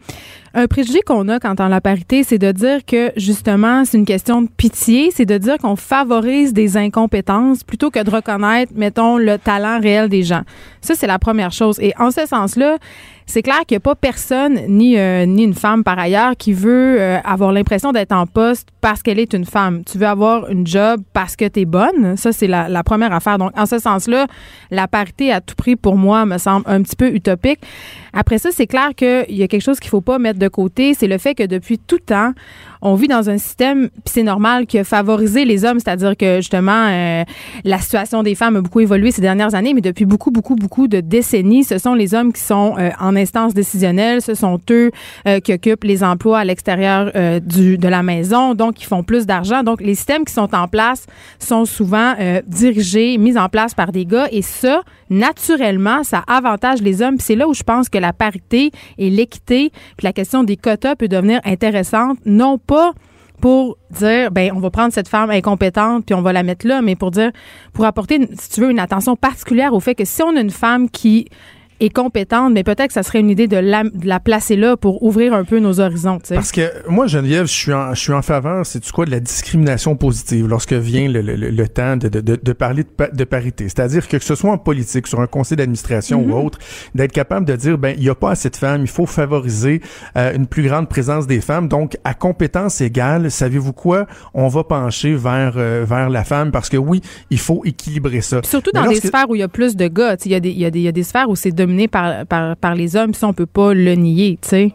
un 0.57 0.69
préjugé 0.69 1.01
qu'on 1.01 1.29
a 1.29 1.41
quand 1.41 1.61
on 1.61 1.65
a 1.65 1.69
la 1.69 1.81
parité, 1.81 2.23
c'est 2.23 2.39
de 2.39 2.53
dire 2.53 2.85
que 2.87 3.13
justement, 3.17 3.85
c'est 3.85 3.99
une 3.99 4.05
question 4.05 4.43
de 4.43 4.49
pitié, 4.49 5.11
c'est 5.11 5.27
de 5.27 5.37
dire 5.37 5.59
qu'on 5.59 5.75
favorise 5.75 6.53
des 6.53 6.77
incompétences 6.77 7.65
plutôt 7.65 7.91
que 7.91 8.03
de 8.03 8.09
reconnaître, 8.09 8.73
mettons, 8.77 9.19
le 9.19 9.37
talent 9.37 9.81
réel 9.81 10.09
des 10.09 10.23
gens. 10.23 10.43
Ça, 10.81 10.95
c'est 10.95 11.09
la 11.09 11.19
première 11.19 11.51
chose. 11.51 11.79
Et 11.81 11.93
en 11.99 12.13
ce 12.13 12.25
sens-là, 12.27 12.79
c'est 13.27 13.43
clair 13.43 13.61
qu'il 13.67 13.75
n'y 13.75 13.79
a 13.79 13.81
pas 13.81 13.95
personne, 13.95 14.61
ni, 14.69 14.99
euh, 14.99 15.27
ni 15.27 15.45
une 15.45 15.55
femme 15.55 15.83
par 15.83 15.99
ailleurs, 15.99 16.37
qui 16.37 16.53
veut 16.53 17.01
euh, 17.01 17.19
avoir 17.25 17.53
l'impression 17.53 17.93
d'être 17.93 18.13
en 18.13 18.27
poste 18.27 18.69
parce 18.81 19.03
qu'elle 19.03 19.19
est 19.19 19.33
une 19.33 19.45
femme. 19.45 19.83
Tu 19.85 19.99
veux 19.99 20.07
avoir 20.07 20.51
une 20.51 20.67
job 20.67 21.01
parce 21.13 21.37
que 21.37 21.49
tu 21.49 21.65
bonne? 21.65 22.17
Ça, 22.17 22.33
c'est 22.33 22.47
la, 22.47 22.69
la 22.69 22.83
première 22.83 23.13
affaire. 23.13 23.39
Donc, 23.39 23.51
en 23.59 23.67
ce 23.67 23.79
sens-là, 23.79 24.27
la 24.71 24.89
parité 24.89 25.33
à 25.33 25.41
tout 25.41 25.55
prix, 25.55 25.77
pour 25.77 25.97
moi, 25.97 26.27
me 26.27 26.39
semble 26.39 26.65
un 26.69 26.83
petit 26.83 26.97
peu 26.97 27.09
utopique. 27.09 27.61
Après 28.15 28.39
ça, 28.39 28.51
c'est 28.53 28.67
clair 28.67 28.91
qu'il 28.97 29.37
y 29.37 29.43
a 29.43 29.49
quelque 29.49 29.63
chose 29.63 29.81
qu'il 29.81 29.91
faut 29.91 30.01
pas 30.01 30.19
mettre 30.19 30.39
de 30.39 30.49
côté. 30.49 30.95
C'est 30.95 31.09
le 31.09 31.19
fait 31.19 31.35
que 31.35 31.43
depuis 31.43 31.79
tout 31.79 31.99
temps, 31.99 32.33
on 32.81 32.95
vit 32.95 33.09
dans 33.09 33.31
un 33.31 33.39
système, 33.39 33.89
puis 33.89 34.13
c'est 34.13 34.23
normal, 34.23 34.67
qui 34.67 34.79
a 34.79 34.85
favorisé 34.85 35.45
les 35.45 35.65
hommes. 35.65 35.81
C'est-à-dire 35.81 36.17
que, 36.17 36.37
justement, 36.37 36.87
euh, 36.89 37.25
la 37.65 37.79
situation 37.79 38.23
des 38.23 38.35
femmes 38.35 38.57
a 38.57 38.61
beaucoup 38.61 38.81
évolué 38.81 39.11
ces 39.11 39.23
dernières 39.23 39.55
années, 39.55 39.75
mais 39.75 39.81
depuis 39.81 40.05
beaucoup, 40.05 40.31
beaucoup, 40.31 40.55
beaucoup 40.55 40.87
de 40.87 41.01
décennies, 41.01 41.65
ce 41.65 41.79
sont 41.79 41.95
les 41.95 42.15
hommes 42.15 42.33
qui 42.33 42.43
sont 42.43 42.75
euh, 42.79 42.91
en 43.01 43.17
instance 43.17 43.55
décisionnelle. 43.55 44.23
Ce 44.23 44.35
sont 44.35 44.59
eux 44.71 44.91
euh, 45.27 45.41
qui 45.41 45.53
occupent 45.53 45.85
les 45.85 46.05
emplois 46.05 46.41
à 46.41 46.45
l'extérieur 46.45 47.11
euh, 47.15 47.41
du 47.41 47.79
de 47.79 47.89
la 47.89 48.03
maison, 48.03 48.55
donc 48.55 48.81
ils 48.81 48.87
font 48.87 49.03
plus 49.03 49.27
d'argent. 49.27 49.63
Donc, 49.63 49.81
les 49.81 49.95
systèmes 49.95 50.25
qui 50.25 50.33
sont 50.33 50.55
en 50.55 50.69
place 50.69 51.07
sont 51.39 51.65
souvent 51.65 52.15
euh, 52.21 52.43
dirigés, 52.47 53.19
mis 53.19 53.37
en 53.39 53.49
place 53.49 53.75
par 53.75 53.93
des 53.93 54.05
gars, 54.05 54.29
et 54.31 54.43
ça, 54.43 54.83
naturellement, 55.11 56.05
ça 56.05 56.23
avantage 56.27 56.83
les 56.83 57.03
hommes. 57.03 57.17
Puis 57.17 57.25
c'est 57.27 57.37
là 57.37 57.49
où 57.49 57.55
je 57.55 57.63
pense 57.63 57.89
que 57.89 57.99
la 58.05 58.13
parité 58.13 58.71
et 58.99 59.11
l'équité, 59.11 59.71
puis 59.97 60.05
la 60.05 60.13
question 60.13 60.45
des 60.45 60.57
quotas 60.57 60.97
peut 60.97 61.09
devenir 61.09 61.41
intéressante, 61.45 62.19
non 62.27 62.59
pas 62.59 62.93
pour 63.41 63.77
dire 63.91 64.31
ben 64.31 64.53
on 64.55 64.61
va 64.61 64.71
prendre 64.71 64.93
cette 64.93 65.09
femme 65.09 65.31
incompétente 65.31 66.07
puis 66.07 66.15
on 66.15 66.23
va 66.23 66.33
la 66.33 66.43
mettre 66.43 66.67
là 66.67 66.81
mais 66.83 66.95
pour 66.95 67.11
dire 67.11 67.31
pour 67.73 67.85
apporter 67.85 68.21
si 68.39 68.49
tu 68.49 68.61
veux 68.61 68.71
une 68.71 68.79
attention 68.79 69.17
particulière 69.17 69.75
au 69.75 69.81
fait 69.81 69.95
que 69.95 70.05
si 70.05 70.23
on 70.23 70.37
a 70.37 70.41
une 70.41 70.51
femme 70.51 70.89
qui 70.89 71.27
est 71.85 71.91
compétente 71.95 72.53
mais 72.53 72.65
peut-être 72.65 72.89
que 72.89 72.93
ça 72.93 73.03
serait 73.03 73.21
une 73.21 73.31
idée 73.31 73.47
de 73.49 73.57
la, 73.57 73.85
de 73.85 74.07
la 74.07 74.21
placer 74.21 74.57
là 74.57 74.77
pour 74.77 75.03
ouvrir 75.03 75.33
un 75.35 75.45
peu 75.45 75.59
nos 75.59 75.81
horizons 75.81 76.19
tu 76.19 76.29
sais. 76.29 76.35
Parce 76.35 76.53
que 76.53 76.63
moi, 76.89 77.07
Geneviève, 77.07 77.47
je 77.47 77.53
suis 77.53 77.73
en, 77.73 77.95
je 77.95 78.01
suis 78.01 78.13
en 78.13 78.23
faveur, 78.23 78.65
c'est 78.67 78.81
tu 78.81 78.93
quoi, 78.93 79.05
de 79.07 79.11
la 79.11 79.21
discrimination 79.21 79.97
positive 79.97 80.47
lorsque 80.49 80.73
vient 80.73 81.09
le, 81.09 81.21
le- 81.21 81.37
le- 81.37 81.69
temps 81.69 81.97
de, 81.97 82.09
de, 82.09 82.21
de, 82.21 82.39
de 82.43 82.53
parler 82.53 82.83
de, 82.85 82.89
pa- 82.89 83.09
de 83.09 83.25
parité? 83.25 83.65
C'est-à-dire 83.65 84.07
que 84.09 84.17
que 84.17 84.25
ce 84.25 84.35
soit 84.35 84.51
en 84.53 84.59
politique, 84.59 85.07
sur 85.07 85.21
un 85.21 85.27
conseil 85.27 85.57
d'administration 85.57 86.23
ou 86.23 86.33
autre, 86.35 86.59
d'être 86.95 87.13
capable 87.13 87.47
de 87.47 87.57
dire, 87.57 87.79
ben, 87.79 87.95
il 87.97 88.03
n'y 88.03 88.09
a 88.09 88.15
pas 88.15 88.31
assez 88.31 88.49
de 88.51 88.57
femmes, 88.57 88.83
il 88.83 88.89
faut 88.89 89.07
favoriser 89.07 89.81
euh, 90.17 90.35
une 90.35 90.47
plus 90.47 90.63
grande 90.63 90.89
présence 90.89 91.27
des 91.27 91.41
femmes. 91.41 91.69
Donc, 91.69 91.97
à 92.05 92.15
compétence 92.15 92.81
égale, 92.81 93.31
savez-vous 93.31 93.73
quoi? 93.73 94.07
On 94.35 94.49
va 94.49 94.63
pencher 94.65 95.15
vers, 95.15 95.55
euh, 95.57 95.85
vers 95.87 96.11
la 96.11 96.23
femme 96.25 96.53
parce 96.53 96.69
que 96.69 96.77
oui, 96.77 97.01
il 97.31 97.39
faut 97.39 97.63
équilibrer 97.65 98.21
ça. 98.21 98.41
Puis 98.41 98.51
surtout 98.51 98.71
dans 98.73 98.87
des 98.87 98.97
sphères 98.97 99.29
où 99.29 99.35
il 99.35 99.41
y 99.41 99.43
a 99.43 99.49
plus 99.49 99.75
de 99.77 99.89
gars. 99.89 100.17
Il 100.25 100.31
y, 100.33 100.35
a 100.35 100.41
des- 100.41 100.51
y, 100.53 100.65
a 100.65 100.71
des- 100.71 100.79
il 100.79 100.83
y 100.85 100.89
a 100.89 100.93
des 100.93 101.03
sphères 101.03 101.29
où 101.29 101.35
c'est 101.37 101.51
dominé 101.51 101.74
par, 101.89 102.27
par, 102.27 102.57
par 102.57 102.75
les 102.75 102.97
hommes. 102.97 103.15
Ça, 103.15 103.27
on 103.29 103.33
peut 103.33 103.47
pas 103.47 103.75
le 103.75 103.95
nier, 103.95 104.39
tu 104.43 104.49
sais. 104.49 104.73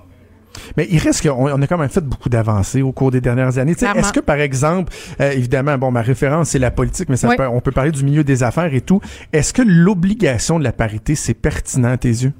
Mais 0.75 0.87
il 0.89 0.97
reste 0.97 1.21
qu'on 1.27 1.49
on 1.49 1.61
a 1.61 1.67
quand 1.67 1.77
même 1.77 1.89
fait 1.89 2.03
beaucoup 2.03 2.27
d'avancées 2.27 2.81
au 2.81 2.91
cours 2.91 3.11
des 3.11 3.21
dernières 3.21 3.57
années. 3.59 3.73
Est-ce 3.73 4.11
que, 4.11 4.19
par 4.19 4.39
exemple, 4.39 4.91
euh, 5.21 5.31
évidemment, 5.31 5.77
bon, 5.77 5.91
ma 5.91 6.01
référence, 6.01 6.49
c'est 6.49 6.59
la 6.59 6.71
politique, 6.71 7.07
mais 7.07 7.17
ça 7.17 7.29
Oui. 7.29 7.35
peut- 7.37 7.47
on 7.47 7.61
peut 7.61 7.71
parler 7.71 7.91
du 7.91 8.03
milieu 8.03 8.23
des 8.23 8.43
affaires 8.43 8.73
et 8.73 8.81
tout. 8.81 8.99
Est-ce 9.31 9.53
que 9.53 9.61
l'obligation 9.61 10.57
de 10.59 10.63
la 10.63 10.71
parité, 10.73 11.15
c'est 11.15 11.33
pertinent 11.35 11.89
à 11.91 11.97
tes 11.97 12.09
yeux? 12.09 12.33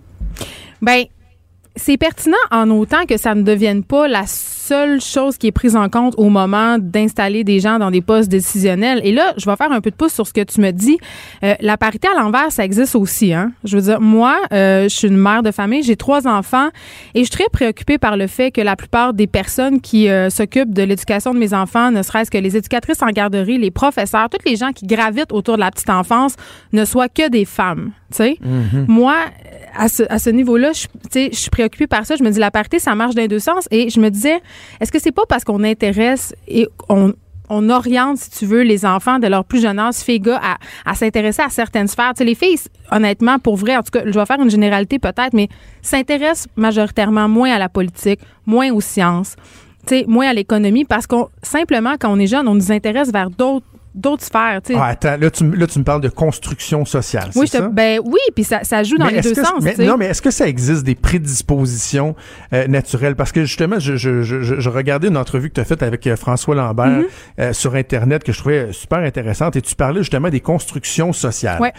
Ben, 0.82 1.04
c'est 1.76 1.98
pertinent 1.98 2.36
en 2.52 2.70
autant 2.72 3.06
que 3.08 3.16
ça 3.18 3.36
ne 3.36 3.44
devienne 3.44 3.84
pas 3.84 4.08
la 4.08 4.24
seule 4.70 5.02
chose 5.02 5.40
qui 5.40 5.48
est 5.48 5.52
prise 5.52 5.76
en 5.76 5.90
compte 5.90 6.14
au 6.18 6.30
moment 6.30 6.78
d'installer 6.80 7.44
des 7.44 7.60
gens 7.60 7.80
dans 7.80 7.90
des 7.90 8.02
postes 8.02 8.30
décisionnels. 8.30 9.02
Et 9.04 9.12
là, 9.12 9.34
je 9.36 9.50
vais 9.50 9.56
faire 9.56 9.72
un 9.72 9.82
peu 9.82 9.90
de 9.90 9.96
pouce 9.96 10.14
sur 10.14 10.28
ce 10.28 10.34
que 10.34 10.44
tu 10.44 10.62
me 10.62 10.70
dis. 10.70 11.00
Euh, 11.44 11.56
la 11.60 11.76
parité 11.76 12.08
à 12.08 12.22
l'envers, 12.22 12.52
ça 12.52 12.64
existe 12.64 12.96
aussi. 12.96 13.34
Hein? 13.34 13.52
Je 13.64 13.76
veux 13.76 13.82
dire, 13.82 14.00
moi, 14.00 14.38
euh, 14.54 14.84
je 14.84 14.96
suis 14.96 15.08
une 15.08 15.18
mère 15.18 15.42
de 15.42 15.50
famille, 15.50 15.82
j'ai 15.82 15.96
trois 15.96 16.28
enfants 16.28 16.70
et 17.16 17.22
je 17.22 17.24
suis 17.24 17.32
très 17.32 17.50
préoccupée 17.52 17.98
par 17.98 18.16
le 18.16 18.28
fait 18.28 18.52
que 18.52 18.62
la 18.62 18.76
plupart 18.76 19.16
des 19.16 19.26
personnes 19.26 19.82
qui 19.82 20.08
euh, 20.08 20.30
s'occupent 20.30 20.74
de 20.74 20.84
l'éducation 20.84 21.34
de 21.34 21.40
mes 21.40 21.56
enfants, 21.56 21.90
ne 21.90 22.04
serait-ce 22.04 22.30
que 22.30 22.38
les 22.38 22.56
éducatrices 22.56 23.02
en 23.02 23.10
garderie, 23.10 23.58
les 23.58 23.72
professeurs, 23.72 24.30
tous 24.30 24.48
les 24.48 24.56
gens 24.56 24.72
qui 24.72 24.86
gravitent 24.86 25.32
autour 25.32 25.56
de 25.56 25.62
la 25.62 25.72
petite 25.72 25.90
enfance, 25.90 26.36
ne 26.74 26.86
soient 26.86 27.10
que 27.10 27.28
des 27.28 27.46
femmes. 27.46 27.92
Tu 28.12 28.18
sais, 28.18 28.38
moi, 28.88 29.16
à 29.76 29.88
ce, 29.88 30.04
à 30.10 30.18
ce 30.18 30.32
niveau-là, 30.32 30.72
je, 30.74 30.88
je 31.32 31.36
suis 31.36 31.52
préoccupée 31.52 31.86
par 31.86 32.06
ça. 32.06 32.16
Je 32.16 32.24
me 32.24 32.30
dis, 32.32 32.40
la 32.40 32.52
parité, 32.52 32.80
ça 32.80 32.96
marche 32.96 33.16
dans 33.16 33.22
les 33.22 33.28
deux 33.28 33.40
sens. 33.40 33.68
Et 33.72 33.90
je 33.90 34.00
me 34.00 34.10
disais, 34.10 34.42
est-ce 34.80 34.92
que 34.92 35.00
c'est 35.00 35.12
pas 35.12 35.26
parce 35.28 35.44
qu'on 35.44 35.64
intéresse 35.64 36.34
et 36.48 36.68
on, 36.90 37.14
on 37.50 37.70
oriente, 37.70 38.18
si 38.18 38.30
tu 38.30 38.46
veux, 38.46 38.62
les 38.62 38.86
enfants 38.86 39.20
de 39.20 39.28
leur 39.28 39.44
plus 39.44 39.62
jeune 39.62 39.80
âge, 39.80 39.96
filles, 39.96 40.20
gars, 40.20 40.40
à, 40.42 40.58
à 40.86 40.96
s'intéresser 40.96 41.42
à 41.42 41.50
certaines 41.50 41.88
sphères? 41.88 42.14
Tu 42.14 42.20
sais, 42.20 42.26
les 42.26 42.36
filles, 42.36 42.60
honnêtement, 42.92 43.40
pour 43.40 43.56
vrai, 43.56 43.76
en 43.76 43.82
tout 43.82 43.92
cas, 43.92 44.04
je 44.06 44.18
vais 44.18 44.26
faire 44.26 44.40
une 44.40 44.52
généralité 44.52 45.00
peut-être, 45.00 45.34
mais 45.34 45.50
s'intéressent 45.82 46.48
majoritairement 46.56 47.28
moins 47.28 47.52
à 47.52 47.60
la 47.60 47.70
politique, 47.70 48.20
moins 48.46 48.72
aux 48.72 48.82
sciences, 48.82 49.36
tu 49.88 50.00
sais, 50.00 50.06
moins 50.08 50.30
à 50.30 50.34
l'économie, 50.34 50.86
parce 50.86 51.08
qu'on 51.08 51.30
simplement, 51.42 51.96
quand 52.00 52.12
on 52.12 52.20
est 52.20 52.28
jeune, 52.28 52.48
on 52.48 52.56
nous 52.56 52.72
intéresse 52.72 53.12
vers 53.12 53.30
d'autres 53.30 53.66
d'autres 53.96 54.24
sphères. 54.24 54.62
tu 54.64 54.74
sais. 54.74 54.80
Ah, 54.82 54.88
attends, 54.88 55.18
là 55.20 55.30
tu, 55.32 55.44
m- 55.44 55.56
là, 55.56 55.68
tu 55.68 55.80
me 55.80 55.84
parles 55.84 56.02
de 56.02 56.10
construction 56.10 56.86
sociale, 56.86 57.30
oui, 57.36 57.48
c'est 57.48 57.58
je 57.58 57.64
te- 57.64 57.68
ça? 57.68 57.70
ben 57.70 58.00
oui, 58.06 58.20
puis 58.36 58.44
ça, 58.44 58.60
ça 58.64 58.84
joue 58.84 58.98
dans 58.98 59.06
Mais 59.06 59.14
les 59.14 59.22
deux 59.22 59.34
que- 59.34 59.44
sens. 59.44 59.54
mais- 59.62 59.72
tu 59.72 59.78
sais. 59.78 59.86
non, 59.86 59.98
mais 59.98 60.06
est-ce 60.08 60.22
que 60.22 60.32
ça 60.32 60.48
existe 60.48 60.84
des 60.84 60.96
prédispositions 60.96 62.16
euh, 62.54 62.68
naturelles? 62.68 63.16
Parce 63.16 63.32
que 63.32 63.42
justement, 63.46 63.80
je, 63.80 63.96
je, 63.96 64.22
je, 64.24 64.42
je- 64.42 64.60
je 64.60 64.70
regardais 64.70 65.08
une 65.08 65.18
entrevue 65.18 65.50
que 65.50 65.56
tu 65.56 65.62
as 65.62 65.66
faite 65.66 65.84
avec 65.84 66.06
euh, 66.08 66.16
François 66.16 66.56
Lambert 66.56 66.80
Mm-hmm. 66.80 67.04
euh, 67.40 67.54
sur 67.54 67.76
Internet 67.76 68.24
que 68.24 68.32
je 68.32 68.40
trouvais 68.40 68.72
super 68.74 69.00
intéressante 69.00 69.56
et 69.56 69.62
tu 69.62 69.76
parlais 69.76 70.00
justement 70.02 70.30
des 70.30 70.40
constructions 70.40 71.14
sociales. 71.14 71.60
Ouais. 71.62 71.74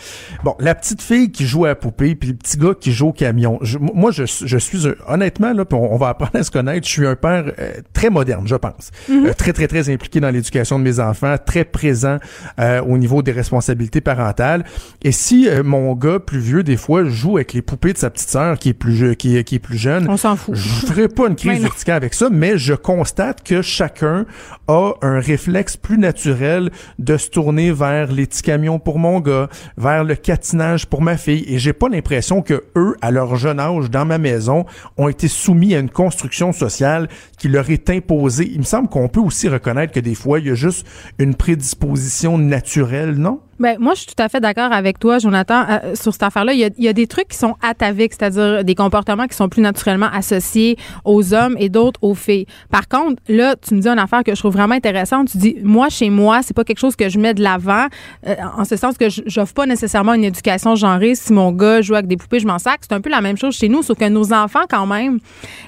Bon, 0.45 0.55
la 0.61 0.75
petite 0.75 1.03
fille 1.03 1.31
qui 1.33 1.47
joue 1.47 1.65
à 1.65 1.69
la 1.69 1.75
poupée 1.75 2.15
puis 2.15 2.29
le 2.31 2.35
petit 2.35 2.57
gars 2.59 2.75
qui 2.79 2.93
joue 2.93 3.09
au 3.09 3.13
camion. 3.13 3.59
Moi, 3.95 4.11
je, 4.11 4.25
suis 4.25 4.87
un- 4.87 4.95
honnêtement, 5.09 5.53
là, 5.53 5.65
on, 5.73 5.77
on 5.77 5.97
va 5.97 6.09
apprendre 6.11 6.35
à 6.37 6.43
se 6.43 6.51
connaître, 6.51 6.87
je 6.87 6.93
suis 6.93 7.07
un 7.07 7.17
père 7.17 7.45
très 7.93 8.11
moderne, 8.11 8.47
je 8.47 8.57
pense. 8.57 8.91
Euh, 9.11 9.33
très, 9.37 9.53
très, 9.53 9.67
très 9.69 9.89
impliqué 9.91 10.21
dans 10.21 10.31
l'éducation 10.31 10.79
de 10.79 10.85
mes 10.85 11.01
enfants, 11.01 11.37
très 11.45 11.65
présent 11.65 12.10
euh, 12.59 12.81
au 12.83 12.99
niveau 12.99 13.23
des 13.23 13.33
responsabilités 13.33 14.01
parentales. 14.01 14.65
Et 15.03 15.13
si 15.13 15.49
euh, 15.49 15.63
mon 15.63 15.95
gars 15.95 16.19
plus 16.19 16.41
vieux, 16.41 16.63
des 16.63 16.77
fois, 16.77 17.05
joue 17.05 17.37
avec 17.37 17.53
les 17.53 17.63
poupées 17.63 17.93
de 17.93 17.99
sa 17.99 18.11
petite 18.11 18.29
sœur 18.29 18.59
qui 18.59 18.71
est 18.71 18.75
plus 18.75 18.95
je- 18.97 19.13
qui, 19.15 19.37
est- 19.37 19.45
qui 19.45 19.57
est 19.57 19.59
plus 19.61 19.79
jeune, 19.79 20.07
On 20.09 20.17
s'en 20.17 20.37
fout. 20.37 20.55
je 20.55 20.87
ferai 20.87 21.09
pas 21.09 21.29
une 21.29 21.37
crise 21.37 21.61
verticale 21.61 21.97
avec 21.97 22.15
ça, 22.15 22.29
mais 22.31 22.59
je 22.59 22.75
constate 22.75 23.43
que 23.43 23.63
chacun 23.63 24.27
a 24.69 24.93
un 25.03 25.21
réflexe 25.21 25.77
plus 25.77 25.99
naturel 25.99 26.71
de 26.99 27.17
se 27.17 27.29
tourner 27.31 27.73
vers 27.73 28.13
les 28.13 28.27
petits 28.27 28.43
camions 28.43 28.79
pour 28.79 28.99
mon 28.99 29.21
gars, 29.21 29.49
vers 29.77 30.05
le 30.05 30.15
catinage 30.15 30.87
pour 30.87 31.03
ma 31.03 31.17
fille. 31.17 31.45
Et 31.49 31.59
j'ai 31.59 31.73
pas 31.73 31.89
l'impression 31.89 32.43
que 32.43 32.65
eux, 32.77 32.97
à 33.01 33.11
leur 33.11 33.37
jeune 33.37 33.61
âge, 33.61 33.91
dans 33.91 34.05
ma 34.05 34.19
maison, 34.19 34.65
ont 34.97 35.09
été 35.09 35.29
soumis 35.29 35.75
à 35.75 35.79
une 35.79 35.91
construction 35.91 36.53
sociale 36.53 37.09
qui 37.39 37.49
leur 37.49 37.69
est 37.71 37.91
imposée. 37.91 38.49
Il 38.53 38.59
me 38.59 38.65
semble 38.65 38.89
qu'on 38.89 39.09
peut 39.09 39.21
aussi 39.21 39.49
reconnaître 39.49 39.93
que 39.93 40.01
des 40.01 40.15
fois, 40.15 40.39
il 40.39 40.47
y 40.47 40.51
a 40.51 40.55
juste 40.55 40.87
une 41.19 41.35
prédisposition 41.35 41.90
naturelle, 42.37 43.17
non? 43.17 43.41
Ben, 43.61 43.77
moi, 43.79 43.93
je 43.93 44.01
suis 44.01 44.07
tout 44.07 44.23
à 44.23 44.31
fait 44.31 44.41
d'accord 44.41 44.73
avec 44.73 44.99
toi, 44.99 45.19
Jonathan, 45.19 45.65
euh, 45.69 45.95
sur 45.95 46.13
cette 46.15 46.23
affaire-là. 46.23 46.55
Il 46.55 46.71
il 46.79 46.85
y 46.85 46.89
a 46.89 46.93
des 46.95 47.07
trucs 47.07 47.29
qui 47.29 47.37
sont 47.37 47.57
ataviques, 47.63 48.15
c'est-à-dire 48.19 48.65
des 48.65 48.75
comportements 48.75 49.27
qui 49.27 49.37
sont 49.37 49.51
plus 49.51 49.61
naturellement 49.61 50.09
associés 50.13 50.79
aux 51.05 51.35
hommes 51.35 51.57
et 51.59 51.69
d'autres 51.69 52.01
aux 52.03 52.15
filles. 52.15 52.47
Par 52.71 52.89
contre, 52.89 53.23
là, 53.29 53.55
tu 53.57 53.75
me 53.75 53.81
dis 53.81 53.89
une 53.89 53.99
affaire 53.99 54.25
que 54.25 54.35
je 54.35 54.41
trouve 54.41 54.55
vraiment 54.55 54.75
intéressante. 54.75 55.29
Tu 55.31 55.37
dis, 55.39 55.57
moi, 55.63 55.91
chez 55.91 56.09
moi, 56.09 56.41
c'est 56.43 56.55
pas 56.55 56.65
quelque 56.65 56.79
chose 56.79 56.97
que 56.97 57.11
je 57.11 57.19
mets 57.19 57.35
de 57.35 57.43
l'avant, 57.43 57.87
euh, 58.27 58.35
en 58.57 58.65
ce 58.65 58.77
sens 58.77 58.97
que 58.97 59.07
j'offre 59.27 59.53
pas 59.53 59.67
nécessairement 59.67 60.15
une 60.15 60.25
éducation 60.25 60.75
genrée. 60.75 61.15
Si 61.15 61.33
mon 61.35 61.53
gars 61.53 61.83
joue 61.83 61.95
avec 61.95 62.07
des 62.07 62.17
poupées, 62.17 62.41
je 62.41 62.47
m'en 62.47 62.59
sac. 62.59 62.81
C'est 62.81 62.95
un 62.95 63.01
peu 63.03 63.11
la 63.11 63.21
même 63.21 63.37
chose 63.37 63.55
chez 63.55 63.69
nous, 63.69 63.83
sauf 63.83 63.99
que 63.99 64.09
nos 64.09 64.33
enfants, 64.33 64.65
quand 64.71 64.87
même, 64.87 65.19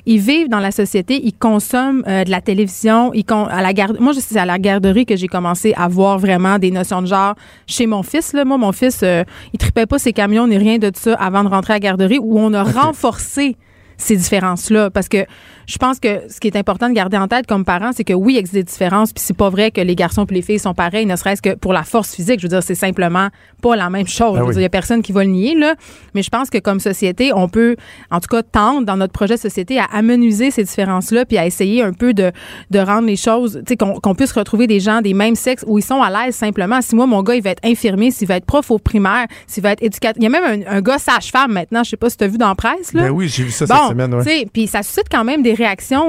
ils 0.07 0.19
vivent 0.19 0.49
dans 0.49 0.61
la 0.61 0.71
société, 0.71 1.21
ils 1.23 1.35
consomment 1.35 2.03
euh, 2.09 2.25
de 2.25 2.31
la 2.31 2.41
télévision, 2.41 3.13
ils 3.13 3.25
con- 3.25 3.49
à 3.51 3.61
la 3.61 3.75
garde. 3.75 3.99
Moi, 4.01 4.15
c'est 4.19 4.39
à 4.39 4.47
la 4.47 4.59
garderie 4.59 5.05
que 5.05 5.17
j'ai 5.17 5.29
commencé 5.29 5.75
à 5.77 5.89
voir 5.89 6.19
vraiment 6.19 6.59
des 6.59 6.71
notions 6.71 7.03
de 7.03 7.07
genre 7.07 7.35
chez 7.67 7.82
mon 7.87 8.03
fils. 8.03 8.33
Là, 8.33 8.45
moi, 8.45 8.59
mon 8.59 8.73
fils, 8.73 9.01
euh, 9.03 9.25
il 9.53 9.59
tripait 9.59 9.87
pas 9.87 9.99
ses 9.99 10.13
camions 10.13 10.47
ni 10.47 10.59
rien 10.59 10.79
de 10.79 10.91
ça 10.95 11.15
avant 11.15 11.45
de 11.45 11.49
rentrer 11.49 11.75
à 11.75 11.77
la 11.77 11.81
garderie, 11.81 12.19
où 12.21 12.39
on 12.39 12.53
a 12.53 12.63
renforcé 12.63 13.57
ces 13.97 14.17
différences-là. 14.17 14.91
Parce 14.91 15.09
que 15.09 15.25
je 15.67 15.79
pense 15.79 16.01
que 16.01 16.23
ce 16.29 16.41
qui 16.41 16.49
est 16.49 16.57
important 16.57 16.89
de 16.89 16.95
garder 16.95 17.17
en 17.17 17.29
tête 17.29 17.47
comme 17.47 17.65
parent, 17.65 17.91
c'est 17.95 18.05
que 18.05 18.13
oui, 18.13 18.35
il 18.35 18.39
existe 18.39 18.55
des 18.55 18.65
différences, 18.65 19.13
puis 19.13 19.23
c'est 19.25 19.37
pas 19.37 19.51
vrai 19.51 19.71
que 19.71 19.81
les 19.81 19.95
garçons 19.95 20.25
et 20.25 20.35
les 20.35 20.43
filles 20.43 20.59
sont 20.59 20.75
pareils, 20.75 21.07
ne 21.07 21.17
serait-ce 21.17 21.43
que 21.43 21.55
pour 21.55 21.73
la 21.73 21.85
force 21.85 22.15
physique. 22.15 22.41
Je 22.41 22.45
veux 22.45 22.49
dire, 22.51 22.63
c'est 22.63 22.75
simplement 22.75 23.29
pas 23.61 23.77
la 23.77 23.91
même 23.91 24.07
chose. 24.07 24.37
Je 24.37 24.41
veux 24.41 24.47
oui. 24.47 24.53
dire, 24.53 24.61
il 24.61 24.65
y 24.65 24.67
a 24.67 24.71
personne 24.71 25.03
qui 25.03 25.13
va 25.13 25.25
le 25.25 25.31
nier, 25.31 25.55
là. 25.55 25.75
Mais 26.15 26.23
je 26.23 26.31
pense 26.31 26.51
que 26.51 26.59
comme 26.59 26.81
société, 26.81 27.33
on 27.33 27.49
peut, 27.49 27.77
en 28.11 28.21
tout 28.21 28.29
cas, 28.29 28.43
tendre 28.43 28.87
dans 28.87 28.97
notre 28.97 29.13
projet 29.13 29.35
de 29.35 29.41
société 29.41 29.79
à 29.79 29.85
amenuiser 29.93 30.51
ces 30.51 30.65
différences-là, 30.65 31.25
puis 31.25 31.39
à 31.39 31.47
essayer 31.47 31.83
un 31.83 31.93
peu 31.93 32.15
de, 32.15 32.33
de 32.71 32.79
rendre 32.79 33.07
les 33.07 33.17
choses, 33.17 33.63
tu 33.67 33.75
sais, 33.75 33.77
qu'on 33.77 34.15
puisse 34.15 34.33
retrouver 34.33 34.67
des 34.67 34.81
gens 34.81 35.01
des 35.01 35.15
mêmes 35.15 35.37
sexes 35.37 35.65
où 35.67 35.79
ils 35.79 35.85
sont 35.85 36.03
à 36.03 36.11
l'aise 36.11 36.35
simplement. 36.35 36.81
Si 36.83 36.95
moi, 36.95 37.07
mon 37.07 37.23
gars, 37.23 37.35
il 37.35 37.43
va 37.43 37.51
être 37.51 37.65
infirmier, 37.65 38.11
s'il 38.11 38.29
va 38.29 38.37
être 38.37 38.47
prof 38.47 38.71
au 38.71 38.79
primaire, 38.79 39.27
s'il 39.47 39.63
va 39.63 39.73
être 39.73 39.83
éducateur. 39.83 40.21
Il 40.21 40.25
y 40.25 40.27
a 40.27 40.31
même 40.31 40.65
un, 40.67 40.77
un 40.77 40.81
gars 40.81 40.99
sage-femme 40.99 41.53
maintenant, 41.53 41.85
je 41.85 41.91
sais 41.91 41.97
pas 41.97 42.11
si 42.11 42.17
tu 42.17 42.25
as 42.25 42.29
vu 42.29 42.39
dans 42.39 42.49
la 42.49 42.55
presse, 42.55 42.93
là. 42.93 43.03
Ben 43.05 43.11
oui, 43.11 43.29
j'ai 43.29 43.45
vu 43.45 43.51
ça 43.51 43.67
Bon, 43.67 43.75
cette 43.75 43.91
semaine, 43.91 44.15
ouais. 44.15 44.47
puis 44.53 44.67
ça 44.67 44.83
suscite 44.83 45.07
quand 45.11 45.25
même 45.25 45.43
des 45.43 45.55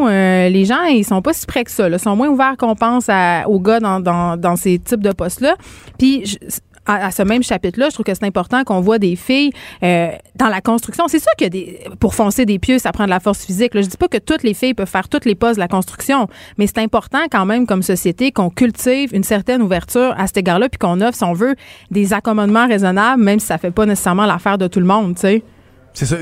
euh, 0.08 0.50
les 0.50 0.66
gens, 0.66 0.84
ils 0.84 1.04
sont 1.04 1.22
pas 1.22 1.34
si 1.34 1.46
près 1.46 1.64
que 1.64 1.72
ça. 1.72 1.90
Ils 1.90 2.00
sont 2.00 2.16
moins 2.16 2.30
ouverts 2.30 2.56
qu'on 2.58 2.76
pense 2.76 3.06
à- 3.10 3.48
aux 3.48 3.60
gars 3.60 3.80
dans, 3.80 4.56
ces 4.56 4.80
types 4.80 5.02
de 5.02 5.12
postes-là. 5.12 5.56
Puis 5.98 6.38
à, 6.86 7.12
ce 7.12 7.24
même 7.24 7.44
chapitre-là, 7.44 7.88
je 7.90 7.94
trouve 7.94 8.06
que 8.06 8.14
c'est 8.14 8.26
important 8.26 8.64
qu'on 8.64 8.82
voit 8.82 9.00
des 9.00 9.16
filles 9.16 9.52
euh, 9.84 10.10
dans 10.36 10.48
la 10.48 10.62
construction. 10.62 11.08
C'est 11.08 11.20
sûr 11.20 11.32
que 11.38 11.46
des, 11.46 11.80
pour 12.00 12.14
foncer 12.14 12.46
des 12.46 12.60
pieux, 12.60 12.78
ça 12.78 12.92
prend 12.92 13.06
de 13.06 13.10
la 13.10 13.20
force 13.20 13.46
physique. 13.46 13.74
Là. 13.74 13.82
Je 13.82 13.88
dis 13.88 13.98
pas 13.98 14.08
que 14.08 14.18
toutes 14.18 14.44
les 14.44 14.54
filles 14.54 14.74
peuvent 14.74 14.90
faire 14.90 15.08
toutes 15.08 15.26
les 15.26 15.36
postes 15.36 15.56
de 15.56 15.62
la 15.62 15.68
construction, 15.68 16.28
mais 16.58 16.68
c'est 16.68 16.80
important 16.80 17.20
quand 17.32 17.46
même 17.46 17.66
comme 17.66 17.84
société 17.84 18.32
qu'on 18.32 18.50
cultive 18.50 19.14
une 19.14 19.24
certaine 19.24 19.62
ouverture 19.62 20.14
à 20.18 20.28
cet 20.28 20.38
égard-là, 20.38 20.70
puis 20.70 20.78
qu'on 20.78 21.00
offre, 21.02 21.16
si 21.18 21.24
on 21.24 21.34
veut, 21.34 21.56
des 21.92 22.14
accommodements 22.14 22.68
raisonnables, 22.68 23.24
même 23.24 23.40
si 23.40 23.48
ça 23.48 23.58
fait 23.58 23.72
pas 23.72 23.86
nécessairement 23.86 24.26
l'affaire 24.26 24.58
de 24.58 24.68
tout 24.68 24.80
le 24.80 24.86
monde, 24.86 25.16
tu 25.16 25.22
sais. 25.22 25.44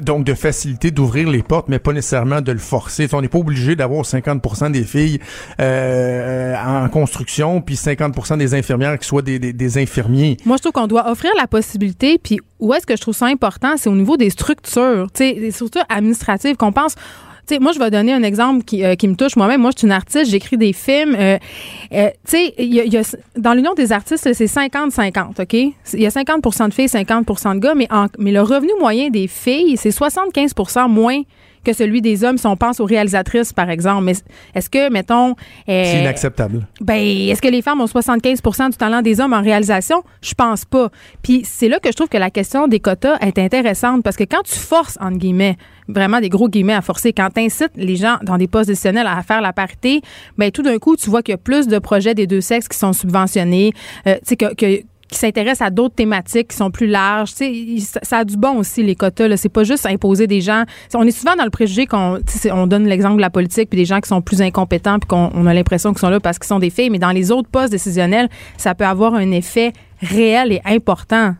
Donc 0.01 0.25
de 0.25 0.33
faciliter 0.33 0.91
d'ouvrir 0.91 1.29
les 1.29 1.43
portes, 1.43 1.67
mais 1.69 1.79
pas 1.79 1.93
nécessairement 1.93 2.41
de 2.41 2.51
le 2.51 2.59
forcer. 2.59 3.07
On 3.13 3.21
n'est 3.21 3.29
pas 3.29 3.39
obligé 3.39 3.75
d'avoir 3.75 4.03
50% 4.03 4.71
des 4.71 4.83
filles 4.83 5.19
euh, 5.59 6.55
en 6.55 6.89
construction, 6.89 7.61
puis 7.61 7.75
50% 7.75 8.37
des 8.37 8.53
infirmières 8.53 8.99
qui 8.99 9.07
soient 9.07 9.21
des, 9.21 9.39
des, 9.39 9.53
des 9.53 9.77
infirmiers. 9.77 10.37
Moi, 10.45 10.57
je 10.57 10.61
trouve 10.63 10.73
qu'on 10.73 10.87
doit 10.87 11.09
offrir 11.09 11.31
la 11.37 11.47
possibilité. 11.47 12.17
Puis 12.17 12.39
où 12.59 12.73
est-ce 12.73 12.85
que 12.85 12.95
je 12.95 13.01
trouve 13.01 13.15
ça 13.15 13.27
important, 13.27 13.75
c'est 13.77 13.89
au 13.89 13.95
niveau 13.95 14.17
des 14.17 14.29
structures, 14.29 15.07
tu 15.13 15.33
des 15.33 15.51
structures 15.51 15.85
administratives 15.89 16.55
qu'on 16.55 16.71
pense. 16.71 16.95
Moi, 17.59 17.71
je 17.73 17.79
vais 17.79 17.89
donner 17.89 18.13
un 18.13 18.23
exemple 18.23 18.63
qui, 18.63 18.83
euh, 18.83 18.95
qui 18.95 19.07
me 19.07 19.15
touche 19.15 19.35
moi-même. 19.35 19.61
Moi, 19.61 19.71
je 19.73 19.79
suis 19.79 19.87
une 19.87 19.91
artiste, 19.93 20.29
j'écris 20.31 20.57
des 20.57 20.73
films. 20.73 21.15
Euh, 21.17 21.37
euh, 21.93 22.09
tu 22.25 22.37
sais, 22.37 22.53
y 22.57 22.97
a- 22.97 23.15
dans 23.37 23.53
l'Union 23.53 23.73
des 23.73 23.91
artistes, 23.91 24.27
c'est 24.33 24.47
50-50, 24.47 25.39
OK? 25.39 25.53
Il 25.53 25.73
y 26.01 26.05
a 26.05 26.09
50% 26.09 26.67
de 26.69 26.73
filles, 26.73 26.87
50% 26.87 27.55
de 27.55 27.59
gars, 27.59 27.75
mais, 27.75 27.87
en- 27.91 28.07
mais 28.17 28.31
le 28.31 28.41
revenu 28.41 28.71
moyen 28.79 29.09
des 29.09 29.27
filles, 29.27 29.75
c'est 29.77 29.91
75% 29.91 30.87
moins 30.87 31.21
que 31.63 31.73
celui 31.73 32.01
des 32.01 32.23
hommes 32.23 32.37
si 32.37 32.47
on 32.47 32.55
pense 32.57 32.79
aux 32.79 32.85
réalisatrices, 32.85 33.53
par 33.53 33.69
exemple. 33.69 34.03
Mais 34.05 34.13
est-ce 34.55 34.69
que, 34.69 34.89
mettons... 34.91 35.31
euh, 35.31 35.83
C'est 35.85 36.01
inacceptable. 36.01 36.67
ben, 36.81 36.95
est-ce 36.95 37.41
que 37.41 37.47
les 37.47 37.61
femmes 37.61 37.81
ont 37.81 37.87
75 37.87 38.41
du 38.71 38.77
talent 38.77 39.01
des 39.01 39.19
hommes 39.19 39.33
en 39.33 39.41
réalisation? 39.41 40.03
Je 40.21 40.33
pense 40.33 40.65
pas. 40.65 40.89
Puis 41.21 41.41
c'est 41.45 41.69
là 41.69 41.79
que 41.79 41.89
je 41.89 41.95
trouve 41.95 42.09
que 42.09 42.17
la 42.17 42.29
question 42.29 42.67
des 42.67 42.79
quotas 42.79 43.17
est 43.19 43.37
intéressante 43.39 44.03
parce 44.03 44.15
que 44.15 44.23
quand 44.23 44.43
tu 44.43 44.55
forces, 44.57 44.97
entre 45.01 45.17
guillemets, 45.17 45.57
vraiment 45.87 46.19
des 46.19 46.29
gros 46.29 46.47
guillemets 46.47 46.73
à 46.73 46.81
forcer, 46.81 47.11
quand 47.13 47.29
tu 47.35 47.41
incites 47.41 47.71
les 47.75 47.95
gens 47.95 48.17
dans 48.23 48.37
des 48.37 48.47
postes 48.47 48.69
décisionnels 48.69 49.07
à 49.07 49.21
faire 49.23 49.41
la 49.41 49.51
parité, 49.53 50.01
ben 50.37 50.51
tout 50.51 50.61
d'un 50.61 50.77
coup, 50.77 50.95
tu 50.95 51.09
vois 51.09 51.21
qu'il 51.21 51.33
y 51.33 51.35
a 51.35 51.37
plus 51.37 51.67
de 51.67 51.79
projets 51.79 52.13
des 52.15 52.27
deux 52.27 52.41
sexes 52.41 52.67
qui 52.67 52.77
sont 52.77 52.93
subventionnés, 52.93 53.73
euh, 54.07 54.15
tu 54.15 54.19
sais, 54.29 54.35
que, 54.37 54.53
que 54.55 54.81
qui 55.11 55.19
s'intéressent 55.19 55.67
à 55.67 55.69
d'autres 55.69 55.93
thématiques 55.93 56.47
qui 56.47 56.57
sont 56.57 56.71
plus 56.71 56.87
larges. 56.87 57.35
Tu 57.35 57.79
sais, 57.79 57.99
ça, 58.01 58.19
a 58.19 58.25
du 58.25 58.37
bon 58.37 58.57
aussi, 58.57 58.81
les 58.81 58.95
quotas. 58.95 59.27
Là. 59.27 59.37
C'est 59.37 59.49
pas 59.49 59.63
juste 59.63 59.85
imposer 59.85 60.25
des 60.25 60.41
gens. 60.41 60.63
On 60.95 61.05
est 61.05 61.11
souvent 61.11 61.35
dans 61.35 61.43
le 61.43 61.49
préjugé 61.49 61.85
qu'on 61.85 62.19
on 62.51 62.67
donne 62.67 62.87
l'exemple 62.87 63.17
de 63.17 63.21
la 63.21 63.29
politique 63.29 63.69
puis 63.69 63.77
des 63.77 63.85
gens 63.85 63.99
qui 63.99 64.07
sont 64.07 64.21
plus 64.21 64.41
incompétents 64.41 64.97
puis 64.99 65.07
qu'on 65.07 65.29
on 65.35 65.45
a 65.45 65.53
l'impression 65.53 65.91
qu'ils 65.91 65.99
sont 65.99 66.09
là 66.09 66.19
parce 66.19 66.39
qu'ils 66.39 66.47
sont 66.47 66.59
des 66.59 66.69
filles. 66.69 66.89
Mais 66.89 66.99
dans 66.99 67.11
les 67.11 67.31
autres 67.31 67.49
postes 67.49 67.71
décisionnels, 67.71 68.29
ça 68.57 68.73
peut 68.73 68.85
avoir 68.85 69.13
un 69.13 69.31
effet 69.31 69.73
réel 70.01 70.53
et 70.53 70.61
important. 70.65 71.35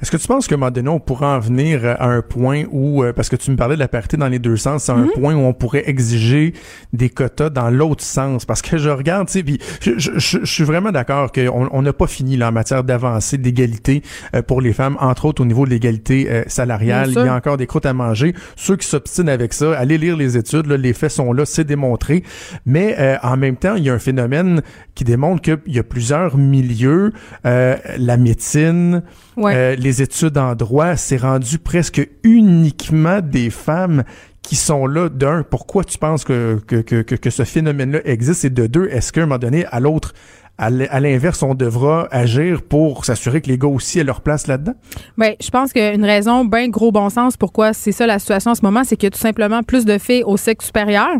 Est-ce 0.00 0.10
que 0.10 0.16
tu 0.16 0.26
penses 0.26 0.48
qu'à 0.48 0.56
un 0.56 0.58
moment 0.58 0.70
donné, 0.70 0.88
on 0.88 0.98
pourrait 0.98 1.26
en 1.26 1.38
venir 1.38 1.84
à 1.86 2.06
un 2.06 2.20
point 2.22 2.64
où, 2.72 3.02
euh, 3.04 3.12
parce 3.12 3.28
que 3.28 3.36
tu 3.36 3.50
me 3.50 3.56
parlais 3.56 3.76
de 3.76 3.80
la 3.80 3.88
parité 3.88 4.16
dans 4.16 4.28
les 4.28 4.38
deux 4.40 4.56
sens, 4.56 4.84
c'est 4.84 4.92
un 4.92 4.96
Mhm. 5.06 5.10
point 5.14 5.34
où 5.34 5.38
on 5.40 5.52
pourrait 5.52 5.84
exiger 5.86 6.52
des 6.92 7.08
quotas 7.08 7.50
dans 7.50 7.70
l'autre 7.70 8.02
sens? 8.02 8.44
Parce 8.44 8.60
que 8.62 8.76
je 8.78 8.88
regarde, 8.90 9.28
tu 9.28 9.34
sais, 9.34 9.42
puis 9.42 9.58
je, 9.80 9.92
je- 9.98 10.18
je- 10.18 10.38
je 10.42 10.52
suis 10.52 10.64
vraiment 10.64 10.90
d'accord 10.90 11.30
qu'on 11.32 11.68
on 11.70 11.82
n'a 11.82 11.92
pas 11.92 12.06
fini 12.08 12.36
là, 12.36 12.48
en 12.48 12.52
matière 12.52 12.82
d'avancée, 12.84 13.38
d'égalité 13.38 14.02
euh, 14.34 14.42
pour 14.42 14.60
les 14.60 14.72
femmes, 14.72 14.96
entre 15.00 15.26
autres 15.26 15.42
au 15.42 15.46
niveau 15.46 15.64
de 15.64 15.70
l'égalité 15.70 16.26
euh, 16.30 16.42
salariale. 16.48 17.10
Il 17.10 17.14
y 17.14 17.28
a 17.28 17.34
encore 17.34 17.56
des 17.56 17.66
croûtes 17.66 17.86
à 17.86 17.92
manger. 17.94 18.34
Ceux 18.56 18.76
qui 18.76 18.86
s'obstinent 18.86 19.28
avec 19.30 19.52
ça, 19.52 19.78
allez 19.78 19.98
lire 19.98 20.16
les 20.16 20.36
études, 20.36 20.66
là, 20.66 20.76
les 20.76 20.92
faits 20.92 21.12
sont 21.12 21.32
là, 21.32 21.44
c'est 21.46 21.64
démontré. 21.64 22.24
Mais 22.66 22.96
euh, 22.98 23.16
en 23.22 23.36
même 23.36 23.56
temps, 23.56 23.76
il 23.76 23.84
y 23.84 23.90
a 23.90 23.94
un 23.94 23.98
phénomène 23.98 24.62
qui 24.94 25.04
démontre 25.04 25.40
qu'il 25.42 25.58
y 25.74 25.78
a 25.78 25.82
plusieurs 25.84 26.36
milieux, 26.36 27.12
euh, 27.46 27.76
la 27.98 28.16
médecine, 28.16 29.02
Ouais. 29.36 29.54
euh, 29.54 29.74
les 29.76 30.02
études 30.02 30.36
en 30.38 30.54
droit, 30.54 30.96
c'est 30.96 31.16
rendu 31.16 31.58
presque 31.58 32.06
uniquement 32.22 33.20
des 33.20 33.50
femmes 33.50 34.04
qui 34.42 34.56
sont 34.56 34.86
là. 34.86 35.08
D'un, 35.08 35.42
pourquoi 35.42 35.84
tu 35.84 35.98
penses 35.98 36.24
que, 36.24 36.60
que, 36.66 36.80
que, 36.80 37.30
ce 37.30 37.44
phénomène-là 37.44 38.00
existe? 38.04 38.44
Et 38.44 38.50
de 38.50 38.66
deux, 38.66 38.88
est-ce 38.88 39.12
qu'à 39.12 39.22
un 39.22 39.26
moment 39.26 39.38
donné, 39.38 39.64
à 39.66 39.80
l'autre, 39.80 40.12
à 40.58 41.00
l'inverse, 41.00 41.42
on 41.42 41.54
devra 41.54 42.06
agir 42.10 42.62
pour 42.62 43.04
s'assurer 43.04 43.40
que 43.40 43.48
les 43.48 43.58
gars 43.58 43.68
aussi 43.68 43.98
aient 43.98 44.04
leur 44.04 44.20
place 44.20 44.46
là-dedans? 44.46 44.74
Ben, 45.16 45.34
je 45.40 45.50
pense 45.50 45.72
qu'une 45.72 46.04
raison 46.04 46.44
bien 46.44 46.68
gros 46.68 46.92
bon 46.92 47.08
sens 47.10 47.36
pourquoi 47.36 47.72
c'est 47.72 47.90
ça 47.90 48.06
la 48.06 48.18
situation 48.18 48.52
en 48.52 48.54
ce 48.54 48.62
moment, 48.62 48.84
c'est 48.84 48.96
qu'il 48.96 49.06
y 49.06 49.08
a 49.08 49.10
tout 49.10 49.18
simplement 49.18 49.62
plus 49.62 49.84
de 49.84 49.98
filles 49.98 50.22
au 50.24 50.36
sexe 50.36 50.66
supérieur. 50.66 51.16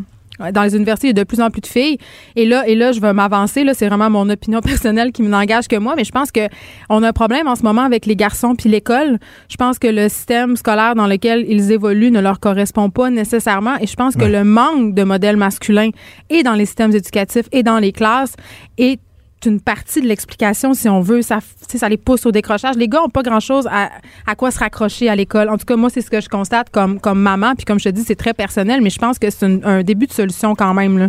Dans 0.51 0.63
les 0.63 0.75
universités, 0.75 1.09
il 1.09 1.17
y 1.17 1.21
a 1.21 1.25
de 1.25 1.27
plus 1.27 1.41
en 1.41 1.51
plus 1.51 1.61
de 1.61 1.67
filles. 1.67 1.99
Et 2.37 2.47
là, 2.47 2.67
et 2.67 2.75
là, 2.75 2.93
je 2.93 3.01
vais 3.01 3.13
m'avancer. 3.13 3.65
Là, 3.65 3.75
c'est 3.75 3.87
vraiment 3.87 4.11
mon 4.11 4.29
opinion 4.29 4.61
personnelle 4.63 5.13
qui 5.13 5.23
n'engage 5.23 5.69
que 5.69 5.77
moi. 5.77 5.95
Mais 5.97 6.05
je 6.05 6.13
pense 6.13 6.33
que 6.33 6.49
on 6.89 7.03
a 7.03 7.09
un 7.09 7.13
problème 7.13 7.47
en 7.47 7.57
ce 7.57 7.63
moment 7.63 7.83
avec 7.83 8.07
les 8.07 8.17
garçons 8.17 8.55
puis 8.55 8.69
l'école. 8.69 9.19
Je 9.49 9.57
pense 9.57 9.79
que 9.79 9.89
le 9.89 10.09
système 10.09 10.57
scolaire 10.57 10.95
dans 10.95 11.07
lequel 11.07 11.45
ils 11.49 11.71
évoluent 11.73 12.11
ne 12.11 12.21
leur 12.21 12.41
correspond 12.41 12.91
pas 12.91 13.11
nécessairement. 13.11 13.77
Et 13.81 13.87
je 13.87 13.95
pense 13.95 14.17
que 14.17 14.25
le 14.25 14.45
manque 14.45 14.95
de 14.95 15.05
modèles 15.05 15.37
masculins 15.37 15.91
et 16.31 16.43
dans 16.43 16.55
les 16.55 16.67
systèmes 16.67 16.95
éducatifs 16.95 17.47
et 17.53 17.63
dans 17.63 17.79
les 17.79 17.93
classes 17.93 18.35
est 18.79 19.01
une 19.47 19.61
partie 19.61 20.01
de 20.01 20.07
l'explication, 20.07 20.75
si 20.75 20.89
on 20.89 21.01
veut. 21.01 21.23
Ça, 21.23 21.39
ça 21.75 21.89
les 21.89 21.97
pousse 21.97 22.27
au 22.27 22.33
décrochage. 22.33 22.77
Les 22.77 22.89
gars 22.89 23.03
ont 23.03 23.09
pas 23.09 23.23
grand-chose 23.23 23.67
à, 23.71 23.91
à 24.27 24.35
quoi 24.35 24.51
se 24.51 24.59
raccrocher 24.59 25.09
à 25.09 25.17
l'école. 25.17 25.49
En 25.49 25.59
tout 25.59 25.67
cas, 25.67 25.77
moi, 25.77 25.91
c'est 25.91 26.01
ce 26.01 26.11
que 26.11 26.21
je 26.21 26.29
constate 26.29 26.71
comme, 26.71 27.01
comme 27.01 27.21
maman. 27.21 27.55
Puis 27.55 27.65
comme 27.65 27.79
je 27.79 27.85
te 27.85 27.89
dis, 27.91 28.05
c'est 28.05 28.17
très 28.17 28.35
personnel, 28.35 28.81
mais 28.83 28.91
je 28.91 28.99
pense 28.99 29.19
que 29.19 29.31
c'est 29.31 29.65
un 29.65 29.83
début 29.83 30.07
de 30.07 30.13
solution 30.13 30.55
quand 30.55 30.75
même. 30.75 30.99
Là. 30.99 31.09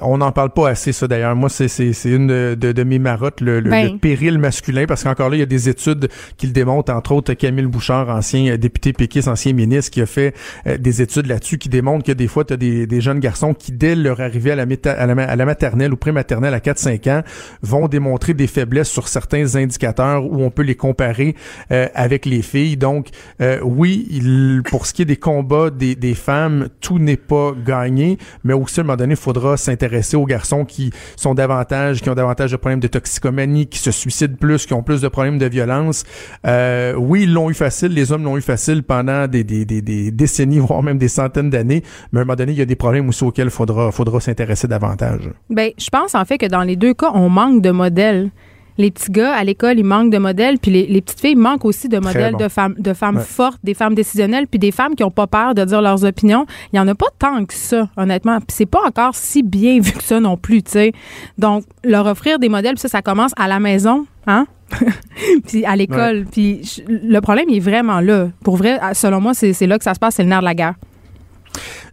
On 0.00 0.18
n'en 0.18 0.30
parle 0.32 0.50
pas 0.50 0.68
assez, 0.68 0.92
ça 0.92 1.08
d'ailleurs. 1.08 1.34
Moi, 1.34 1.48
c'est, 1.48 1.66
c'est, 1.66 1.92
c'est 1.92 2.10
une 2.10 2.28
de, 2.28 2.56
de, 2.58 2.70
de 2.72 2.82
mes 2.84 2.98
marottes, 3.00 3.40
le, 3.40 3.58
le- 3.60 3.68
Ben. 3.70 3.92
le 3.94 3.98
péril 3.98 4.38
masculin, 4.38 4.84
parce 4.86 5.02
qu'encore 5.02 5.28
là, 5.28 5.36
il 5.36 5.40
y 5.40 5.42
a 5.42 5.46
des 5.46 5.68
études 5.68 6.08
qui 6.36 6.46
le 6.46 6.52
démontrent, 6.52 6.92
entre 6.92 7.12
autres 7.12 7.34
Camille 7.34 7.66
Bouchard, 7.66 8.08
ancien 8.08 8.52
euh, 8.52 8.56
député 8.56 8.92
péquiste, 8.92 9.26
ancien 9.26 9.52
ministre, 9.54 9.90
qui 9.90 10.00
a 10.00 10.06
fait 10.06 10.34
euh, 10.68 10.78
des 10.78 11.02
études 11.02 11.26
là-dessus, 11.26 11.58
qui 11.58 11.68
démontrent 11.68 12.04
que 12.04 12.12
des 12.12 12.28
fois, 12.28 12.44
tu 12.44 12.52
as 12.52 12.56
des, 12.56 12.86
des 12.86 13.00
jeunes 13.00 13.18
garçons 13.18 13.54
qui, 13.54 13.72
dès 13.72 13.96
leur 13.96 14.20
arrivée 14.20 14.52
à 14.52 14.56
la, 14.56 14.66
méta- 14.66 14.94
à 14.94 15.04
la, 15.06 15.14
ma- 15.16 15.24
à 15.24 15.34
la 15.34 15.44
maternelle 15.44 15.92
ou 15.92 15.96
prématernelle 15.96 16.54
à 16.54 16.60
4-5 16.60 17.10
ans, 17.10 17.22
vont 17.62 17.88
démontrer 17.88 18.34
des 18.34 18.46
faiblesses 18.46 18.88
sur 18.90 19.08
certains 19.08 19.56
indicateurs 19.56 20.24
où 20.24 20.44
on 20.44 20.50
peut 20.50 20.62
les 20.62 20.76
comparer 20.76 21.34
euh, 21.72 21.88
avec 21.96 22.24
les 22.24 22.42
filles. 22.42 22.76
Donc, 22.76 23.08
euh, 23.40 23.58
oui, 23.64 24.06
il, 24.10 24.62
pour 24.68 24.86
ce 24.86 24.92
qui 24.94 25.02
est 25.02 25.06
des 25.06 25.16
combats 25.16 25.70
des, 25.70 25.96
des 25.96 26.14
femmes, 26.14 26.68
tout 26.80 27.00
n'est 27.00 27.16
pas 27.16 27.52
gagné, 27.66 28.16
mais 28.44 28.52
aussi 28.54 28.78
à 28.78 28.82
un 28.82 28.86
moment 28.86 28.96
donné, 28.96 29.14
il 29.14 29.16
faudra 29.16 29.56
s'intéresser 29.56 29.87
aux 30.16 30.24
garçons 30.24 30.64
qui 30.64 30.90
sont 31.16 31.34
davantage, 31.34 32.00
qui 32.00 32.10
ont 32.10 32.14
davantage 32.14 32.52
de 32.52 32.56
problèmes 32.56 32.80
de 32.80 32.88
toxicomanie, 32.88 33.66
qui 33.66 33.78
se 33.78 33.90
suicident 33.90 34.36
plus, 34.38 34.66
qui 34.66 34.74
ont 34.74 34.82
plus 34.82 35.00
de 35.00 35.08
problèmes 35.08 35.38
de 35.38 35.46
violence. 35.46 36.04
Euh, 36.46 36.94
oui, 36.94 37.24
ils 37.24 37.32
l'ont 37.32 37.50
eu 37.50 37.54
facile, 37.54 37.92
les 37.92 38.12
hommes 38.12 38.24
l'ont 38.24 38.36
eu 38.36 38.42
facile 38.42 38.82
pendant 38.82 39.26
des 39.26 39.44
décennies, 39.44 40.58
voire 40.58 40.82
même 40.82 40.98
des 40.98 41.08
centaines 41.08 41.50
d'années, 41.50 41.82
mais 42.12 42.20
à 42.20 42.22
un 42.22 42.24
moment 42.24 42.36
donné, 42.36 42.52
il 42.52 42.58
y 42.58 42.62
a 42.62 42.66
des 42.66 42.76
problèmes 42.76 43.08
aussi 43.08 43.24
auxquels 43.24 43.46
il 43.46 43.50
faudra, 43.50 43.92
faudra 43.92 44.20
s'intéresser 44.20 44.68
davantage. 44.68 45.30
Ben, 45.50 45.70
je 45.78 45.88
pense 45.90 46.14
en 46.14 46.24
fait 46.24 46.38
que 46.38 46.46
dans 46.46 46.62
les 46.62 46.76
deux 46.76 46.94
cas, 46.94 47.10
on 47.14 47.28
manque 47.28 47.62
de 47.62 47.70
modèles. 47.70 48.30
Les 48.78 48.90
petits 48.90 49.10
gars 49.10 49.34
à 49.34 49.42
l'école, 49.44 49.78
ils 49.78 49.84
manquent 49.84 50.10
de 50.12 50.18
modèles, 50.18 50.58
puis 50.58 50.70
les, 50.70 50.86
les 50.86 51.00
petites 51.00 51.20
filles 51.20 51.34
manquent 51.34 51.64
aussi 51.64 51.88
de 51.88 51.98
modèles 51.98 52.32
bon. 52.32 52.38
de 52.44 52.48
femmes, 52.48 52.74
de 52.78 52.92
femmes 52.94 53.16
Ouais. 53.16 53.22
fortes, 53.24 53.58
des 53.64 53.74
femmes 53.74 53.94
décisionnelles, 53.94 54.46
puis 54.46 54.58
des 54.58 54.70
femmes 54.70 54.94
qui 54.94 55.02
ont 55.04 55.10
pas 55.10 55.26
peur 55.26 55.54
de 55.54 55.64
dire 55.64 55.82
leurs 55.82 56.04
opinions. 56.04 56.46
Il 56.72 56.76
y 56.76 56.80
en 56.80 56.86
a 56.88 56.94
pas 56.94 57.08
tant 57.18 57.44
que 57.44 57.54
ça, 57.54 57.88
honnêtement. 57.96 58.38
Puis 58.38 58.48
c'est 58.56 58.66
pas 58.66 58.80
encore 58.86 59.14
si 59.14 59.42
bien 59.42 59.80
vu 59.80 59.92
que 59.92 60.02
ça 60.02 60.20
non 60.20 60.36
plus, 60.36 60.62
tu 60.62 60.70
sais. 60.72 60.92
Donc 61.38 61.64
leur 61.84 62.06
offrir 62.06 62.38
des 62.38 62.48
modèles, 62.48 62.74
puis 62.74 62.80
ça, 62.82 62.88
ça 62.88 63.02
commence 63.02 63.32
à 63.36 63.48
la 63.48 63.58
maison, 63.60 64.06
hein? 64.26 64.46
puis 65.46 65.64
à 65.64 65.74
l'école. 65.76 66.26
Puis 66.30 66.82
le 66.86 67.20
problème 67.20 67.46
il 67.48 67.56
est 67.56 67.60
vraiment 67.60 68.00
là. 68.00 68.28
Pour 68.44 68.56
vrai, 68.56 68.78
selon 68.94 69.20
moi, 69.20 69.34
c'est 69.34 69.52
c'est 69.54 69.66
là 69.66 69.78
que 69.78 69.84
ça 69.84 69.94
se 69.94 69.98
passe, 69.98 70.14
c'est 70.16 70.22
le 70.22 70.28
nerf 70.28 70.40
de 70.40 70.44
la 70.44 70.54
guerre. 70.54 70.74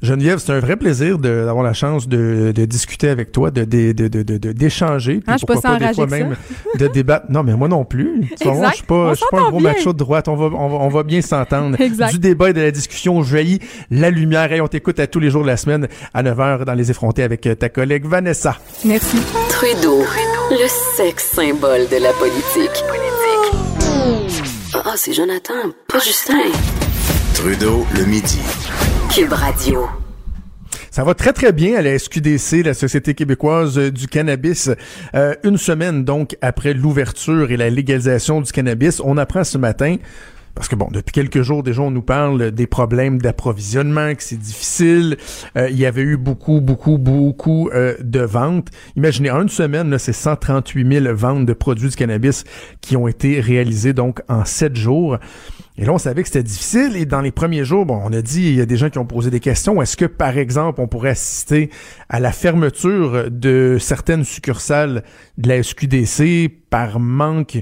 Geneviève, 0.01 0.39
c'est 0.39 0.51
un 0.51 0.59
vrai 0.59 0.75
plaisir 0.75 1.17
d'avoir 1.17 1.63
la 1.63 1.73
chance 1.73 2.07
de, 2.07 2.51
de 2.55 2.65
discuter 2.65 3.09
avec 3.09 3.31
toi, 3.31 3.51
de 3.51 3.63
de- 3.63 3.91
de- 3.91 4.07
de- 4.07 4.23
de- 4.23 4.37
de- 4.37 4.51
d'échanger, 4.51 5.15
puis 5.15 5.23
Ah, 5.27 5.33
je 5.33 5.37
suis 5.39 5.45
pas 5.45 5.53
pourquoi 5.53 5.79
si 5.79 5.85
des 5.87 5.93
fois 5.93 6.07
même 6.07 6.35
de 6.79 6.87
débattre. 6.87 7.25
Non, 7.29 7.43
mais 7.43 7.53
moi 7.55 7.67
non 7.67 7.85
plus. 7.85 8.21
Tu 8.39 8.47
je 8.47 8.73
suis 8.75 8.83
pas, 8.83 9.09
je 9.13 9.15
suis 9.15 9.25
pas 9.31 9.39
un 9.41 9.49
gros 9.49 9.59
bien. 9.59 9.71
macho 9.73 9.93
de 9.93 9.97
droite. 9.97 10.27
On 10.27 10.35
va, 10.35 10.45
on 10.45 10.67
va, 10.69 10.75
on 10.77 10.89
va 10.89 11.03
bien 11.03 11.21
s'entendre. 11.21 11.79
Exact. 11.81 12.11
Du 12.11 12.19
débat 12.19 12.49
et 12.49 12.53
de 12.53 12.61
la 12.61 12.71
discussion 12.71 13.21
jaillit 13.23 13.59
la 13.91 14.09
lumière. 14.09 14.51
Et 14.53 14.61
on 14.61 14.67
t'écoute 14.67 14.99
à 14.99 15.07
tous 15.07 15.19
les 15.19 15.29
jours 15.29 15.41
de 15.43 15.47
la 15.47 15.57
semaine 15.57 15.87
à 16.13 16.23
9h 16.23 16.65
dans 16.65 16.73
les 16.73 16.91
effrontés 16.91 17.23
avec 17.23 17.45
euh, 17.47 17.55
ta 17.55 17.69
collègue 17.69 18.05
Vanessa. 18.05 18.57
Merci. 18.85 19.17
Trudeau, 19.49 20.03
le 20.51 20.67
sexe 20.97 21.31
symbole 21.33 21.87
de 21.91 22.01
la 22.01 22.11
politique. 22.13 22.83
Ah, 24.73 24.93
c'est 24.97 25.13
Jonathan, 25.13 25.53
pas 25.87 25.99
Justin. 25.99 26.33
Trudeau 27.33 27.85
le 27.95 28.05
midi. 28.05 28.39
Radio. 29.23 29.87
Ça 30.91 31.05
va 31.05 31.13
très 31.13 31.31
très 31.31 31.53
bien 31.53 31.77
à 31.77 31.81
la 31.81 31.97
SQDC, 31.97 32.63
la 32.65 32.73
Société 32.73 33.13
québécoise 33.13 33.77
euh, 33.77 33.89
du 33.89 34.07
cannabis. 34.07 34.69
Euh, 35.13 35.35
une 35.45 35.57
semaine 35.57 36.03
donc 36.03 36.35
après 36.41 36.73
l'ouverture 36.73 37.49
et 37.49 37.55
la 37.55 37.69
légalisation 37.69 38.41
du 38.41 38.51
cannabis, 38.51 38.99
on 38.99 39.15
apprend 39.15 39.45
ce 39.45 39.57
matin 39.57 39.95
parce 40.55 40.69
que 40.69 40.75
bon, 40.75 40.87
depuis 40.89 41.11
quelques 41.11 41.41
jours 41.41 41.63
déjà, 41.63 41.81
on 41.81 41.91
nous 41.91 42.01
parle 42.01 42.51
des 42.51 42.65
problèmes 42.65 43.21
d'approvisionnement, 43.21 44.15
que 44.15 44.23
c'est 44.23 44.39
difficile. 44.39 45.17
Euh, 45.57 45.69
il 45.69 45.77
y 45.77 45.85
avait 45.85 46.01
eu 46.01 46.15
beaucoup, 46.15 46.61
beaucoup, 46.61 46.97
beaucoup 46.97 47.69
euh, 47.69 47.95
de 47.99 48.21
ventes. 48.21 48.69
Imaginez, 48.95 49.29
en 49.31 49.41
une 49.41 49.49
semaine, 49.49 49.97
c'est 49.99 50.13
138 50.13 51.03
000 51.03 51.15
ventes 51.15 51.45
de 51.45 51.53
produits 51.53 51.89
du 51.89 51.95
cannabis 51.95 52.45
qui 52.79 52.95
ont 52.95 53.07
été 53.07 53.41
réalisées 53.41 53.91
donc 53.93 54.21
en 54.29 54.45
sept 54.45 54.77
jours. 54.77 55.17
Et 55.77 55.83
là, 55.83 55.91
on 55.91 55.97
savait 55.97 56.21
que 56.21 56.29
c'était 56.29 56.43
difficile. 56.43 56.95
Et 56.95 57.05
dans 57.05 57.19
les 57.19 57.31
premiers 57.31 57.65
jours, 57.65 57.85
bon, 57.85 57.99
on 58.01 58.13
a 58.13 58.21
dit, 58.21 58.47
il 58.47 58.55
y 58.55 58.61
a 58.61 58.65
des 58.65 58.77
gens 58.77 58.89
qui 58.89 58.97
ont 58.97 59.05
posé 59.05 59.29
des 59.29 59.41
questions. 59.41 59.81
Est-ce 59.81 59.97
que, 59.97 60.05
par 60.05 60.37
exemple, 60.37 60.79
on 60.79 60.87
pourrait 60.87 61.09
assister 61.09 61.69
à 62.07 62.21
la 62.21 62.31
fermeture 62.31 63.29
de 63.29 63.77
certaines 63.77 64.23
succursales 64.23 65.03
de 65.37 65.49
la 65.49 65.61
SQDC 65.61 66.49
par 66.69 67.01
manque 67.01 67.61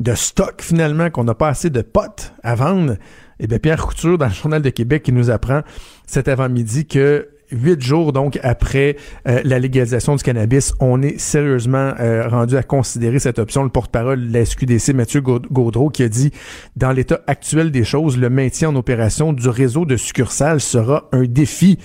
de 0.00 0.14
stock, 0.14 0.62
finalement, 0.62 1.10
qu'on 1.10 1.24
n'a 1.24 1.34
pas 1.34 1.48
assez 1.48 1.70
de 1.70 1.82
potes 1.82 2.32
à 2.42 2.54
vendre? 2.54 2.96
Eh 3.38 3.46
bien, 3.46 3.58
Pierre 3.58 3.86
Couture, 3.86 4.18
dans 4.18 4.26
le 4.26 4.32
Journal 4.32 4.62
de 4.62 4.70
Québec, 4.70 5.02
qui 5.02 5.12
nous 5.12 5.30
apprend 5.30 5.60
cet 6.06 6.26
avant-midi 6.28 6.86
que 6.86 7.28
huit 7.52 7.82
jours 7.82 8.12
donc 8.12 8.38
après 8.44 8.96
euh, 9.26 9.40
la 9.44 9.58
légalisation 9.58 10.14
du 10.14 10.22
cannabis, 10.22 10.72
on 10.78 11.02
est 11.02 11.18
sérieusement 11.18 11.94
euh, 11.98 12.28
rendu 12.28 12.56
à 12.56 12.62
considérer 12.62 13.18
cette 13.18 13.38
option. 13.40 13.64
Le 13.64 13.70
porte-parole 13.70 14.28
de 14.28 14.32
la 14.32 14.44
SQDC, 14.44 14.94
Mathieu 14.94 15.20
Gaud- 15.20 15.46
Gaudreau, 15.50 15.90
qui 15.90 16.02
a 16.04 16.08
dit 16.08 16.30
dans 16.76 16.92
l'état 16.92 17.20
actuel 17.26 17.70
des 17.72 17.82
choses, 17.82 18.18
le 18.18 18.30
maintien 18.30 18.68
en 18.68 18.76
opération 18.76 19.32
du 19.32 19.48
réseau 19.48 19.84
de 19.84 19.96
succursales 19.96 20.60
sera 20.60 21.08
un 21.12 21.24
défi. 21.24 21.78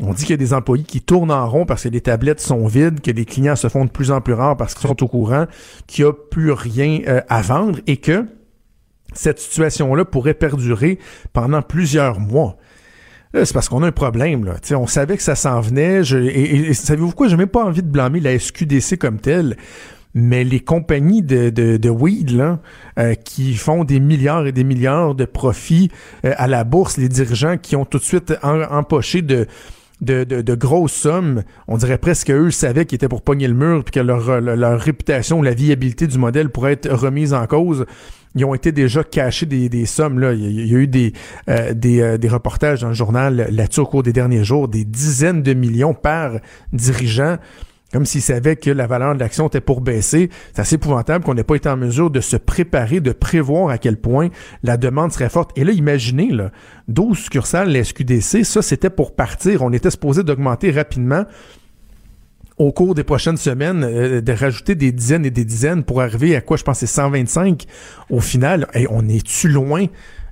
On 0.00 0.14
dit 0.14 0.22
qu'il 0.22 0.30
y 0.30 0.34
a 0.34 0.38
des 0.38 0.54
employés 0.54 0.84
qui 0.84 1.00
tournent 1.00 1.30
en 1.30 1.48
rond 1.48 1.66
parce 1.66 1.82
que 1.82 1.88
les 1.88 2.00
tablettes 2.00 2.40
sont 2.40 2.66
vides, 2.66 3.00
que 3.00 3.10
les 3.10 3.24
clients 3.24 3.56
se 3.56 3.68
font 3.68 3.84
de 3.84 3.90
plus 3.90 4.10
en 4.10 4.20
plus 4.20 4.32
rares 4.32 4.56
parce 4.56 4.74
qu'ils 4.74 4.88
sont 4.88 5.02
au 5.02 5.08
courant, 5.08 5.46
qu'il 5.86 6.04
n'y 6.04 6.10
a 6.10 6.14
plus 6.14 6.52
rien 6.52 7.00
euh, 7.06 7.20
à 7.28 7.42
vendre 7.42 7.78
et 7.86 7.98
que 7.98 8.26
cette 9.12 9.38
situation-là 9.38 10.04
pourrait 10.04 10.34
perdurer 10.34 10.98
pendant 11.32 11.60
plusieurs 11.60 12.20
mois. 12.20 12.56
C'est 13.34 13.52
parce 13.52 13.68
qu'on 13.68 13.82
a 13.82 13.86
un 13.86 13.92
problème. 13.92 14.44
Là. 14.44 14.56
On 14.76 14.86
savait 14.86 15.16
que 15.16 15.22
ça 15.22 15.34
s'en 15.34 15.60
venait. 15.60 16.04
Je, 16.04 16.18
et, 16.18 16.74
savez-vous 16.74 17.12
quoi? 17.12 17.28
J'ai 17.28 17.36
même 17.36 17.48
pas 17.48 17.64
envie 17.64 17.82
de 17.82 17.88
blâmer 17.88 18.20
la 18.20 18.38
SQDC 18.38 18.98
comme 18.98 19.20
telle. 19.20 19.56
Mais 20.14 20.44
les 20.44 20.60
compagnies 20.60 21.22
de, 21.22 21.48
de, 21.48 21.88
weed 21.88 22.38
euh, 22.98 23.14
qui 23.14 23.54
font 23.54 23.84
des 23.84 24.00
milliards 24.00 24.46
et 24.46 24.52
des 24.52 24.64
milliards 24.64 25.14
de 25.14 25.24
profits 25.24 25.90
euh, 26.26 26.34
à 26.36 26.46
la 26.46 26.64
bourse, 26.64 26.98
les 26.98 27.08
dirigeants 27.08 27.56
qui 27.56 27.76
ont 27.76 27.86
tout 27.86 27.96
de 27.96 28.02
suite 28.02 28.34
empoché 28.42 29.22
de, 29.22 29.46
de, 30.02 30.24
de, 30.24 30.54
grosses 30.54 30.92
sommes, 30.92 31.42
on 31.68 31.76
dirait 31.76 31.98
presque 31.98 32.26
qu'eux 32.26 32.50
savaient 32.50 32.84
qu'ils 32.84 32.96
étaient 32.96 33.08
pour 33.08 33.22
pogner 33.22 33.46
le 33.46 33.54
mur 33.54 33.84
puis 33.84 33.92
que 33.92 34.00
leur, 34.00 34.40
leur, 34.40 34.56
leur 34.56 34.80
réputation, 34.80 35.40
la 35.42 35.54
viabilité 35.54 36.06
du 36.06 36.18
modèle 36.18 36.50
pourrait 36.50 36.72
être 36.72 36.92
remise 36.92 37.32
en 37.32 37.46
cause. 37.46 37.86
Ils 38.34 38.44
ont 38.44 38.54
été 38.54 38.72
déjà 38.72 39.04
cachés 39.04 39.46
des, 39.46 39.68
des 39.68 39.86
sommes. 39.86 40.18
Là. 40.18 40.32
Il, 40.32 40.42
y 40.42 40.46
a, 40.46 40.50
il 40.50 40.72
y 40.72 40.74
a 40.74 40.78
eu 40.78 40.86
des, 40.86 41.12
euh, 41.48 41.72
des, 41.74 42.00
euh, 42.00 42.18
des 42.18 42.28
reportages 42.28 42.80
dans 42.80 42.88
le 42.88 42.94
journal 42.94 43.48
là-dessus 43.50 43.80
au 43.80 43.86
cours 43.86 44.02
des 44.02 44.12
derniers 44.12 44.44
jours, 44.44 44.68
des 44.68 44.84
dizaines 44.84 45.42
de 45.42 45.54
millions 45.54 45.94
par 45.94 46.32
dirigeant. 46.72 47.36
Comme 47.92 48.06
s'ils 48.06 48.22
savaient 48.22 48.56
que 48.56 48.70
la 48.70 48.86
valeur 48.86 49.14
de 49.14 49.20
l'action 49.20 49.46
était 49.46 49.60
pour 49.60 49.80
baisser. 49.80 50.30
C'est 50.52 50.60
assez 50.60 50.74
épouvantable 50.76 51.24
qu'on 51.24 51.34
n'ait 51.34 51.44
pas 51.44 51.56
été 51.56 51.68
en 51.68 51.76
mesure 51.76 52.10
de 52.10 52.20
se 52.20 52.36
préparer, 52.36 53.00
de 53.00 53.12
prévoir 53.12 53.68
à 53.70 53.78
quel 53.78 53.96
point 53.96 54.30
la 54.62 54.76
demande 54.76 55.12
serait 55.12 55.28
forte. 55.28 55.50
Et 55.56 55.64
là, 55.64 55.72
imaginez, 55.72 56.30
là, 56.30 56.50
12 56.88 57.18
succursales, 57.18 57.70
la 57.70 57.84
SQDC, 57.84 58.44
ça, 58.44 58.62
c'était 58.62 58.90
pour 58.90 59.14
partir. 59.14 59.62
On 59.62 59.72
était 59.72 59.90
supposé 59.90 60.22
d'augmenter 60.22 60.70
rapidement 60.70 61.24
au 62.58 62.72
cours 62.72 62.94
des 62.94 63.04
prochaines 63.04 63.36
semaines, 63.36 63.82
euh, 63.84 64.20
de 64.20 64.32
rajouter 64.32 64.74
des 64.74 64.92
dizaines 64.92 65.26
et 65.26 65.30
des 65.30 65.44
dizaines 65.44 65.84
pour 65.84 66.00
arriver 66.00 66.36
à 66.36 66.40
quoi 66.40 66.56
je 66.56 66.62
pense 66.62 66.78
c'est 66.78 66.86
125 66.86 67.64
au 68.10 68.20
final. 68.20 68.68
Et 68.74 68.86
on 68.90 69.08
est-tu 69.08 69.48
loin 69.48 69.86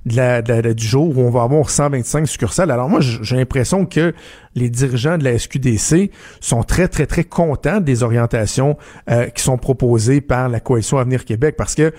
de 0.05 0.15
la, 0.15 0.41
du 0.41 0.85
jour 0.85 1.17
où 1.17 1.21
on 1.21 1.29
va 1.29 1.43
avoir 1.43 1.69
125 1.69 2.27
succursales. 2.27 2.71
Alors 2.71 2.89
moi, 2.89 2.99
j'ai 3.01 3.35
l'impression 3.35 3.85
que 3.85 4.13
les 4.55 4.69
dirigeants 4.69 5.17
de 5.17 5.23
la 5.23 5.37
SQDC 5.37 6.11
sont 6.39 6.63
très, 6.63 6.87
très, 6.87 7.05
très 7.05 7.23
contents 7.23 7.79
des 7.79 8.03
orientations 8.03 8.77
euh, 9.09 9.27
qui 9.27 9.43
sont 9.43 9.57
proposées 9.57 10.21
par 10.21 10.49
la 10.49 10.59
Coalition 10.59 10.97
Avenir 10.97 11.25
Québec 11.25 11.55
parce 11.57 11.75
que 11.75 11.93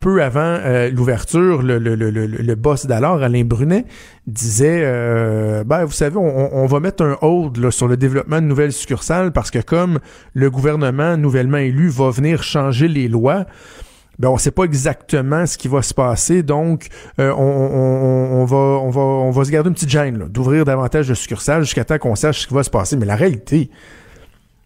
peu 0.00 0.22
avant 0.22 0.40
euh, 0.40 0.90
l'ouverture, 0.90 1.62
le, 1.62 1.78
le, 1.78 1.94
le, 1.94 2.10
le, 2.10 2.54
boss 2.54 2.86
d'alors, 2.86 3.22
Alain 3.22 3.44
Brunet, 3.44 3.84
disait 4.26 4.80
euh, 4.82 5.62
ben, 5.64 5.84
vous 5.84 5.92
savez, 5.92 6.16
on, 6.16 6.56
on, 6.56 6.66
va 6.66 6.80
mettre 6.80 7.04
un 7.04 7.18
hold 7.20 7.58
là, 7.58 7.70
sur 7.70 7.86
le 7.86 7.98
développement 7.98 8.40
de 8.40 8.46
nouvelles 8.46 8.72
succursales 8.72 9.30
parce 9.32 9.50
que 9.50 9.58
comme 9.58 9.98
le 10.32 10.50
gouvernement 10.50 11.18
nouvellement 11.18 11.58
élu 11.58 11.88
va 11.88 12.10
venir 12.10 12.42
changer 12.42 12.88
les 12.88 13.08
lois, 13.08 13.44
ben 14.20 14.28
on 14.28 14.36
sait 14.36 14.50
pas 14.50 14.64
exactement 14.64 15.46
ce 15.46 15.56
qui 15.56 15.66
va 15.66 15.80
se 15.80 15.94
passer, 15.94 16.42
donc 16.42 16.88
euh, 17.18 17.32
on, 17.32 18.42
on, 18.42 18.44
va 18.44 18.56
on 18.56 18.90
va 18.90 19.00
on 19.00 19.30
va 19.30 19.44
se 19.46 19.50
garder 19.50 19.68
une 19.68 19.74
petite 19.74 19.88
gêne 19.88 20.28
d'ouvrir 20.28 20.66
davantage 20.66 21.08
de 21.08 21.14
succursales 21.14 21.62
jusqu'à 21.62 21.86
temps 21.86 21.96
qu'on 21.96 22.14
sache 22.14 22.42
ce 22.42 22.46
qui 22.46 22.52
va 22.52 22.62
se 22.62 22.68
passer. 22.68 22.98
Mais 22.98 23.06
la 23.06 23.16
réalité, 23.16 23.70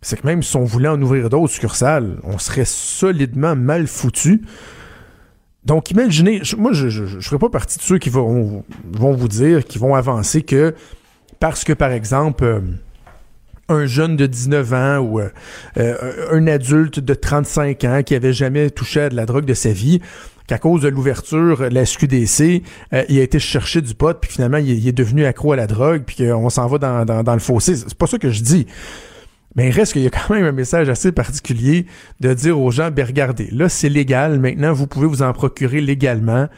c'est 0.03 0.21
que 0.21 0.27
même 0.27 0.43
si 0.43 0.57
on 0.57 0.65
voulait 0.65 0.89
en 0.89 1.01
ouvrir 1.01 1.31
d'autres 1.31 1.53
succursales, 1.53 2.19
on 2.25 2.37
serait 2.39 2.65
solidement 2.65 3.55
mal 3.55 3.87
foutu. 3.87 4.43
Donc 5.65 5.93
imaginez, 5.93 6.43
moi 6.59 6.73
je, 6.73 6.89
je 6.89 7.05
je 7.07 7.21
ferai 7.21 7.39
pas 7.39 7.49
partie 7.49 7.79
de 7.79 7.83
ceux 7.85 7.99
qui 7.99 8.11
vont 8.11 8.65
vont 8.91 9.15
vous 9.15 9.29
dire, 9.29 9.65
qui 9.65 9.79
vont 9.79 9.95
avancer 9.95 10.43
que 10.43 10.75
parce 11.39 11.63
que 11.63 11.73
par 11.73 11.93
exemple 11.93 12.43
euh, 12.43 12.61
un 13.69 13.87
jeune 13.87 14.17
de 14.17 14.27
19 14.27 14.73
ans 14.73 14.99
ou 14.99 15.21
euh, 15.21 15.31
un 16.31 16.47
adulte 16.47 17.01
de 17.01 17.15
35 17.15 17.85
ans 17.85 18.03
qui 18.05 18.15
avait 18.15 18.33
jamais 18.33 18.71
touché 18.71 19.03
à 19.03 19.09
de 19.09 19.17
la 19.17 19.27
drogue 19.27 19.45
de 19.45 19.55
sa 19.55 19.71
vie, 19.71 20.01
qu'à 20.47 20.59
cause 20.59 20.83
de 20.83 20.89
l'ouverture, 20.89 21.69
la 21.71 21.87
SQDC, 21.87 22.63
euh, 22.93 23.05
il 23.09 23.19
a 23.19 23.23
été 23.23 23.39
chercher 23.39 23.81
du 23.81 23.95
pot, 23.95 24.19
puis 24.21 24.31
finalement, 24.31 24.59
il, 24.59 24.87
est 24.87 24.93
devenu 24.93 25.25
accro 25.25 25.53
à 25.53 25.57
la 25.57 25.67
drogue, 25.67 26.03
puis 26.07 26.17
qu'on 26.17 26.51
s'en 26.51 26.67
va 26.67 26.79
dans, 26.79 27.05
dans, 27.05 27.23
dans, 27.23 27.35
le 27.35 27.41
fossé. 27.41 27.77
C'est 27.77 27.95
pas 27.95 28.07
ça 28.07 28.19
que 28.19 28.31
je 28.31 28.43
dis. 28.43 28.67
Mais 29.57 29.69
il 29.69 29.71
reste 29.71 29.93
qu'il 29.93 30.03
y 30.03 30.07
a 30.07 30.11
quand 30.11 30.35
même 30.35 30.45
un 30.45 30.53
message 30.53 30.89
assez 30.89 31.13
particulier 31.13 31.87
de 32.21 32.35
dire 32.35 32.59
aux 32.59 32.71
gens, 32.71 32.91
ben 32.91 33.07
regardez, 33.07 33.49
là, 33.53 33.69
c'est 33.69 33.89
légal, 33.89 34.41
maintenant, 34.41 34.73
vous 34.73 34.87
pouvez 34.87 35.07
vous 35.07 35.23
en 35.23 35.33
procurer 35.33 35.81
légalement 35.81 36.49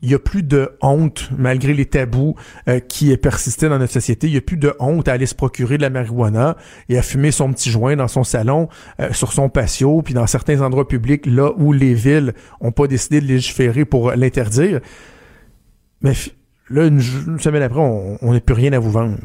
il 0.00 0.10
y 0.10 0.14
a 0.14 0.18
plus 0.18 0.44
de 0.44 0.76
honte, 0.80 1.28
malgré 1.36 1.74
les 1.74 1.86
tabous 1.86 2.36
euh, 2.68 2.78
qui 2.78 3.16
persistaient 3.16 3.68
dans 3.68 3.78
notre 3.78 3.92
société, 3.92 4.28
il 4.28 4.34
y 4.34 4.36
a 4.36 4.40
plus 4.40 4.56
de 4.56 4.72
honte 4.78 5.08
à 5.08 5.12
aller 5.12 5.26
se 5.26 5.34
procurer 5.34 5.76
de 5.76 5.82
la 5.82 5.90
marijuana 5.90 6.56
et 6.88 6.96
à 6.96 7.02
fumer 7.02 7.32
son 7.32 7.52
petit 7.52 7.70
joint 7.70 7.96
dans 7.96 8.06
son 8.06 8.22
salon, 8.22 8.68
euh, 9.00 9.12
sur 9.12 9.32
son 9.32 9.48
patio, 9.48 10.02
puis 10.02 10.14
dans 10.14 10.26
certains 10.26 10.60
endroits 10.60 10.86
publics, 10.86 11.26
là 11.26 11.52
où 11.56 11.72
les 11.72 11.94
villes 11.94 12.34
ont 12.60 12.70
pas 12.70 12.86
décidé 12.86 13.20
de 13.20 13.26
légiférer 13.26 13.84
pour 13.84 14.12
l'interdire. 14.12 14.80
Mais 16.00 16.12
là, 16.70 16.86
une, 16.86 17.00
semaine 17.00 17.62
après, 17.62 17.80
on 17.80 18.32
n'a 18.32 18.40
plus 18.40 18.54
rien 18.54 18.72
à 18.72 18.78
vous 18.78 18.92
vendre. 18.92 19.16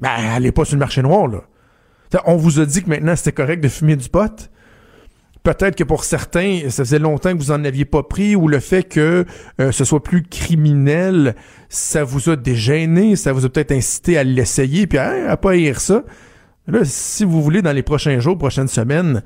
Ben, 0.00 0.10
allez 0.10 0.50
pas 0.50 0.64
sur 0.64 0.74
le 0.74 0.80
marché 0.80 1.02
noir, 1.02 1.28
là. 1.28 1.44
on 2.26 2.36
vous 2.36 2.58
a 2.58 2.66
dit 2.66 2.82
que 2.82 2.88
maintenant 2.88 3.14
c'était 3.14 3.32
correct 3.32 3.62
de 3.62 3.68
fumer 3.68 3.94
du 3.94 4.08
pot 4.08 4.50
peut-être 5.44 5.76
que 5.76 5.84
pour 5.84 6.04
certains, 6.04 6.62
ça 6.70 6.84
faisait 6.84 6.98
longtemps 6.98 7.32
que 7.32 7.38
vous 7.38 7.52
en 7.52 7.62
aviez 7.64 7.84
pas 7.84 8.02
pris, 8.02 8.34
ou 8.34 8.48
le 8.48 8.58
fait 8.58 8.82
que 8.82 9.24
euh, 9.60 9.70
ce 9.70 9.84
soit 9.84 10.02
plus 10.02 10.24
criminel, 10.24 11.36
ça 11.68 12.02
vous 12.02 12.30
a 12.30 12.36
dégêné, 12.36 13.14
ça 13.14 13.32
vous 13.32 13.44
a 13.44 13.48
peut-être 13.48 13.70
incité 13.70 14.18
à 14.18 14.24
l'essayer, 14.24 14.88
puis 14.88 14.98
à, 14.98 15.30
à 15.30 15.36
pas 15.36 15.52
haïr 15.52 15.80
ça. 15.80 16.02
Là, 16.66 16.80
si 16.82 17.24
vous 17.24 17.42
voulez, 17.42 17.62
dans 17.62 17.72
les 17.72 17.82
prochains 17.82 18.18
jours, 18.18 18.38
prochaines 18.38 18.68
semaines, 18.68 19.22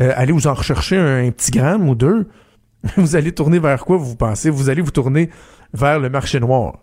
euh, 0.00 0.12
aller 0.16 0.32
vous 0.32 0.48
en 0.48 0.54
rechercher 0.54 0.98
un, 0.98 1.30
petit 1.30 1.52
gramme 1.52 1.88
ou 1.88 1.94
deux, 1.94 2.26
vous 2.96 3.14
allez 3.14 3.32
tourner 3.32 3.60
vers 3.60 3.84
quoi, 3.84 3.96
vous 3.96 4.16
pensez? 4.16 4.50
Vous 4.50 4.68
allez 4.68 4.82
vous 4.82 4.90
tourner 4.90 5.30
vers 5.72 6.00
le 6.00 6.10
marché 6.10 6.40
noir 6.40 6.80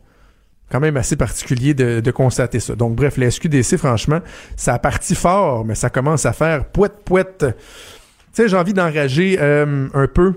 quand 0.70 0.82
même 0.82 0.98
assez 0.98 1.16
particulier 1.16 1.74
de, 1.74 2.12
constater 2.12 2.60
ça. 2.60 2.76
Donc 2.76 2.96
bref, 2.96 3.16
la 3.16 3.32
SQDC, 3.32 3.78
franchement, 3.78 4.20
ça 4.58 4.74
a 4.74 4.80
parti 4.80 5.16
fort, 5.16 5.64
mais 5.64 5.76
ça 5.76 5.90
commence 5.90 6.26
à 6.26 6.34
faire 6.34 6.66
pouette 6.66 7.46
pouette 8.38 8.48
sais, 8.48 8.48
j'ai 8.48 8.58
envie 8.58 8.74
d'enrager 8.74 9.38
euh, 9.40 9.88
un 9.94 10.08
peu 10.08 10.34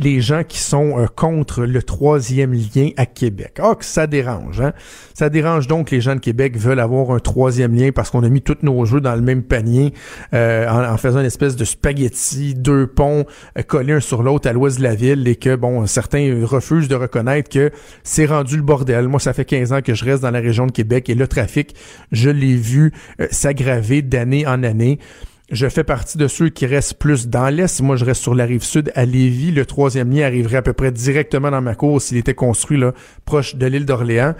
les 0.00 0.20
gens 0.20 0.44
qui 0.44 0.58
sont 0.58 0.96
euh, 0.96 1.06
contre 1.06 1.64
le 1.64 1.82
troisième 1.82 2.52
lien 2.52 2.90
à 2.96 3.04
Québec. 3.04 3.58
Ah, 3.60 3.74
que 3.76 3.84
ça 3.84 4.06
dérange, 4.06 4.60
hein? 4.60 4.72
Ça 5.12 5.28
dérange 5.28 5.66
donc 5.66 5.90
les 5.90 6.00
gens 6.00 6.14
de 6.14 6.20
Québec 6.20 6.56
veulent 6.56 6.78
avoir 6.78 7.10
un 7.10 7.18
troisième 7.18 7.74
lien 7.74 7.90
parce 7.92 8.10
qu'on 8.10 8.22
a 8.22 8.28
mis 8.28 8.40
tous 8.40 8.58
nos 8.62 8.84
jeux 8.84 9.00
dans 9.00 9.16
le 9.16 9.22
même 9.22 9.42
panier 9.42 9.92
euh, 10.34 10.68
en, 10.68 10.96
faisant 10.96 11.18
une 11.18 11.26
espèce 11.26 11.56
de 11.56 11.64
spaghetti, 11.64 12.54
deux 12.54 12.86
ponts 12.86 13.26
collés 13.66 13.94
un 13.94 14.00
sur 14.00 14.22
l'autre 14.22 14.48
à 14.48 14.52
l'ouest 14.52 14.78
de 14.78 14.84
la 14.84 14.94
ville 14.94 15.26
et 15.26 15.34
que, 15.34 15.56
bon, 15.56 15.86
certains 15.86 16.44
refusent 16.44 16.88
de 16.88 16.94
reconnaître 16.94 17.48
que 17.48 17.72
c'est 18.04 18.26
rendu 18.26 18.56
le 18.56 18.62
bordel. 18.62 19.08
Moi, 19.08 19.18
ça 19.18 19.32
fait 19.32 19.44
15 19.44 19.72
ans 19.72 19.82
que 19.82 19.94
je 19.94 20.04
reste 20.04 20.22
dans 20.22 20.30
la 20.30 20.40
région 20.40 20.66
de 20.66 20.72
Québec 20.72 21.10
et 21.10 21.16
le 21.16 21.26
trafic, 21.26 21.74
je 22.12 22.30
l'ai 22.30 22.54
vu 22.54 22.92
s'aggraver 23.30 24.02
d'année 24.02 24.46
en 24.46 24.62
année. 24.62 25.00
Je 25.50 25.66
fais 25.66 25.82
partie 25.82 26.18
de 26.18 26.28
ceux 26.28 26.50
qui 26.50 26.66
restent 26.66 26.98
plus 26.98 27.26
dans 27.26 27.48
l'Est. 27.48 27.80
Moi, 27.80 27.96
je 27.96 28.04
reste 28.04 28.20
sur 28.20 28.34
la 28.34 28.44
rive 28.44 28.62
sud 28.62 28.92
à 28.94 29.06
Lévis. 29.06 29.50
Le 29.50 29.64
troisième 29.64 30.10
lien 30.10 30.26
arriverait 30.26 30.58
à 30.58 30.62
peu 30.62 30.74
près 30.74 30.92
directement 30.92 31.50
dans 31.50 31.62
ma 31.62 31.74
cour 31.74 32.02
s'il 32.02 32.18
était 32.18 32.34
construit 32.34 32.78
là, 32.78 32.92
proche 33.24 33.56
de 33.56 33.64
l'île 33.64 33.86
d'Orléans. 33.86 34.34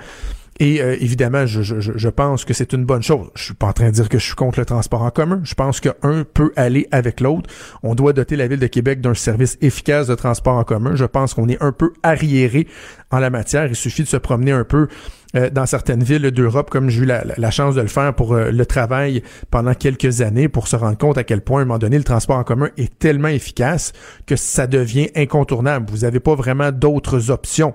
Et 0.61 0.81
euh, 0.81 0.97
évidemment, 1.01 1.47
je, 1.47 1.63
je, 1.63 1.81
je, 1.81 2.09
pense 2.09 2.45
que 2.45 2.53
c'est 2.53 2.73
une 2.73 2.85
bonne 2.85 3.03
chose. 3.03 3.29
Je 3.37 3.45
suis 3.45 3.55
pas 3.55 3.69
en 3.69 3.73
train 3.73 3.87
de 3.87 3.93
dire 3.93 4.09
que 4.09 4.19
je 4.19 4.25
suis 4.25 4.35
contre 4.35 4.59
le 4.59 4.65
transport 4.65 5.03
en 5.03 5.11
commun. 5.11 5.41
Je 5.45 5.55
pense 5.55 5.81
qu'un 5.81 6.25
peut 6.35 6.53
aller 6.57 6.89
avec 6.91 7.21
l'autre. 7.21 7.49
On 7.83 7.95
doit 7.95 8.13
doter 8.13 8.35
la 8.35 8.49
ville 8.49 8.59
de 8.59 8.67
Québec 8.67 9.01
d'un 9.01 9.15
service 9.15 9.57
efficace 9.61 10.09
de 10.09 10.15
transport 10.17 10.55
en 10.55 10.65
commun. 10.65 10.97
Je 10.97 11.05
pense 11.05 11.35
qu'on 11.35 11.49
est 11.49 11.63
un 11.63 11.71
peu 11.71 11.93
arriéré 12.03 12.67
en 13.11 13.21
la 13.21 13.31
matière. 13.31 13.67
Il 13.67 13.77
suffit 13.77 14.03
de 14.03 14.09
se 14.09 14.17
promener 14.17 14.51
un 14.51 14.65
peu 14.65 14.89
euh, 15.37 15.51
dans 15.51 15.67
certaines 15.67 16.03
villes 16.03 16.31
d'Europe, 16.31 16.71
comme 16.71 16.89
j'ai 16.89 17.03
eu 17.03 17.05
la, 17.05 17.51
chance 17.51 17.75
de 17.75 17.83
le 17.83 17.89
faire 17.89 18.15
pour 18.15 18.33
euh, 18.33 18.51
le 18.51 18.65
travail 18.65 19.23
pendant 19.51 19.75
quelques 19.75 20.23
années, 20.23 20.49
pour 20.49 20.69
se 20.69 20.77
rendre 20.77 20.97
compte 20.97 21.19
à 21.19 21.25
quel 21.25 21.43
point, 21.43 21.61
à 21.61 21.63
un 21.63 21.67
moment 21.67 21.79
donné, 21.79 21.99
le 21.99 22.05
transport 22.05 22.39
en 22.39 22.45
commun 22.45 22.71
est 22.79 22.99
tellement 22.99 23.29
efficace 23.29 23.93
que 24.27 24.37
ça 24.37 24.67
devient 24.67 25.11
incontournable. 25.15 25.87
Vous 25.91 25.99
n'avez 25.99 26.21
pas 26.21 26.35
vraiment 26.35 26.73
d'autres 26.73 27.31
options. 27.31 27.75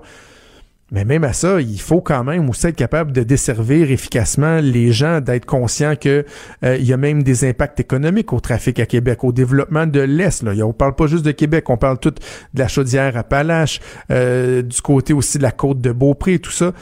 Mais 0.92 1.04
même 1.04 1.24
à 1.24 1.32
ça, 1.32 1.60
il 1.60 1.80
faut 1.80 2.00
quand 2.00 2.24
même 2.24 2.48
aussi 2.50 2.66
être 2.66 2.76
capable 2.76 3.12
de 3.12 3.22
desservir 3.22 3.90
efficacement 3.90 4.60
les 4.60 4.92
gens, 4.92 5.20
d'être 5.20 5.46
conscient 5.46 5.96
que 5.96 6.24
euh, 6.62 6.76
il 6.76 6.84
y 6.84 6.92
a 6.92 6.96
même 6.96 7.22
des 7.22 7.48
impacts 7.48 7.80
économiques 7.80 8.32
au 8.32 8.40
trafic 8.40 8.78
à 8.80 8.86
Québec, 8.86 9.24
au 9.24 9.32
développement 9.32 9.86
de 9.86 10.00
l'Est. 10.00 10.44
On 10.62 10.72
parle 10.72 10.94
pas 10.94 11.06
juste 11.06 11.24
de 11.24 11.32
Québec, 11.32 11.70
on 11.70 11.78
parle 11.78 11.98
tout 11.98 12.10
de 12.10 12.58
la 12.58 12.68
chaudière 12.68 13.16
à 13.16 13.24
Palache, 13.24 13.80
euh, 14.10 14.62
du 14.62 14.80
côté 14.82 15.14
aussi 15.14 15.38
de 15.38 15.42
la 15.42 15.52
côte 15.52 15.80
de 15.80 15.90
Beaupré, 15.90 16.38
tout 16.38 16.50
ça. 16.50 16.72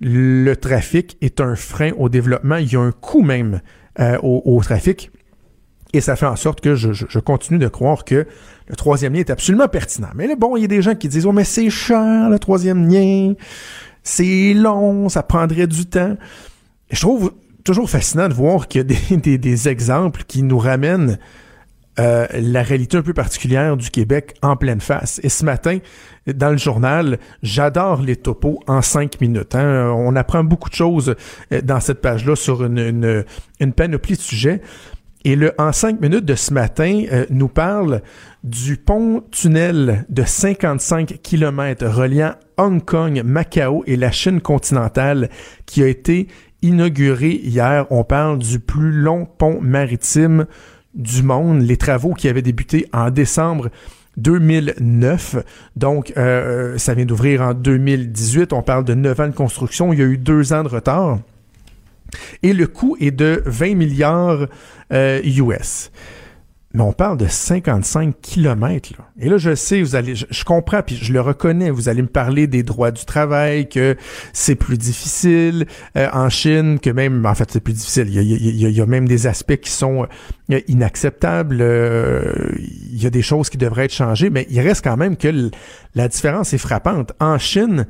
Le 0.00 0.54
trafic 0.54 1.16
est 1.20 1.40
un 1.40 1.56
frein 1.56 1.92
au 1.98 2.08
développement. 2.08 2.56
Il 2.56 2.72
y 2.72 2.76
a 2.76 2.80
un 2.80 2.92
coût 2.92 3.22
même 3.22 3.60
euh, 3.98 4.18
au, 4.22 4.60
trafic. 4.62 5.10
Et 5.92 6.00
ça 6.00 6.16
fait 6.16 6.26
en 6.26 6.36
sorte 6.36 6.60
que 6.60 6.74
je, 6.74 7.18
continue 7.18 7.58
de 7.58 7.68
croire 7.68 8.04
que 8.04 8.26
le 8.68 8.76
troisième 8.76 9.12
lien 9.12 9.20
est 9.20 9.30
absolument 9.30 9.68
pertinent. 9.68 10.10
Mais 10.14 10.26
là, 10.26 10.36
bon, 10.36 10.56
il 10.56 10.62
y 10.62 10.64
a 10.64 10.68
des 10.68 10.82
gens 10.82 10.94
qui 10.94 11.08
disent, 11.08 11.26
oh, 11.26 11.32
mais 11.32 11.44
c'est 11.44 11.70
cher, 11.70 12.30
le 12.30 12.38
troisième 12.38 12.88
lien. 12.88 13.34
C'est 14.02 14.54
long, 14.54 15.08
ça 15.08 15.22
prendrait 15.22 15.66
du 15.66 15.86
temps. 15.86 16.16
je 16.90 17.00
trouve 17.00 17.32
toujours 17.64 17.90
fascinant 17.90 18.28
de 18.28 18.34
voir 18.34 18.68
qu'il 18.68 18.80
y 18.80 18.84
a 18.84 19.16
des, 19.16 19.38
des, 19.38 19.68
exemples 19.68 20.22
qui 20.26 20.42
nous 20.42 20.58
ramènent 20.58 21.18
euh, 21.98 22.26
la 22.32 22.62
réalité 22.62 22.96
un 22.96 23.02
peu 23.02 23.12
particulière 23.12 23.76
du 23.76 23.90
Québec 23.90 24.34
en 24.42 24.56
pleine 24.56 24.80
face. 24.80 25.20
Et 25.22 25.28
ce 25.28 25.44
matin, 25.44 25.78
dans 26.32 26.50
le 26.50 26.56
journal, 26.56 27.18
j'adore 27.42 28.00
les 28.00 28.16
topos 28.16 28.60
en 28.68 28.80
cinq 28.80 29.20
minutes. 29.20 29.54
Hein. 29.54 29.92
On 29.94 30.14
apprend 30.16 30.44
beaucoup 30.44 30.70
de 30.70 30.74
choses 30.74 31.14
euh, 31.52 31.60
dans 31.60 31.80
cette 31.80 32.00
page-là 32.00 32.36
sur 32.36 32.64
une, 32.64 32.78
une, 32.78 33.24
une 33.58 33.72
panoplie 33.72 34.16
de 34.16 34.20
sujets. 34.20 34.62
Et 35.24 35.36
le 35.36 35.52
En 35.58 35.72
cinq 35.72 36.00
minutes 36.00 36.24
de 36.24 36.34
ce 36.34 36.54
matin 36.54 37.04
euh, 37.12 37.26
nous 37.28 37.48
parle 37.48 38.00
du 38.42 38.78
pont-tunnel 38.78 40.06
de 40.08 40.22
55 40.22 41.20
km 41.22 41.86
reliant 41.86 42.32
Hong 42.56 42.82
Kong, 42.82 43.20
Macao 43.22 43.84
et 43.86 43.96
la 43.96 44.10
Chine 44.10 44.40
continentale 44.40 45.28
qui 45.66 45.82
a 45.82 45.88
été 45.88 46.28
inauguré 46.62 47.32
hier. 47.32 47.86
On 47.90 48.02
parle 48.02 48.38
du 48.38 48.60
plus 48.60 48.92
long 48.92 49.26
pont 49.26 49.60
maritime 49.60 50.46
du 50.94 51.22
monde. 51.22 51.60
Les 51.60 51.76
travaux 51.76 52.14
qui 52.14 52.28
avaient 52.28 52.40
débuté 52.40 52.86
en 52.94 53.10
décembre 53.10 53.68
2009. 54.16 55.36
Donc, 55.76 56.14
euh, 56.16 56.74
euh, 56.74 56.78
ça 56.78 56.94
vient 56.94 57.04
d'ouvrir 57.04 57.42
en 57.42 57.52
2018. 57.52 58.54
On 58.54 58.62
parle 58.62 58.84
de 58.84 58.94
neuf 58.94 59.20
ans 59.20 59.28
de 59.28 59.34
construction. 59.34 59.92
Il 59.92 59.98
y 59.98 60.02
a 60.02 60.06
eu 60.06 60.18
deux 60.18 60.54
ans 60.54 60.62
de 60.62 60.68
retard. 60.68 61.18
Et 62.42 62.52
le 62.52 62.66
coût 62.66 62.96
est 63.00 63.10
de 63.10 63.42
20 63.46 63.74
milliards 63.74 64.46
euh, 64.92 65.20
US. 65.24 65.90
Mais 66.72 66.82
on 66.82 66.92
parle 66.92 67.16
de 67.16 67.26
55 67.26 68.20
kilomètres. 68.22 68.90
Et 69.18 69.28
là, 69.28 69.38
je 69.38 69.56
sais, 69.56 69.82
vous 69.82 69.96
allez, 69.96 70.14
je, 70.14 70.44
comprends, 70.44 70.82
puis 70.82 70.94
je 70.94 71.12
le 71.12 71.20
reconnais. 71.20 71.68
Vous 71.68 71.88
allez 71.88 72.02
me 72.02 72.08
parler 72.08 72.46
des 72.46 72.62
droits 72.62 72.92
du 72.92 73.04
travail, 73.04 73.68
que 73.68 73.96
c'est 74.32 74.54
plus 74.54 74.78
difficile 74.78 75.66
euh, 75.96 76.06
en 76.12 76.28
Chine, 76.28 76.78
que 76.78 76.90
même, 76.90 77.26
en 77.26 77.34
fait, 77.34 77.50
c'est 77.50 77.60
plus 77.60 77.72
difficile. 77.72 78.06
Il 78.06 78.14
y, 78.14 78.18
a, 78.20 78.22
il, 78.22 78.56
y 78.56 78.66
a, 78.66 78.68
il 78.68 78.76
y 78.76 78.80
a, 78.80 78.86
même 78.86 79.08
des 79.08 79.26
aspects 79.26 79.56
qui 79.56 79.70
sont 79.70 80.06
euh, 80.52 80.60
inacceptables. 80.68 81.58
Euh, 81.60 82.52
il 82.56 83.02
y 83.02 83.06
a 83.06 83.10
des 83.10 83.22
choses 83.22 83.50
qui 83.50 83.58
devraient 83.58 83.86
être 83.86 83.92
changées, 83.92 84.30
mais 84.30 84.46
il 84.48 84.60
reste 84.60 84.84
quand 84.84 84.96
même 84.96 85.16
que 85.16 85.50
la 85.96 86.06
différence 86.06 86.54
est 86.54 86.58
frappante. 86.58 87.10
En 87.18 87.36
Chine, 87.38 87.86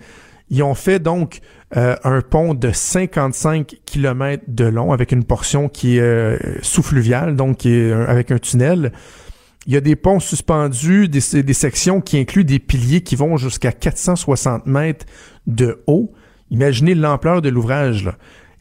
ils 0.49 0.63
ont 0.63 0.75
fait 0.75 1.01
donc 1.01 1.41
euh, 1.77 1.95
un 2.03 2.21
pont 2.21 2.55
de 2.55 2.73
55 2.73 3.77
km 3.87 4.43
de 4.49 4.65
long 4.65 4.93
avec 4.93 5.13
une 5.13 5.23
portion 5.23 5.69
qui 5.69 5.99
est 5.99 6.01
euh, 6.01 6.37
sous-fluviale, 6.63 7.37
donc 7.37 7.59
qui 7.59 7.73
est 7.73 7.93
avec 7.93 8.33
un 8.33 8.39
tunnel. 8.39 8.91
Il 9.67 9.75
y 9.75 9.77
a 9.77 9.81
des 9.81 9.95
ponts 9.95 10.19
suspendus, 10.19 11.09
des, 11.09 11.43
des 11.45 11.53
sections 11.53 12.01
qui 12.01 12.19
incluent 12.19 12.45
des 12.45 12.59
piliers 12.59 13.03
qui 13.03 13.15
vont 13.15 13.37
jusqu'à 13.37 13.71
460 13.71 14.67
mètres 14.67 15.07
de 15.47 15.81
haut. 15.87 16.13
Imaginez 16.51 16.97
l'ampleur 16.97 17.41
de 17.41 17.51
l'ouvrage. 17.51 18.11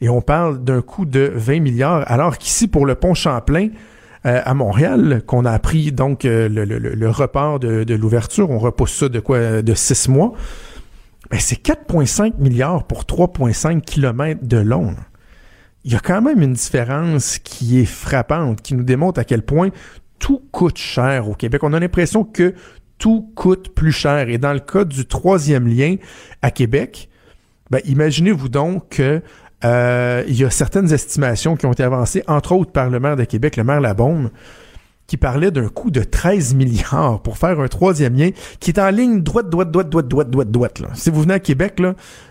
Et 0.00 0.08
on 0.08 0.20
parle 0.20 0.62
d'un 0.62 0.80
coût 0.80 1.04
de 1.04 1.32
20 1.34 1.60
milliards, 1.60 2.04
alors 2.06 2.38
qu'ici, 2.38 2.68
pour 2.68 2.86
le 2.86 2.94
pont 2.94 3.14
Champlain, 3.14 3.70
euh, 4.24 4.40
à 4.44 4.54
Montréal, 4.54 5.22
qu'on 5.26 5.44
a 5.44 5.50
appris 5.50 5.90
donc 5.90 6.22
le, 6.24 6.46
le, 6.46 6.64
le, 6.64 7.10
report 7.10 7.58
de, 7.58 7.82
de 7.82 7.94
l'ouverture, 7.94 8.50
on 8.50 8.58
repousse 8.58 8.92
ça 8.92 9.08
de 9.08 9.18
quoi 9.18 9.62
de 9.62 9.74
six 9.74 10.08
mois 10.08 10.34
ben 11.30 11.38
c'est 11.38 11.62
4,5 11.62 12.38
milliards 12.38 12.84
pour 12.84 13.04
3,5 13.04 13.80
kilomètres 13.82 14.44
de 14.44 14.58
long. 14.58 14.96
Il 15.84 15.92
y 15.92 15.96
a 15.96 16.00
quand 16.00 16.20
même 16.20 16.42
une 16.42 16.52
différence 16.54 17.38
qui 17.38 17.80
est 17.80 17.86
frappante, 17.86 18.60
qui 18.60 18.74
nous 18.74 18.82
démontre 18.82 19.20
à 19.20 19.24
quel 19.24 19.42
point 19.42 19.70
tout 20.18 20.42
coûte 20.50 20.76
cher 20.76 21.28
au 21.28 21.34
Québec. 21.34 21.62
On 21.64 21.72
a 21.72 21.80
l'impression 21.80 22.24
que 22.24 22.54
tout 22.98 23.32
coûte 23.34 23.74
plus 23.74 23.92
cher. 23.92 24.28
Et 24.28 24.38
dans 24.38 24.52
le 24.52 24.60
cas 24.60 24.84
du 24.84 25.06
troisième 25.06 25.66
lien 25.66 25.96
à 26.42 26.50
Québec, 26.50 27.08
ben, 27.70 27.80
imaginez-vous 27.84 28.48
donc 28.48 28.90
que 28.90 29.22
euh, 29.64 30.24
il 30.28 30.34
y 30.34 30.44
a 30.44 30.50
certaines 30.50 30.92
estimations 30.92 31.56
qui 31.56 31.66
ont 31.66 31.72
été 31.72 31.82
avancées, 31.82 32.22
entre 32.26 32.52
autres 32.52 32.72
par 32.72 32.90
le 32.90 33.00
maire 33.00 33.16
de 33.16 33.24
Québec, 33.24 33.56
le 33.56 33.64
maire 33.64 33.80
Labaume, 33.80 34.30
qui 35.10 35.16
parlait 35.16 35.50
d'un 35.50 35.66
coût 35.66 35.90
de 35.90 36.04
13 36.04 36.54
milliards 36.54 37.20
pour 37.20 37.36
faire 37.36 37.58
un 37.58 37.66
troisième 37.66 38.14
lien 38.14 38.30
qui 38.60 38.70
est 38.70 38.78
en 38.78 38.90
ligne 38.90 39.24
droite, 39.24 39.50
droite, 39.50 39.72
droite, 39.72 39.88
droite, 39.88 40.06
droite, 40.06 40.30
droite, 40.30 40.50
droite. 40.52 40.82
Si 40.94 41.10
vous 41.10 41.22
venez 41.22 41.34
à 41.34 41.40
Québec, 41.40 41.82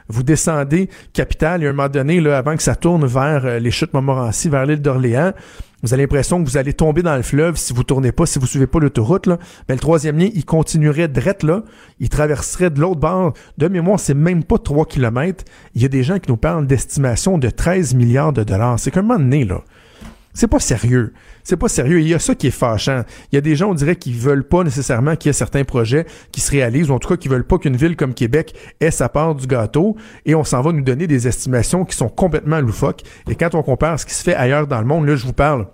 vous 0.07 0.23
descendez 0.23 0.89
Capitale, 1.11 1.61
et 1.61 1.67
à 1.67 1.71
un 1.71 1.73
moment 1.73 1.89
donné, 1.89 2.25
avant 2.30 2.55
que 2.55 2.63
ça 2.63 2.77
tourne 2.77 3.05
vers 3.05 3.45
euh, 3.45 3.59
les 3.59 3.69
chutes 3.69 3.93
Montmorency, 3.93 4.47
vers 4.47 4.65
l'île 4.65 4.82
d'Orléans, 4.82 5.34
vous 5.84 5.93
avez 5.93 6.03
l'impression 6.03 6.41
que 6.41 6.49
vous 6.49 6.55
allez 6.55 6.71
tomber 6.71 7.01
dans 7.01 7.17
le 7.17 7.21
fleuve 7.21 7.57
si 7.57 7.73
vous 7.73 7.84
tournez 7.84 8.13
pas, 8.13 8.25
si 8.25 8.39
vous 8.39 8.47
suivez 8.47 8.67
pas 8.67 8.80
l'autoroute. 8.80 9.27
Là. 9.27 9.39
Mais 9.67 9.75
le 9.75 9.82
troisième 9.82 10.17
lien, 10.17 10.30
il 10.34 10.45
continuerait 10.45 11.09
drette 11.09 11.43
là, 11.43 11.63
il 11.99 12.07
traverserait 12.07 12.69
de 12.69 12.80
l'autre 12.80 13.01
bord. 13.01 13.34
De 13.57 13.67
mémoire, 13.67 13.99
c'est 13.99 14.13
même 14.13 14.45
pas 14.45 14.57
3 14.57 14.86
kilomètres. 14.86 15.43
Il 15.75 15.82
y 15.82 15.86
a 15.86 15.89
des 15.89 16.03
gens 16.03 16.17
qui 16.17 16.32
nous 16.32 16.38
parlent 16.38 16.65
d'estimation 16.65 17.38
de 17.38 17.49
13 17.49 17.93
milliards 17.93 18.32
de 18.32 18.43
dollars. 18.43 18.80
C'est 18.80 18.91
comme 18.91 19.11
un 19.11 19.17
moment 19.17 19.19
donné, 19.19 19.43
là. 19.43 19.63
C'est 20.39 20.47
pas 20.47 20.59
sérieux. 20.59 21.11
C'est 21.43 21.57
pas 21.57 21.67
sérieux. 21.67 21.99
Il 21.99 22.07
y 22.07 22.13
a 22.13 22.19
ça 22.19 22.33
qui 22.33 22.47
est 22.47 22.51
fâchant. 22.51 23.03
Il 23.29 23.35
y 23.35 23.37
a 23.37 23.41
des 23.41 23.57
gens, 23.57 23.71
on 23.71 23.73
dirait, 23.73 23.97
qui 23.97 24.13
veulent 24.13 24.47
pas 24.47 24.63
nécessairement 24.63 25.17
qu'il 25.17 25.27
y 25.27 25.31
ait 25.31 25.33
certains 25.33 25.65
projets 25.65 26.05
qui 26.31 26.39
se 26.39 26.49
réalisent, 26.49 26.89
ou 26.89 26.93
en 26.93 26.99
tout 26.99 27.09
cas 27.09 27.17
qui 27.17 27.27
veulent 27.27 27.45
pas 27.45 27.57
qu'une 27.57 27.75
ville 27.75 27.97
comme 27.97 28.13
Québec 28.13 28.55
ait 28.79 28.89
sa 28.89 29.09
part 29.09 29.35
du 29.35 29.47
gâteau, 29.47 29.97
et 30.25 30.35
on 30.35 30.45
s'en 30.45 30.61
va 30.61 30.71
nous 30.71 30.81
donner 30.81 31.07
des 31.07 31.27
estimations 31.27 31.83
qui 31.83 31.93
sont 31.93 32.07
complètement 32.07 32.61
loufoques. 32.61 33.01
Et 33.29 33.35
quand 33.35 33.53
on 33.53 33.63
compare 33.63 33.99
ce 33.99 34.05
qui 34.05 34.13
se 34.13 34.23
fait 34.23 34.33
ailleurs 34.33 34.65
dans 34.65 34.79
le 34.79 34.85
monde, 34.87 35.05
là, 35.07 35.17
je 35.17 35.25
vous 35.25 35.33
parle 35.33 35.67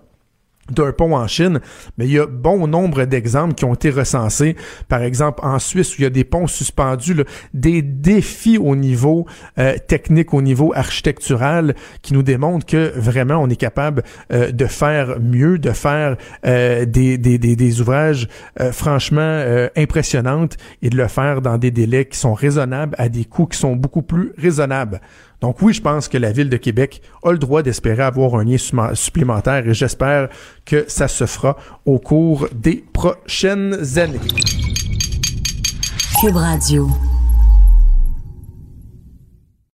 d'un 0.72 0.92
pont 0.92 1.16
en 1.16 1.28
Chine, 1.28 1.60
mais 1.98 2.06
il 2.06 2.12
y 2.14 2.20
a 2.20 2.26
bon 2.26 2.68
nombre 2.68 3.06
d'exemples 3.06 3.54
qui 3.54 3.66
ont 3.66 3.74
été 3.74 3.90
recensés. 3.90 4.56
Par 4.88 5.04
exemple, 5.04 5.42
en 5.44 5.60
Suisse, 5.60 5.94
où 5.94 5.96
il 6.00 6.04
y 6.04 6.08
a 6.08 6.10
des 6.10 6.24
ponts 6.24 6.48
suspendus, 6.48 7.24
des 7.54 7.82
défis 7.82 8.58
au 8.58 8.76
niveau 8.76 9.26
euh, 9.60 9.76
technique, 9.88 10.34
au 10.34 10.42
niveau 10.42 10.74
architectural, 10.76 11.76
qui 12.02 12.14
nous 12.14 12.24
démontrent 12.24 12.66
que 12.66 12.92
vraiment 12.96 13.36
on 13.36 13.50
est 13.50 13.56
capable 13.56 14.04
euh, 14.34 14.52
de 14.52 14.66
faire 14.66 15.20
mieux, 15.20 15.60
de 15.60 15.72
faire 15.72 16.18
euh, 16.46 16.86
des, 16.86 17.18
des, 17.18 17.38
des, 17.38 17.56
des, 17.56 17.82
ouvrages 17.82 18.28
franchement 18.72 19.44
impressionnantes 19.76 20.58
et 20.82 20.90
de 20.90 20.98
le 20.98 21.08
faire 21.08 21.42
dans 21.42 21.58
des 21.58 21.72
délais 21.72 22.06
qui 22.06 22.18
sont 22.18 22.34
raisonnables, 22.34 22.96
à 22.98 23.10
des 23.10 23.26
coûts 23.26 23.46
qui 23.46 23.58
sont 23.58 23.76
beaucoup 23.76 24.02
plus 24.02 24.32
raisonnables. 24.38 25.02
Donc 25.46 25.62
oui, 25.62 25.74
je 25.74 25.82
pense 25.82 26.08
que 26.08 26.18
la 26.18 26.32
ville 26.32 26.50
de 26.50 26.58
Québec 26.58 27.04
a 27.24 27.32
le 27.32 27.38
droit 27.38 27.62
d'espérer 27.62 28.02
avoir 28.02 28.34
un 28.34 28.44
lien 28.44 28.58
supplémentaire 28.96 29.68
et 29.68 29.76
j'espère 29.76 30.30
que 30.66 30.86
ça 30.88 31.08
se 31.08 31.28
fera 31.28 31.56
au 31.86 32.00
cours 32.00 32.48
des 32.52 32.84
prochaines 32.92 34.00
années. 34.00 34.18
Cube. 36.20 36.36